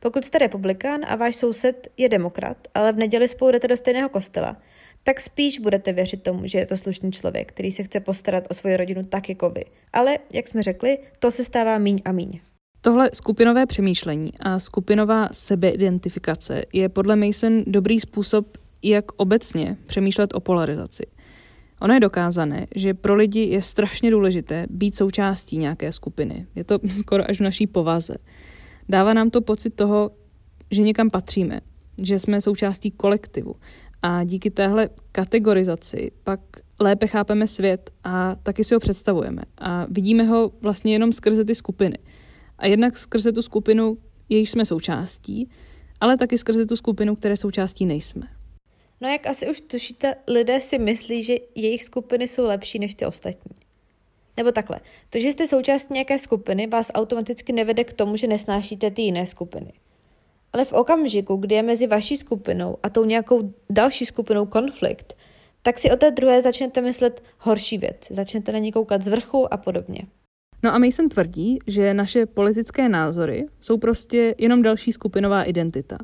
Pokud 0.00 0.24
jste 0.24 0.38
republikán 0.38 1.00
a 1.06 1.16
váš 1.16 1.36
soused 1.36 1.88
je 1.96 2.08
demokrat, 2.08 2.56
ale 2.74 2.92
v 2.92 2.96
neděli 2.96 3.28
spolu 3.28 3.50
jdete 3.50 3.68
do 3.68 3.76
stejného 3.76 4.08
kostela, 4.08 4.56
tak 5.02 5.20
spíš 5.20 5.58
budete 5.58 5.92
věřit 5.92 6.22
tomu, 6.22 6.46
že 6.46 6.58
je 6.58 6.66
to 6.66 6.76
slušný 6.76 7.12
člověk, 7.12 7.48
který 7.48 7.72
se 7.72 7.82
chce 7.82 8.00
postarat 8.00 8.44
o 8.50 8.54
svoji 8.54 8.76
rodinu 8.76 9.04
tak 9.04 9.28
jako 9.28 9.50
vy. 9.50 9.64
Ale, 9.92 10.18
jak 10.32 10.48
jsme 10.48 10.62
řekli, 10.62 10.98
to 11.18 11.30
se 11.30 11.44
stává 11.44 11.78
míň 11.78 12.02
a 12.04 12.12
míň. 12.12 12.40
Tohle 12.80 13.10
skupinové 13.14 13.66
přemýšlení 13.66 14.32
a 14.40 14.58
skupinová 14.58 15.28
sebeidentifikace 15.32 16.62
je 16.72 16.88
podle 16.88 17.16
Mason 17.16 17.62
dobrý 17.66 18.00
způsob, 18.00 18.58
jak 18.82 19.12
obecně 19.12 19.76
přemýšlet 19.86 20.34
o 20.34 20.40
polarizaci. 20.40 21.06
Ono 21.80 21.94
je 21.94 22.00
dokázané, 22.00 22.66
že 22.74 22.94
pro 22.94 23.14
lidi 23.14 23.40
je 23.40 23.62
strašně 23.62 24.10
důležité 24.10 24.66
být 24.70 24.96
součástí 24.96 25.58
nějaké 25.58 25.92
skupiny. 25.92 26.46
Je 26.54 26.64
to 26.64 26.78
skoro 26.98 27.30
až 27.30 27.38
v 27.40 27.42
naší 27.42 27.66
povaze. 27.66 28.14
Dává 28.88 29.14
nám 29.14 29.30
to 29.30 29.40
pocit 29.40 29.70
toho, 29.70 30.10
že 30.70 30.82
někam 30.82 31.10
patříme, 31.10 31.60
že 32.02 32.18
jsme 32.18 32.40
součástí 32.40 32.90
kolektivu. 32.90 33.54
A 34.02 34.24
díky 34.24 34.50
téhle 34.50 34.88
kategorizaci 35.12 36.10
pak 36.24 36.40
lépe 36.80 37.06
chápeme 37.06 37.46
svět 37.46 37.90
a 38.04 38.36
taky 38.42 38.64
si 38.64 38.74
ho 38.74 38.80
představujeme. 38.80 39.42
A 39.58 39.86
vidíme 39.90 40.24
ho 40.24 40.52
vlastně 40.60 40.92
jenom 40.92 41.12
skrze 41.12 41.44
ty 41.44 41.54
skupiny. 41.54 41.98
A 42.58 42.66
jednak 42.66 42.98
skrze 42.98 43.32
tu 43.32 43.42
skupinu, 43.42 43.98
jejíž 44.28 44.50
jsme 44.50 44.66
součástí, 44.66 45.50
ale 46.00 46.16
taky 46.16 46.38
skrze 46.38 46.66
tu 46.66 46.76
skupinu, 46.76 47.16
které 47.16 47.36
součástí 47.36 47.86
nejsme. 47.86 48.26
No 49.00 49.08
jak 49.08 49.26
asi 49.26 49.50
už 49.50 49.60
tušíte, 49.60 50.14
lidé 50.28 50.60
si 50.60 50.78
myslí, 50.78 51.22
že 51.22 51.36
jejich 51.54 51.84
skupiny 51.84 52.28
jsou 52.28 52.46
lepší 52.46 52.78
než 52.78 52.94
ty 52.94 53.06
ostatní. 53.06 53.52
Nebo 54.36 54.52
takhle, 54.52 54.80
to, 55.10 55.20
že 55.20 55.28
jste 55.28 55.46
součástí 55.46 55.94
nějaké 55.94 56.18
skupiny, 56.18 56.66
vás 56.66 56.90
automaticky 56.94 57.52
nevede 57.52 57.84
k 57.84 57.92
tomu, 57.92 58.16
že 58.16 58.26
nesnášíte 58.26 58.90
ty 58.90 59.02
jiné 59.02 59.26
skupiny. 59.26 59.72
Ale 60.52 60.64
v 60.64 60.72
okamžiku, 60.72 61.36
kdy 61.36 61.54
je 61.54 61.62
mezi 61.62 61.86
vaší 61.86 62.16
skupinou 62.16 62.76
a 62.82 62.88
tou 62.88 63.04
nějakou 63.04 63.54
další 63.70 64.06
skupinou 64.06 64.46
konflikt, 64.46 65.16
tak 65.62 65.78
si 65.78 65.90
o 65.90 65.96
té 65.96 66.10
druhé 66.10 66.42
začnete 66.42 66.80
myslet 66.80 67.22
horší 67.38 67.78
věc, 67.78 67.96
začnete 68.10 68.52
na 68.52 68.58
ní 68.58 68.72
koukat 68.72 69.02
z 69.02 69.08
vrchu 69.08 69.52
a 69.54 69.56
podobně. 69.56 70.02
No 70.62 70.74
a 70.74 70.78
Mason 70.78 71.08
tvrdí, 71.08 71.58
že 71.66 71.94
naše 71.94 72.26
politické 72.26 72.88
názory 72.88 73.46
jsou 73.60 73.78
prostě 73.78 74.34
jenom 74.38 74.62
další 74.62 74.92
skupinová 74.92 75.42
identita. 75.42 75.98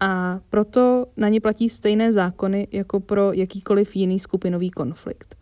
A 0.00 0.40
proto 0.50 1.06
na 1.16 1.28
ně 1.28 1.40
platí 1.40 1.68
stejné 1.68 2.12
zákony 2.12 2.68
jako 2.72 3.00
pro 3.00 3.32
jakýkoliv 3.32 3.96
jiný 3.96 4.18
skupinový 4.18 4.70
konflikt. 4.70 5.36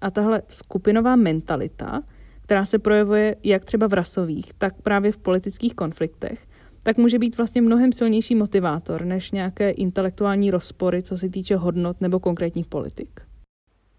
A 0.00 0.10
tahle 0.10 0.42
skupinová 0.48 1.16
mentalita, 1.16 2.02
která 2.42 2.64
se 2.64 2.78
projevuje 2.78 3.36
jak 3.44 3.64
třeba 3.64 3.86
v 3.86 3.92
rasových, 3.92 4.52
tak 4.54 4.82
právě 4.82 5.12
v 5.12 5.18
politických 5.18 5.74
konfliktech, 5.74 6.46
tak 6.82 6.96
může 6.96 7.18
být 7.18 7.36
vlastně 7.36 7.62
mnohem 7.62 7.92
silnější 7.92 8.34
motivátor 8.34 9.04
než 9.04 9.30
nějaké 9.30 9.70
intelektuální 9.70 10.50
rozpory, 10.50 11.02
co 11.02 11.16
se 11.16 11.28
týče 11.28 11.56
hodnot 11.56 12.00
nebo 12.00 12.20
konkrétních 12.20 12.66
politik. 12.66 13.20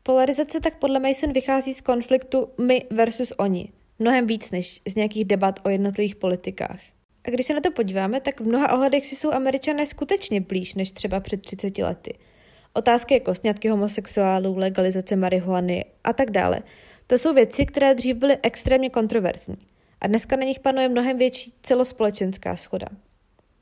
Polarizace 0.03 0.59
tak 0.59 0.79
podle 0.79 0.99
Mason 0.99 1.33
vychází 1.33 1.73
z 1.73 1.81
konfliktu 1.81 2.47
my 2.67 2.83
versus 2.91 3.33
oni, 3.37 3.69
mnohem 4.01 4.27
víc 4.27 4.51
než 4.51 4.81
z 4.87 4.95
nějakých 4.95 5.25
debat 5.25 5.59
o 5.63 5.69
jednotlivých 5.69 6.15
politikách. 6.15 6.79
A 7.23 7.29
když 7.29 7.45
se 7.45 7.53
na 7.53 7.61
to 7.61 7.71
podíváme, 7.71 8.19
tak 8.19 8.39
v 8.39 8.47
mnoha 8.47 8.73
ohledech 8.73 9.07
si 9.07 9.15
jsou 9.15 9.31
američané 9.31 9.85
skutečně 9.85 10.41
blíž 10.41 10.75
než 10.75 10.91
třeba 10.91 11.19
před 11.19 11.41
30 11.41 11.77
lety. 11.77 12.17
Otázky 12.73 13.13
jako 13.13 13.35
sňatky 13.35 13.69
homosexuálů, 13.69 14.57
legalizace 14.57 15.15
marihuany 15.15 15.85
a 16.03 16.13
tak 16.13 16.31
dále. 16.31 16.61
To 17.07 17.17
jsou 17.17 17.33
věci, 17.33 17.65
které 17.65 17.95
dřív 17.95 18.15
byly 18.15 18.37
extrémně 18.43 18.89
kontroverzní 18.89 19.55
a 20.01 20.07
dneska 20.07 20.35
na 20.35 20.43
nich 20.43 20.59
panuje 20.59 20.89
mnohem 20.89 21.17
větší 21.17 21.53
celospolečenská 21.63 22.55
schoda. 22.55 22.87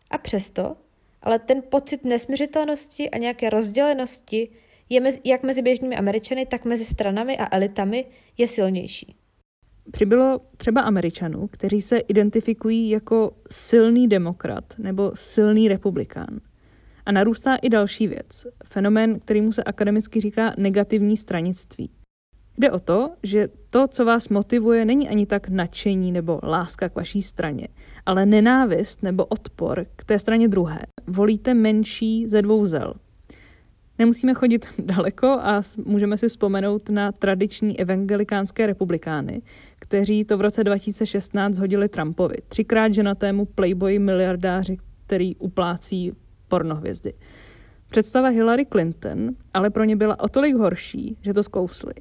A 0.10 0.18
přesto, 0.18 0.76
ale 1.22 1.40
ten 1.40 1.62
pocit 1.70 2.06
nesměřitelnosti 2.06 3.10
a 3.10 3.18
nějaké 3.18 3.50
rozdělenosti 3.50 4.50
je 4.90 5.00
mezi, 5.00 5.20
jak 5.26 5.44
mezi 5.44 5.62
běžnými 5.62 5.96
Američany, 5.96 6.46
tak 6.46 6.66
mezi 6.66 6.86
stranami 6.86 7.38
a 7.38 7.56
elitami 7.56 8.06
je 8.38 8.48
silnější. 8.48 9.16
Přibylo 9.92 10.42
třeba 10.58 10.82
Američanů, 10.82 11.48
kteří 11.52 11.82
se 11.82 11.98
identifikují 11.98 12.90
jako 12.90 13.32
silný 13.52 14.08
demokrat 14.08 14.64
nebo 14.78 15.12
silný 15.16 15.68
republikán. 15.68 16.40
A 17.06 17.12
narůstá 17.12 17.56
i 17.56 17.70
další 17.70 18.08
věc, 18.08 18.48
fenomén, 18.66 19.20
kterýmu 19.20 19.52
se 19.52 19.64
akademicky 19.64 20.22
říká 20.22 20.54
negativní 20.58 21.18
stranictví. 21.18 21.90
Jde 22.60 22.72
o 22.72 22.80
to, 22.80 23.12
že 23.24 23.48
to, 23.70 23.88
co 23.88 24.06
vás 24.06 24.30
motivuje, 24.30 24.86
není 24.86 25.10
ani 25.10 25.26
tak 25.26 25.50
nadšení 25.50 26.12
nebo 26.12 26.40
láska 26.44 26.90
k 26.90 26.96
vaší 26.96 27.22
straně, 27.22 27.68
ale 28.06 28.26
nenávist 28.26 29.04
nebo 29.04 29.26
odpor 29.26 29.86
k 29.96 30.04
té 30.04 30.20
straně 30.20 30.48
druhé. 30.48 30.80
Volíte 31.08 31.54
menší 31.54 32.28
ze 32.28 32.42
dvou 32.42 32.66
zel. 32.66 32.94
Nemusíme 34.00 34.34
chodit 34.34 34.68
daleko 34.80 35.28
a 35.28 35.62
můžeme 35.86 36.18
si 36.18 36.28
vzpomenout 36.28 36.90
na 36.90 37.12
tradiční 37.12 37.80
evangelikánské 37.80 38.68
republikány, 38.68 39.42
kteří 39.80 40.24
to 40.24 40.38
v 40.38 40.42
roce 40.42 40.64
2016 40.64 41.58
hodili 41.58 41.90
Trumpovi, 41.90 42.36
třikrát 42.48 42.94
ženatému 42.94 43.46
playboy 43.46 44.00
miliardáři, 44.00 44.78
který 45.06 45.36
uplácí 45.36 46.12
pornohvězdy. 46.48 47.14
Představa 47.90 48.28
Hillary 48.28 48.66
Clinton 48.66 49.30
ale 49.54 49.70
pro 49.70 49.84
ně 49.84 49.96
byla 49.96 50.20
o 50.20 50.28
tolik 50.28 50.56
horší, 50.56 51.18
že 51.22 51.34
to 51.34 51.44
zkousli. 51.44 51.94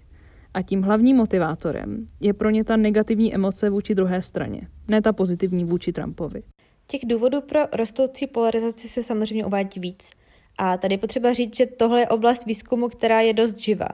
A 0.54 0.62
tím 0.62 0.82
hlavním 0.82 1.16
motivátorem 1.16 2.06
je 2.20 2.32
pro 2.32 2.50
ně 2.50 2.64
ta 2.64 2.76
negativní 2.76 3.34
emoce 3.34 3.70
vůči 3.70 3.94
druhé 3.94 4.22
straně, 4.22 4.60
ne 4.90 5.02
ta 5.02 5.12
pozitivní 5.12 5.64
vůči 5.64 5.92
Trumpovi. 5.92 6.42
Těch 6.86 7.00
důvodů 7.06 7.40
pro 7.40 7.60
rostoucí 7.72 8.26
polarizaci 8.26 8.88
se 8.88 9.02
samozřejmě 9.02 9.44
uvádí 9.44 9.80
víc. 9.80 10.10
A 10.58 10.76
tady 10.76 10.98
potřeba 10.98 11.32
říct, 11.32 11.56
že 11.56 11.66
tohle 11.66 12.00
je 12.00 12.08
oblast 12.08 12.46
výzkumu, 12.46 12.88
která 12.88 13.20
je 13.20 13.32
dost 13.32 13.56
živá. 13.56 13.88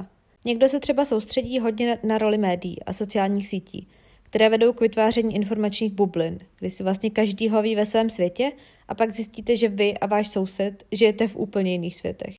Někdo 0.45 0.69
se 0.69 0.81
třeba 0.81 1.05
soustředí 1.05 1.59
hodně 1.59 1.99
na 2.03 2.19
roli 2.19 2.39
médií 2.39 2.83
a 2.83 2.93
sociálních 2.93 3.49
sítí, 3.49 3.89
které 4.23 4.49
vedou 4.49 4.73
k 4.73 4.81
vytváření 4.81 5.35
informačních 5.35 5.93
bublin, 5.93 6.39
kdy 6.59 6.71
si 6.71 6.83
vlastně 6.83 7.11
každý 7.11 7.49
hoví 7.49 7.75
ve 7.75 7.87
svém 7.87 8.11
světě 8.11 8.53
a 8.89 8.95
pak 8.95 9.11
zjistíte, 9.11 9.57
že 9.57 9.69
vy 9.69 9.99
a 9.99 10.07
váš 10.07 10.29
soused 10.29 10.85
žijete 10.93 11.29
v 11.29 11.37
úplně 11.37 11.73
jiných 11.73 11.97
světech. 11.97 12.35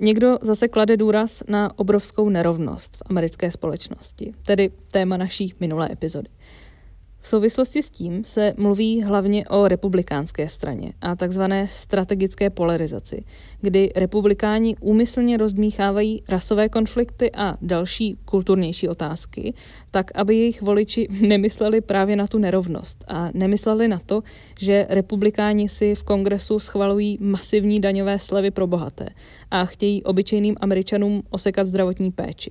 Někdo 0.00 0.38
zase 0.42 0.68
klade 0.68 0.96
důraz 0.96 1.42
na 1.48 1.78
obrovskou 1.78 2.28
nerovnost 2.28 2.96
v 2.96 3.02
americké 3.04 3.50
společnosti, 3.50 4.32
tedy 4.42 4.70
téma 4.90 5.16
naší 5.16 5.54
minulé 5.60 5.88
epizody. 5.92 6.28
V 7.22 7.28
souvislosti 7.28 7.82
s 7.82 7.90
tím 7.90 8.24
se 8.24 8.54
mluví 8.56 9.02
hlavně 9.02 9.48
o 9.48 9.68
republikánské 9.68 10.48
straně 10.48 10.92
a 11.00 11.16
takzvané 11.16 11.68
strategické 11.68 12.50
polarizaci, 12.50 13.24
kdy 13.60 13.92
republikáni 13.96 14.76
úmyslně 14.80 15.36
rozdmíchávají 15.36 16.22
rasové 16.28 16.68
konflikty 16.68 17.32
a 17.32 17.56
další 17.62 18.18
kulturnější 18.24 18.88
otázky, 18.88 19.54
tak 19.90 20.10
aby 20.14 20.36
jejich 20.36 20.62
voliči 20.62 21.08
nemysleli 21.20 21.80
právě 21.80 22.16
na 22.16 22.26
tu 22.26 22.38
nerovnost 22.38 23.04
a 23.08 23.30
nemysleli 23.34 23.88
na 23.88 24.00
to, 24.06 24.22
že 24.60 24.86
republikáni 24.88 25.68
si 25.68 25.94
v 25.94 26.04
kongresu 26.04 26.58
schvalují 26.58 27.18
masivní 27.20 27.80
daňové 27.80 28.18
slevy 28.18 28.50
pro 28.50 28.66
bohaté 28.66 29.08
a 29.50 29.64
chtějí 29.64 30.02
obyčejným 30.02 30.56
američanům 30.60 31.22
osekat 31.30 31.66
zdravotní 31.66 32.10
péči. 32.10 32.50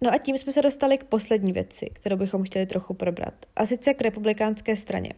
No 0.00 0.12
a 0.12 0.18
tím 0.18 0.38
jsme 0.38 0.52
se 0.52 0.62
dostali 0.62 0.98
k 0.98 1.04
poslední 1.04 1.52
věci, 1.52 1.86
kterou 1.92 2.16
bychom 2.16 2.42
chtěli 2.42 2.66
trochu 2.66 2.94
probrat, 2.94 3.34
a 3.56 3.66
sice 3.66 3.94
k 3.94 4.02
republikánské 4.02 4.76
straně. 4.76 5.12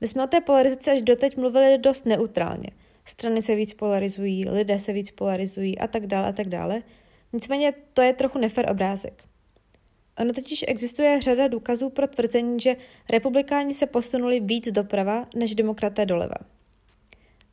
My 0.00 0.06
jsme 0.06 0.24
o 0.24 0.26
té 0.26 0.40
polarizaci 0.40 0.90
až 0.90 1.02
doteď 1.02 1.36
mluvili 1.36 1.78
dost 1.78 2.06
neutrálně. 2.06 2.70
Strany 3.04 3.42
se 3.42 3.54
víc 3.54 3.74
polarizují, 3.74 4.48
lidé 4.48 4.78
se 4.78 4.92
víc 4.92 5.10
polarizují 5.10 5.78
a 5.78 5.86
tak 5.86 6.06
dále 6.06 6.28
a 6.28 6.32
tak 6.32 6.48
dále. 6.48 6.82
Nicméně 7.32 7.72
to 7.92 8.02
je 8.02 8.12
trochu 8.12 8.38
nefer 8.38 8.70
obrázek. 8.70 9.24
Ono 10.18 10.32
totiž 10.32 10.64
existuje 10.68 11.20
řada 11.20 11.48
důkazů 11.48 11.90
pro 11.90 12.06
tvrzení, 12.06 12.60
že 12.60 12.76
republikáni 13.10 13.74
se 13.74 13.86
posunuli 13.86 14.40
víc 14.40 14.68
doprava 14.68 15.26
než 15.34 15.54
demokraté 15.54 16.06
doleva. 16.06 16.36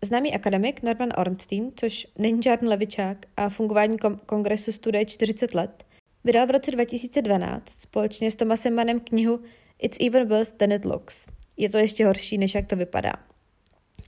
Známý 0.01 0.35
akademik 0.35 0.83
Norman 0.83 1.09
Ornstein, 1.17 1.71
což 1.75 2.07
není 2.17 2.41
žádný 2.41 2.67
levičák 2.67 3.17
a 3.37 3.49
fungování 3.49 3.97
kongresu 4.25 4.71
studuje 4.71 5.05
40 5.05 5.53
let, 5.53 5.85
Vydal 6.25 6.47
v 6.47 6.51
roce 6.51 6.71
2012 6.71 7.69
společně 7.69 8.31
s 8.31 8.35
Thomasem 8.35 8.75
Mannem 8.75 8.99
knihu 8.99 9.39
It's 9.79 9.97
even 10.05 10.27
worse 10.27 10.53
than 10.57 10.71
it 10.71 10.85
looks. 10.85 11.25
Je 11.57 11.69
to 11.69 11.77
ještě 11.77 12.05
horší, 12.05 12.37
než 12.37 12.55
jak 12.55 12.67
to 12.67 12.75
vypadá. 12.75 13.13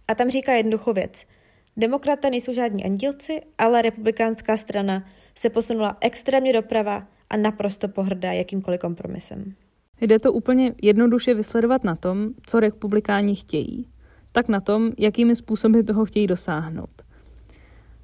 A 0.07 0.16
tam 0.16 0.30
říká 0.30 0.53
jednoduchou 0.53 0.93
věc. 0.93 1.26
Demokraté 1.78 2.30
nejsou 2.30 2.53
žádní 2.53 2.86
andílci, 2.86 3.41
ale 3.57 3.82
republikánská 3.82 4.57
strana 4.57 5.05
se 5.36 5.49
posunula 5.49 5.97
extrémně 6.01 6.53
doprava 6.53 7.07
a 7.30 7.38
naprosto 7.38 7.88
pohrdá 7.88 8.32
jakýmkoliv 8.32 8.82
kompromisem. 8.82 9.55
Jde 10.01 10.20
to 10.20 10.34
úplně 10.34 10.74
jednoduše 10.82 11.34
vysledovat 11.34 11.84
na 11.84 11.95
tom, 11.95 12.30
co 12.45 12.59
republikáni 12.59 13.36
chtějí, 13.36 13.89
tak 14.32 14.47
na 14.47 14.61
tom, 14.61 14.91
jakými 14.97 15.36
způsoby 15.36 15.80
toho 15.80 16.05
chtějí 16.05 16.28
dosáhnout. 16.28 17.05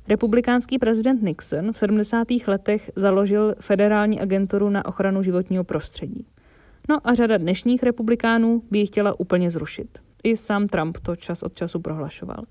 Republikánský 0.07 0.79
prezident 0.79 1.21
Nixon 1.21 1.71
v 1.71 1.77
70. 1.77 2.27
letech 2.47 2.91
založil 2.95 3.55
Federální 3.59 4.19
agenturu 4.19 4.69
na 4.69 4.85
ochranu 4.85 5.23
životního 5.23 5.63
prostředí. 5.63 6.25
No 6.89 6.97
a 7.03 7.13
řada 7.13 7.37
dnešních 7.37 7.83
republikánů 7.83 8.63
by 8.71 8.79
ji 8.79 8.85
chtěla 8.85 9.19
úplně 9.19 9.49
zrušit. 9.49 9.99
I 10.23 10.37
sám 10.37 10.67
Trump 10.67 10.97
to 10.97 11.15
čas 11.15 11.43
od 11.43 11.55
času 11.55 11.79
prohlašoval. 11.79 12.43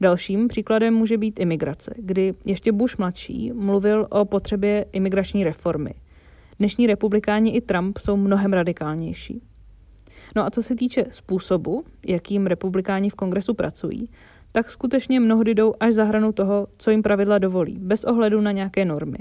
Dalším 0.00 0.48
příkladem 0.48 0.94
může 0.94 1.18
být 1.18 1.40
imigrace, 1.40 1.94
kdy 1.96 2.34
ještě 2.46 2.72
Bush 2.72 2.98
mladší 2.98 3.52
mluvil 3.52 4.06
o 4.10 4.24
potřebě 4.24 4.86
imigrační 4.92 5.44
reformy. 5.44 5.94
Dnešní 6.58 6.86
republikáni 6.86 7.50
i 7.50 7.60
Trump 7.60 7.98
jsou 7.98 8.16
mnohem 8.16 8.52
radikálnější. 8.52 9.42
No 10.36 10.46
a 10.46 10.50
co 10.50 10.62
se 10.62 10.74
týče 10.74 11.04
způsobu, 11.10 11.84
jakým 12.06 12.46
republikáni 12.46 13.10
v 13.10 13.14
kongresu 13.14 13.54
pracují, 13.54 14.08
tak 14.52 14.70
skutečně 14.70 15.20
mnohdy 15.20 15.54
jdou 15.54 15.74
až 15.80 15.94
za 15.94 16.04
hranu 16.04 16.32
toho, 16.32 16.66
co 16.78 16.90
jim 16.90 17.02
pravidla 17.02 17.38
dovolí, 17.38 17.78
bez 17.78 18.04
ohledu 18.04 18.40
na 18.40 18.52
nějaké 18.52 18.84
normy. 18.84 19.18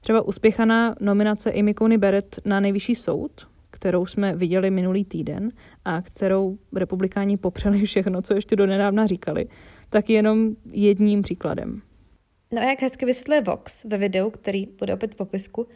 Třeba 0.00 0.22
uspěchaná 0.22 0.94
nominace 1.00 1.52
Amy 1.52 1.74
Coney 1.74 1.98
Barrett 1.98 2.38
na 2.44 2.60
nejvyšší 2.60 2.94
soud, 2.94 3.48
kterou 3.70 4.06
jsme 4.06 4.36
viděli 4.36 4.70
minulý 4.70 5.04
týden 5.04 5.52
a 5.84 6.02
kterou 6.02 6.58
republikáni 6.74 7.36
popřeli 7.36 7.82
všechno, 7.82 8.22
co 8.22 8.34
ještě 8.34 8.56
do 8.56 8.66
nedávna 8.66 9.06
říkali, 9.06 9.48
tak 9.90 10.10
jenom 10.10 10.56
jedním 10.72 11.22
příkladem. 11.22 11.82
No 12.52 12.62
a 12.62 12.64
jak 12.64 12.82
hezky 12.82 13.06
vysvětluje 13.06 13.40
Vox 13.40 13.84
ve 13.84 13.98
videu, 13.98 14.30
který 14.30 14.66
bude 14.66 14.94
opět 14.94 15.14
v 15.14 15.16
popisku, 15.16 15.66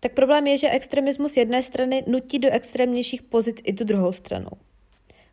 tak 0.00 0.12
problém 0.12 0.46
je, 0.46 0.58
že 0.58 0.70
extremismus 0.70 1.36
jedné 1.36 1.62
strany 1.62 2.04
nutí 2.06 2.38
do 2.38 2.48
extrémnějších 2.52 3.22
pozic 3.22 3.56
i 3.64 3.72
tu 3.72 3.84
druhou 3.84 4.12
stranu. 4.12 4.48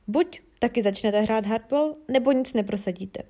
Buď 0.07 0.41
taky 0.59 0.83
začnete 0.83 1.21
hrát 1.21 1.45
hardball, 1.45 1.95
nebo 2.07 2.31
nic 2.31 2.53
neprosadíte. 2.53 3.23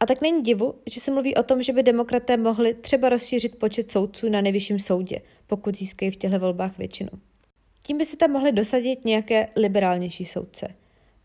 A 0.00 0.06
tak 0.06 0.20
není 0.20 0.42
divu, 0.42 0.74
že 0.86 1.00
se 1.00 1.10
mluví 1.10 1.34
o 1.34 1.42
tom, 1.42 1.62
že 1.62 1.72
by 1.72 1.82
demokraté 1.82 2.36
mohli 2.36 2.74
třeba 2.74 3.08
rozšířit 3.08 3.58
počet 3.58 3.90
soudců 3.90 4.28
na 4.28 4.40
nejvyšším 4.40 4.78
soudě, 4.78 5.20
pokud 5.46 5.76
získají 5.76 6.10
v 6.10 6.16
těchto 6.16 6.38
volbách 6.38 6.78
většinu. 6.78 7.10
Tím 7.82 7.98
by 7.98 8.04
se 8.04 8.16
tam 8.16 8.30
mohli 8.30 8.52
dosadit 8.52 9.04
nějaké 9.04 9.48
liberálnější 9.56 10.24
soudce, 10.24 10.74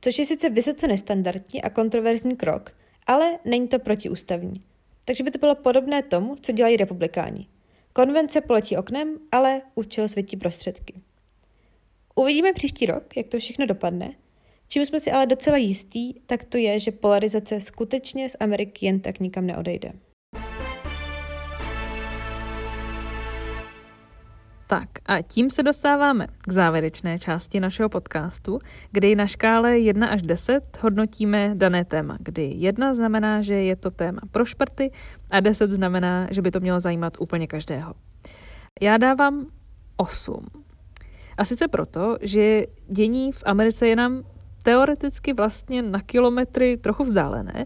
což 0.01 0.19
je 0.19 0.26
sice 0.26 0.49
vysoce 0.49 0.88
nestandardní 0.88 1.61
a 1.61 1.69
kontroverzní 1.69 2.36
krok, 2.36 2.76
ale 3.07 3.39
není 3.45 3.67
to 3.67 3.80
protiústavní. 3.80 4.63
Takže 5.05 5.24
by 5.24 5.32
to 5.32 5.38
bylo 5.38 5.55
podobné 5.55 6.03
tomu, 6.03 6.36
co 6.41 6.51
dělají 6.51 6.78
republikáni. 6.78 7.47
Konvence 7.93 8.41
poletí 8.41 8.78
oknem, 8.78 9.17
ale 9.32 9.61
účel 9.76 10.07
světí 10.07 10.38
prostředky. 10.38 10.93
Uvidíme 12.15 12.53
příští 12.53 12.86
rok, 12.86 13.17
jak 13.17 13.28
to 13.28 13.39
všechno 13.39 13.65
dopadne. 13.65 14.15
Čím 14.74 14.86
jsme 14.86 14.99
si 14.99 15.11
ale 15.11 15.26
docela 15.26 15.57
jistí, 15.57 16.21
tak 16.26 16.43
to 16.43 16.57
je, 16.57 16.80
že 16.80 16.91
polarizace 16.91 17.61
skutečně 17.61 18.30
z 18.30 18.36
Ameriky 18.39 18.86
jen 18.86 18.99
tak 18.99 19.19
nikam 19.19 19.45
neodejde. 19.45 19.91
Tak 24.67 24.89
a 25.05 25.21
tím 25.21 25.49
se 25.49 25.63
dostáváme 25.63 26.28
k 26.38 26.51
závěrečné 26.51 27.19
části 27.19 27.59
našeho 27.59 27.89
podcastu, 27.89 28.59
kdy 28.91 29.15
na 29.15 29.28
škále 29.28 29.80
1 29.80 30.07
až 30.07 30.21
10 30.21 30.80
hodnotíme 30.82 31.51
dané 31.55 31.86
téma, 31.86 32.17
kdy 32.19 32.53
1 32.55 32.93
znamená, 32.93 33.41
že 33.41 33.53
je 33.53 33.76
to 33.76 33.91
téma 33.91 34.21
pro 34.32 34.45
šprty 34.45 34.91
a 35.32 35.39
10 35.39 35.71
znamená, 35.71 36.28
že 36.32 36.41
by 36.41 36.51
to 36.51 36.59
mělo 36.59 36.80
zajímat 36.80 37.13
úplně 37.19 37.47
každého. 37.47 37.93
Já 38.82 38.97
dávám 38.97 39.45
8. 39.97 40.45
A 41.38 41.45
sice 41.45 41.67
proto, 41.67 42.17
že 42.21 42.63
dění 42.88 43.32
v 43.32 43.43
Americe 43.45 43.88
je 43.88 43.95
nám 43.95 44.24
teoreticky 44.64 45.34
vlastně 45.34 45.82
na 45.82 46.01
kilometry 46.01 46.78
trochu 46.78 47.03
vzdálené, 47.03 47.66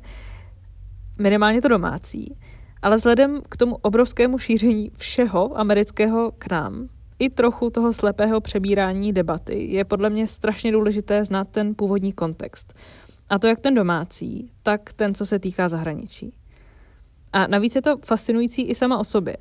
minimálně 1.19 1.61
to 1.61 1.67
domácí, 1.67 2.37
ale 2.81 2.97
vzhledem 2.97 3.41
k 3.49 3.57
tomu 3.57 3.75
obrovskému 3.81 4.37
šíření 4.37 4.91
všeho 4.97 5.59
amerického 5.59 6.31
k 6.37 6.51
nám, 6.51 6.87
i 7.19 7.29
trochu 7.29 7.69
toho 7.69 7.93
slepého 7.93 8.41
přebírání 8.41 9.13
debaty, 9.13 9.67
je 9.69 9.85
podle 9.85 10.09
mě 10.09 10.27
strašně 10.27 10.71
důležité 10.71 11.25
znát 11.25 11.47
ten 11.51 11.75
původní 11.75 12.13
kontext. 12.13 12.73
A 13.29 13.39
to 13.39 13.47
jak 13.47 13.59
ten 13.59 13.73
domácí, 13.73 14.51
tak 14.63 14.93
ten, 14.93 15.13
co 15.13 15.25
se 15.25 15.39
týká 15.39 15.69
zahraničí. 15.69 16.33
A 17.33 17.47
navíc 17.47 17.75
je 17.75 17.81
to 17.81 17.97
fascinující 18.05 18.61
i 18.61 18.75
sama 18.75 18.97
o 18.97 19.03
sobě. 19.03 19.37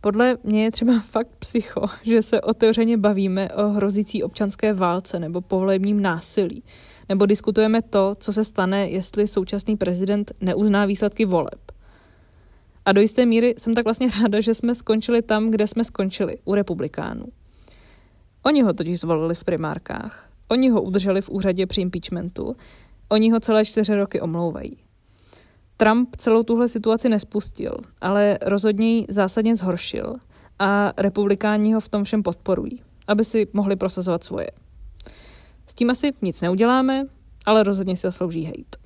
Podle 0.00 0.36
mě 0.44 0.64
je 0.64 0.70
třeba 0.70 1.00
fakt 1.04 1.28
psycho, 1.38 1.86
že 2.02 2.22
se 2.22 2.40
otevřeně 2.40 2.96
bavíme 2.96 3.48
o 3.48 3.68
hrozící 3.68 4.22
občanské 4.22 4.72
válce 4.72 5.18
nebo 5.18 5.40
povolebním 5.40 6.02
násilí. 6.02 6.64
Nebo 7.08 7.26
diskutujeme 7.26 7.82
to, 7.82 8.14
co 8.20 8.32
se 8.32 8.44
stane, 8.44 8.88
jestli 8.88 9.28
současný 9.28 9.76
prezident 9.76 10.32
neuzná 10.40 10.86
výsledky 10.86 11.24
voleb. 11.24 11.72
A 12.84 12.92
do 12.92 13.00
jisté 13.00 13.26
míry 13.26 13.54
jsem 13.58 13.74
tak 13.74 13.84
vlastně 13.84 14.08
ráda, 14.22 14.40
že 14.40 14.54
jsme 14.54 14.74
skončili 14.74 15.22
tam, 15.22 15.50
kde 15.50 15.66
jsme 15.66 15.84
skončili, 15.84 16.38
u 16.44 16.54
republikánů. 16.54 17.24
Oni 18.42 18.62
ho 18.62 18.72
totiž 18.72 19.00
zvolili 19.00 19.34
v 19.34 19.44
primárkách. 19.44 20.30
Oni 20.48 20.70
ho 20.70 20.82
udrželi 20.82 21.22
v 21.22 21.30
úřadě 21.30 21.66
při 21.66 21.80
impeachmentu. 21.80 22.56
Oni 23.08 23.30
ho 23.30 23.40
celé 23.40 23.64
čtyři 23.64 23.94
roky 23.94 24.20
omlouvají. 24.20 24.76
Trump 25.76 26.16
celou 26.16 26.42
tuhle 26.42 26.68
situaci 26.68 27.08
nespustil, 27.08 27.76
ale 28.00 28.38
rozhodně 28.42 28.96
ji 28.96 29.06
zásadně 29.08 29.56
zhoršil 29.56 30.14
a 30.58 30.92
republikáni 30.96 31.72
ho 31.72 31.80
v 31.80 31.88
tom 31.88 32.04
všem 32.04 32.22
podporují, 32.22 32.82
aby 33.06 33.24
si 33.24 33.46
mohli 33.52 33.76
prosazovat 33.76 34.24
svoje. 34.24 34.46
S 35.68 35.74
tím 35.74 35.90
asi 35.90 36.12
nic 36.22 36.40
neuděláme, 36.40 37.06
ale 37.46 37.62
rozhodně 37.62 37.96
si 37.96 38.02
zaslouží 38.02 38.44
hejt. 38.44 38.76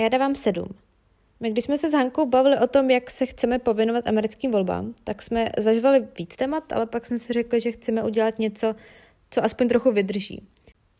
Já 0.00 0.08
dávám 0.08 0.36
sedm. 0.36 0.68
My 1.40 1.50
když 1.50 1.64
jsme 1.64 1.78
se 1.78 1.90
s 1.90 1.92
Hankou 1.92 2.26
bavili 2.26 2.58
o 2.58 2.66
tom, 2.66 2.90
jak 2.90 3.10
se 3.10 3.26
chceme 3.26 3.58
povinovat 3.58 4.06
americkým 4.06 4.50
volbám, 4.50 4.94
tak 5.04 5.22
jsme 5.22 5.48
zvažovali 5.58 6.08
víc 6.18 6.36
témat, 6.36 6.72
ale 6.72 6.86
pak 6.86 7.06
jsme 7.06 7.18
si 7.18 7.32
řekli, 7.32 7.60
že 7.60 7.72
chceme 7.72 8.02
udělat 8.02 8.38
něco, 8.38 8.74
co 9.30 9.44
aspoň 9.44 9.68
trochu 9.68 9.92
vydrží. 9.92 10.42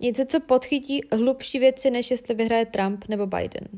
Něco, 0.00 0.24
co 0.24 0.40
podchytí 0.40 1.00
hlubší 1.12 1.58
věci, 1.58 1.90
než 1.90 2.10
jestli 2.10 2.34
vyhraje 2.34 2.66
Trump 2.66 3.04
nebo 3.08 3.26
Biden. 3.26 3.68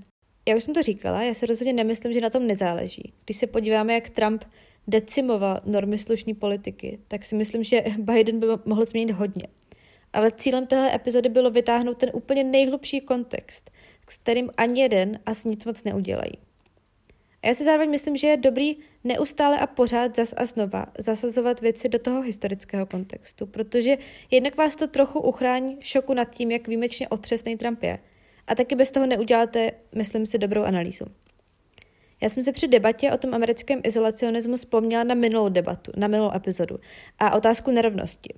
Já 0.49 0.57
už 0.57 0.65
jsem 0.65 0.75
to 0.75 0.83
říkala, 0.83 1.23
já 1.23 1.35
si 1.35 1.47
rozhodně 1.47 1.73
nemyslím, 1.73 2.13
že 2.13 2.21
na 2.21 2.31
tom 2.31 2.47
nezáleží. 2.47 3.13
Když 3.25 3.37
se 3.37 3.47
podíváme, 3.47 3.95
jak 3.95 4.11
Trump 4.11 4.45
decimoval 4.87 5.61
normy 5.65 5.99
slušné 5.99 6.35
politiky, 6.35 6.99
tak 7.09 7.25
si 7.25 7.35
myslím, 7.35 7.65
že 7.65 7.85
Biden 7.99 8.41
by 8.41 8.47
mohl 8.65 8.85
změnit 8.85 9.13
hodně. 9.13 9.47
Ale 10.17 10.33
cílem 10.33 10.67
téhle 10.67 10.95
epizody 10.95 11.29
bylo 11.29 11.51
vytáhnout 11.51 11.99
ten 11.99 12.11
úplně 12.13 12.45
nejhlubší 12.45 13.01
kontext, 13.01 13.71
s 14.09 14.17
kterým 14.17 14.51
ani 14.57 14.81
jeden 14.81 15.21
asi 15.27 15.49
nic 15.49 15.65
moc 15.65 15.85
neudělají. 15.85 16.33
A 17.43 17.49
já 17.49 17.55
si 17.55 17.65
zároveň 17.65 17.91
myslím, 17.91 18.17
že 18.17 18.27
je 18.27 18.37
dobrý 18.37 18.77
neustále 19.05 19.59
a 19.59 19.67
pořád 19.67 20.17
zas 20.17 20.35
a 20.37 20.45
znova 20.45 20.87
zasazovat 20.99 21.61
věci 21.61 21.89
do 21.89 21.99
toho 21.99 22.21
historického 22.21 22.87
kontextu, 22.87 23.47
protože 23.47 23.97
jednak 24.31 24.57
vás 24.57 24.77
to 24.77 24.87
trochu 24.87 25.21
uchrání 25.21 25.77
šoku 25.81 26.15
nad 26.15 26.35
tím, 26.35 26.51
jak 26.51 26.69
výjimečně 26.69 27.09
otřesný 27.09 27.57
Trump 27.57 27.83
je. 27.83 27.99
A 28.47 28.55
taky 28.55 28.75
bez 28.75 28.91
toho 28.91 29.07
neuděláte, 29.07 29.71
myslím 29.95 30.27
si, 30.27 30.39
dobrou 30.39 30.63
analýzu. 30.63 31.05
Já 32.21 32.29
jsem 32.29 32.43
se 32.43 32.53
při 32.53 32.69
debatě 32.69 33.13
o 33.13 33.19
tom 33.19 33.35
americkém 33.35 33.81
izolacionismu 33.85 34.57
vzpomněla 34.57 35.05
na 35.05 35.15
minulou 35.15 35.49
debatu, 35.49 35.93
na 35.97 36.09
minulou 36.09 36.35
epizodu 36.35 36.77
a 37.19 37.37
otázku 37.37 37.71
nerovnosti. 37.71 38.35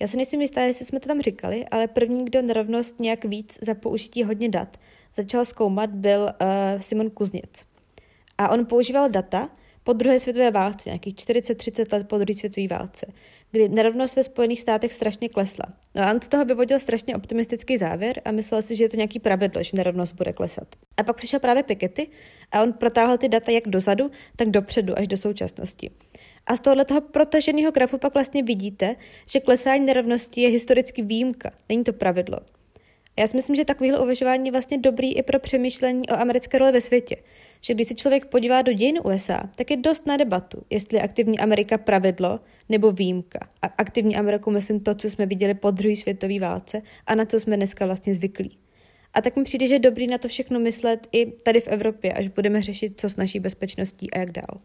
Já 0.00 0.08
si 0.08 0.16
nejsem 0.16 0.40
jistá, 0.40 0.60
jestli 0.60 0.84
jsme 0.84 1.00
to 1.00 1.08
tam 1.08 1.20
říkali, 1.20 1.64
ale 1.70 1.88
první, 1.88 2.24
kdo 2.24 2.42
nerovnost 2.42 3.00
nějak 3.00 3.24
víc 3.24 3.58
za 3.62 3.74
použití 3.74 4.24
hodně 4.24 4.48
dat 4.48 4.76
začal 5.14 5.44
zkoumat, 5.44 5.90
byl 5.90 6.22
uh, 6.22 6.80
Simon 6.80 7.10
Kuznic. 7.10 7.64
A 8.38 8.48
on 8.48 8.66
používal 8.66 9.08
data 9.08 9.50
po 9.84 9.92
druhé 9.92 10.20
světové 10.20 10.50
válce, 10.50 10.88
nějakých 10.88 11.14
40-30 11.14 11.92
let 11.92 12.08
po 12.08 12.18
druhé 12.18 12.34
světové 12.34 12.68
válce, 12.68 13.06
kdy 13.50 13.68
nerovnost 13.68 14.16
ve 14.16 14.22
Spojených 14.22 14.60
státech 14.60 14.92
strašně 14.92 15.28
klesla. 15.28 15.64
No 15.94 16.02
a 16.02 16.10
on 16.10 16.20
z 16.20 16.28
toho 16.28 16.44
vyvodil 16.44 16.80
strašně 16.80 17.16
optimistický 17.16 17.78
závěr 17.78 18.20
a 18.24 18.30
myslel 18.30 18.62
si, 18.62 18.76
že 18.76 18.84
je 18.84 18.88
to 18.88 18.96
nějaký 18.96 19.18
pravidlo, 19.18 19.62
že 19.62 19.76
nerovnost 19.76 20.14
bude 20.14 20.32
klesat. 20.32 20.68
A 20.96 21.02
pak 21.02 21.16
přišel 21.16 21.40
právě 21.40 21.62
Piketty 21.62 22.08
a 22.52 22.62
on 22.62 22.72
protáhl 22.72 23.18
ty 23.18 23.28
data 23.28 23.52
jak 23.52 23.68
dozadu, 23.68 24.10
tak 24.36 24.50
dopředu 24.50 24.98
až 24.98 25.08
do 25.08 25.16
současnosti. 25.16 25.90
A 26.50 26.56
z 26.56 26.60
tohohle 26.60 26.84
toho 26.84 27.00
protaženého 27.00 27.70
grafu 27.70 27.98
pak 27.98 28.14
vlastně 28.14 28.42
vidíte, 28.42 28.96
že 29.26 29.40
klesání 29.40 29.86
nerovnosti 29.86 30.40
je 30.40 30.48
historicky 30.48 31.02
výjimka, 31.02 31.50
není 31.68 31.84
to 31.84 31.92
pravidlo. 31.92 32.38
A 33.16 33.20
já 33.20 33.26
si 33.26 33.36
myslím, 33.36 33.56
že 33.56 33.64
takovýhle 33.64 33.98
uvažování 33.98 34.46
je 34.46 34.52
vlastně 34.52 34.78
dobrý 34.78 35.16
i 35.16 35.22
pro 35.22 35.38
přemýšlení 35.38 36.08
o 36.08 36.14
americké 36.14 36.58
roli 36.58 36.72
ve 36.72 36.80
světě 36.80 37.16
že 37.60 37.74
když 37.74 37.88
se 37.88 37.94
člověk 37.94 38.26
podívá 38.26 38.62
do 38.62 38.72
dějin 38.72 39.00
USA, 39.04 39.50
tak 39.56 39.70
je 39.70 39.76
dost 39.76 40.06
na 40.06 40.16
debatu, 40.16 40.62
jestli 40.70 40.98
je 40.98 41.02
aktivní 41.02 41.40
Amerika 41.40 41.78
pravidlo 41.78 42.40
nebo 42.68 42.92
výjimka. 42.92 43.38
A 43.62 43.66
aktivní 43.66 44.16
Ameriku 44.16 44.50
myslím 44.50 44.80
to, 44.80 44.94
co 44.94 45.10
jsme 45.10 45.26
viděli 45.26 45.54
po 45.54 45.70
druhé 45.70 45.96
světové 45.96 46.38
válce 46.38 46.82
a 47.06 47.14
na 47.14 47.24
co 47.24 47.40
jsme 47.40 47.56
dneska 47.56 47.86
vlastně 47.86 48.14
zvyklí. 48.14 48.58
A 49.14 49.20
tak 49.20 49.36
mi 49.36 49.44
přijde, 49.44 49.66
že 49.66 49.74
je 49.74 49.78
dobrý 49.78 50.06
na 50.06 50.18
to 50.18 50.28
všechno 50.28 50.60
myslet 50.60 51.06
i 51.12 51.26
tady 51.26 51.60
v 51.60 51.68
Evropě, 51.68 52.12
až 52.12 52.28
budeme 52.28 52.62
řešit, 52.62 53.00
co 53.00 53.10
s 53.10 53.16
naší 53.16 53.40
bezpečností 53.40 54.10
a 54.10 54.18
jak 54.18 54.30
dál. 54.30 54.60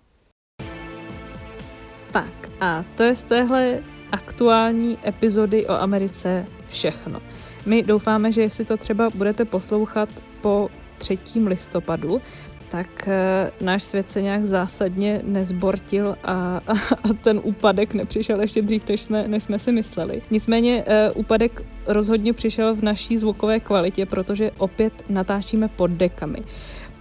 Tak 2.15 2.49
a 2.61 2.83
to 2.95 3.03
je 3.03 3.15
z 3.15 3.23
téhle 3.23 3.79
aktuální 4.11 4.97
epizody 5.07 5.67
o 5.67 5.73
Americe 5.73 6.45
všechno. 6.67 7.21
My 7.65 7.83
doufáme, 7.83 8.31
že 8.31 8.41
jestli 8.41 8.65
to 8.65 8.77
třeba 8.77 9.09
budete 9.15 9.45
poslouchat 9.45 10.09
po 10.41 10.69
3. 10.97 11.17
listopadu, 11.45 12.21
tak 12.69 13.07
eh, 13.07 13.51
náš 13.61 13.83
svět 13.83 14.11
se 14.11 14.21
nějak 14.21 14.45
zásadně 14.45 15.21
nezbortil 15.23 16.15
a, 16.23 16.61
a, 16.67 16.73
a 17.03 17.13
ten 17.21 17.39
úpadek 17.43 17.93
nepřišel 17.93 18.41
ještě 18.41 18.61
dřív, 18.61 18.89
než 18.89 19.01
jsme, 19.01 19.27
než 19.27 19.43
jsme 19.43 19.59
si 19.59 19.71
mysleli. 19.71 20.21
Nicméně 20.31 20.83
uh, 20.83 21.19
úpadek 21.19 21.63
rozhodně 21.85 22.33
přišel 22.33 22.75
v 22.75 22.83
naší 22.83 23.17
zvukové 23.17 23.59
kvalitě, 23.59 24.05
protože 24.05 24.51
opět 24.57 24.93
natáčíme 25.09 25.67
pod 25.67 25.91
dekami. 25.91 26.39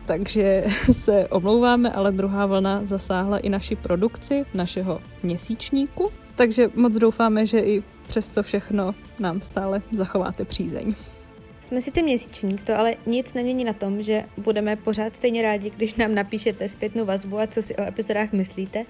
Takže 0.06 0.64
se 0.92 1.28
omlouváme, 1.28 1.92
ale 1.92 2.12
druhá 2.12 2.46
vlna 2.46 2.80
zasáhla 2.84 3.38
i 3.38 3.48
naši 3.48 3.76
produkci 3.76 4.44
našeho 4.54 5.00
měsíčníku. 5.22 6.10
Takže 6.36 6.70
moc 6.74 6.96
doufáme, 6.96 7.46
že 7.46 7.58
i 7.58 7.82
přesto 8.06 8.42
všechno 8.42 8.94
nám 9.20 9.40
stále 9.40 9.82
zachováte 9.92 10.44
přízeň. 10.44 10.94
Jsme 11.60 11.80
sice 11.80 12.02
měsíčník, 12.02 12.62
to 12.62 12.78
ale 12.78 12.94
nic 13.06 13.34
nemění 13.34 13.64
na 13.64 13.72
tom, 13.72 14.02
že 14.02 14.24
budeme 14.36 14.76
pořád 14.76 15.16
stejně 15.16 15.42
rádi, 15.42 15.70
když 15.70 15.94
nám 15.94 16.14
napíšete 16.14 16.68
zpětnou 16.68 17.04
vazbu 17.04 17.38
a 17.38 17.46
co 17.46 17.62
si 17.62 17.76
o 17.76 17.82
epizodách 17.82 18.32
myslíte. 18.32 18.84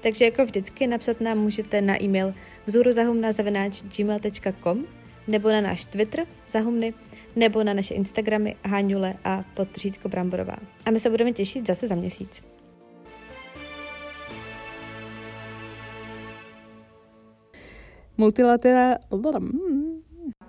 Takže 0.00 0.24
jako 0.24 0.44
vždycky 0.44 0.86
napsat 0.86 1.20
nám 1.20 1.38
můžete 1.38 1.80
na 1.80 2.02
e-mail 2.02 2.34
vzoruzahumna.gmail.com 2.66 4.84
nebo 5.28 5.48
na 5.48 5.60
náš 5.60 5.84
Twitter 5.84 6.26
zahumny 6.48 6.94
nebo 7.36 7.64
na 7.64 7.74
naše 7.74 7.94
Instagramy 7.94 8.56
Háňule 8.64 9.14
a 9.24 9.44
podřídko 9.54 10.08
Bramborová. 10.08 10.56
A 10.86 10.90
my 10.90 10.98
se 10.98 11.10
budeme 11.10 11.32
těšit 11.32 11.66
zase 11.66 11.88
za 11.88 11.94
měsíc. 11.94 12.42
Multilatera... 18.16 18.98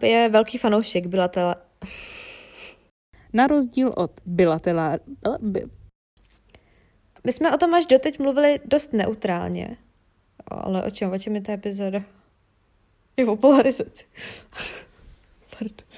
Je 0.02 0.30
velký 0.30 0.58
fanoušek 0.58 1.08
bilatela... 1.08 1.56
Na 3.34 3.48
rozdíl 3.48 3.94
od 3.98 4.12
bilaterál... 4.26 4.98
My 7.24 7.32
jsme 7.32 7.54
o 7.54 7.58
tom 7.58 7.74
až 7.74 7.86
doteď 7.86 8.20
mluvili 8.20 8.60
dost 8.66 8.94
neutrálně. 8.94 9.78
Ale 10.48 10.84
o 10.84 10.92
čem, 10.92 11.12
o 11.12 11.20
čem 11.20 11.36
je 11.36 11.42
ta 11.42 11.54
epizoda? 11.54 12.04
Je 13.18 13.26
o 13.26 13.36
polarizaci. 13.36 14.06
Pardon. 15.60 15.89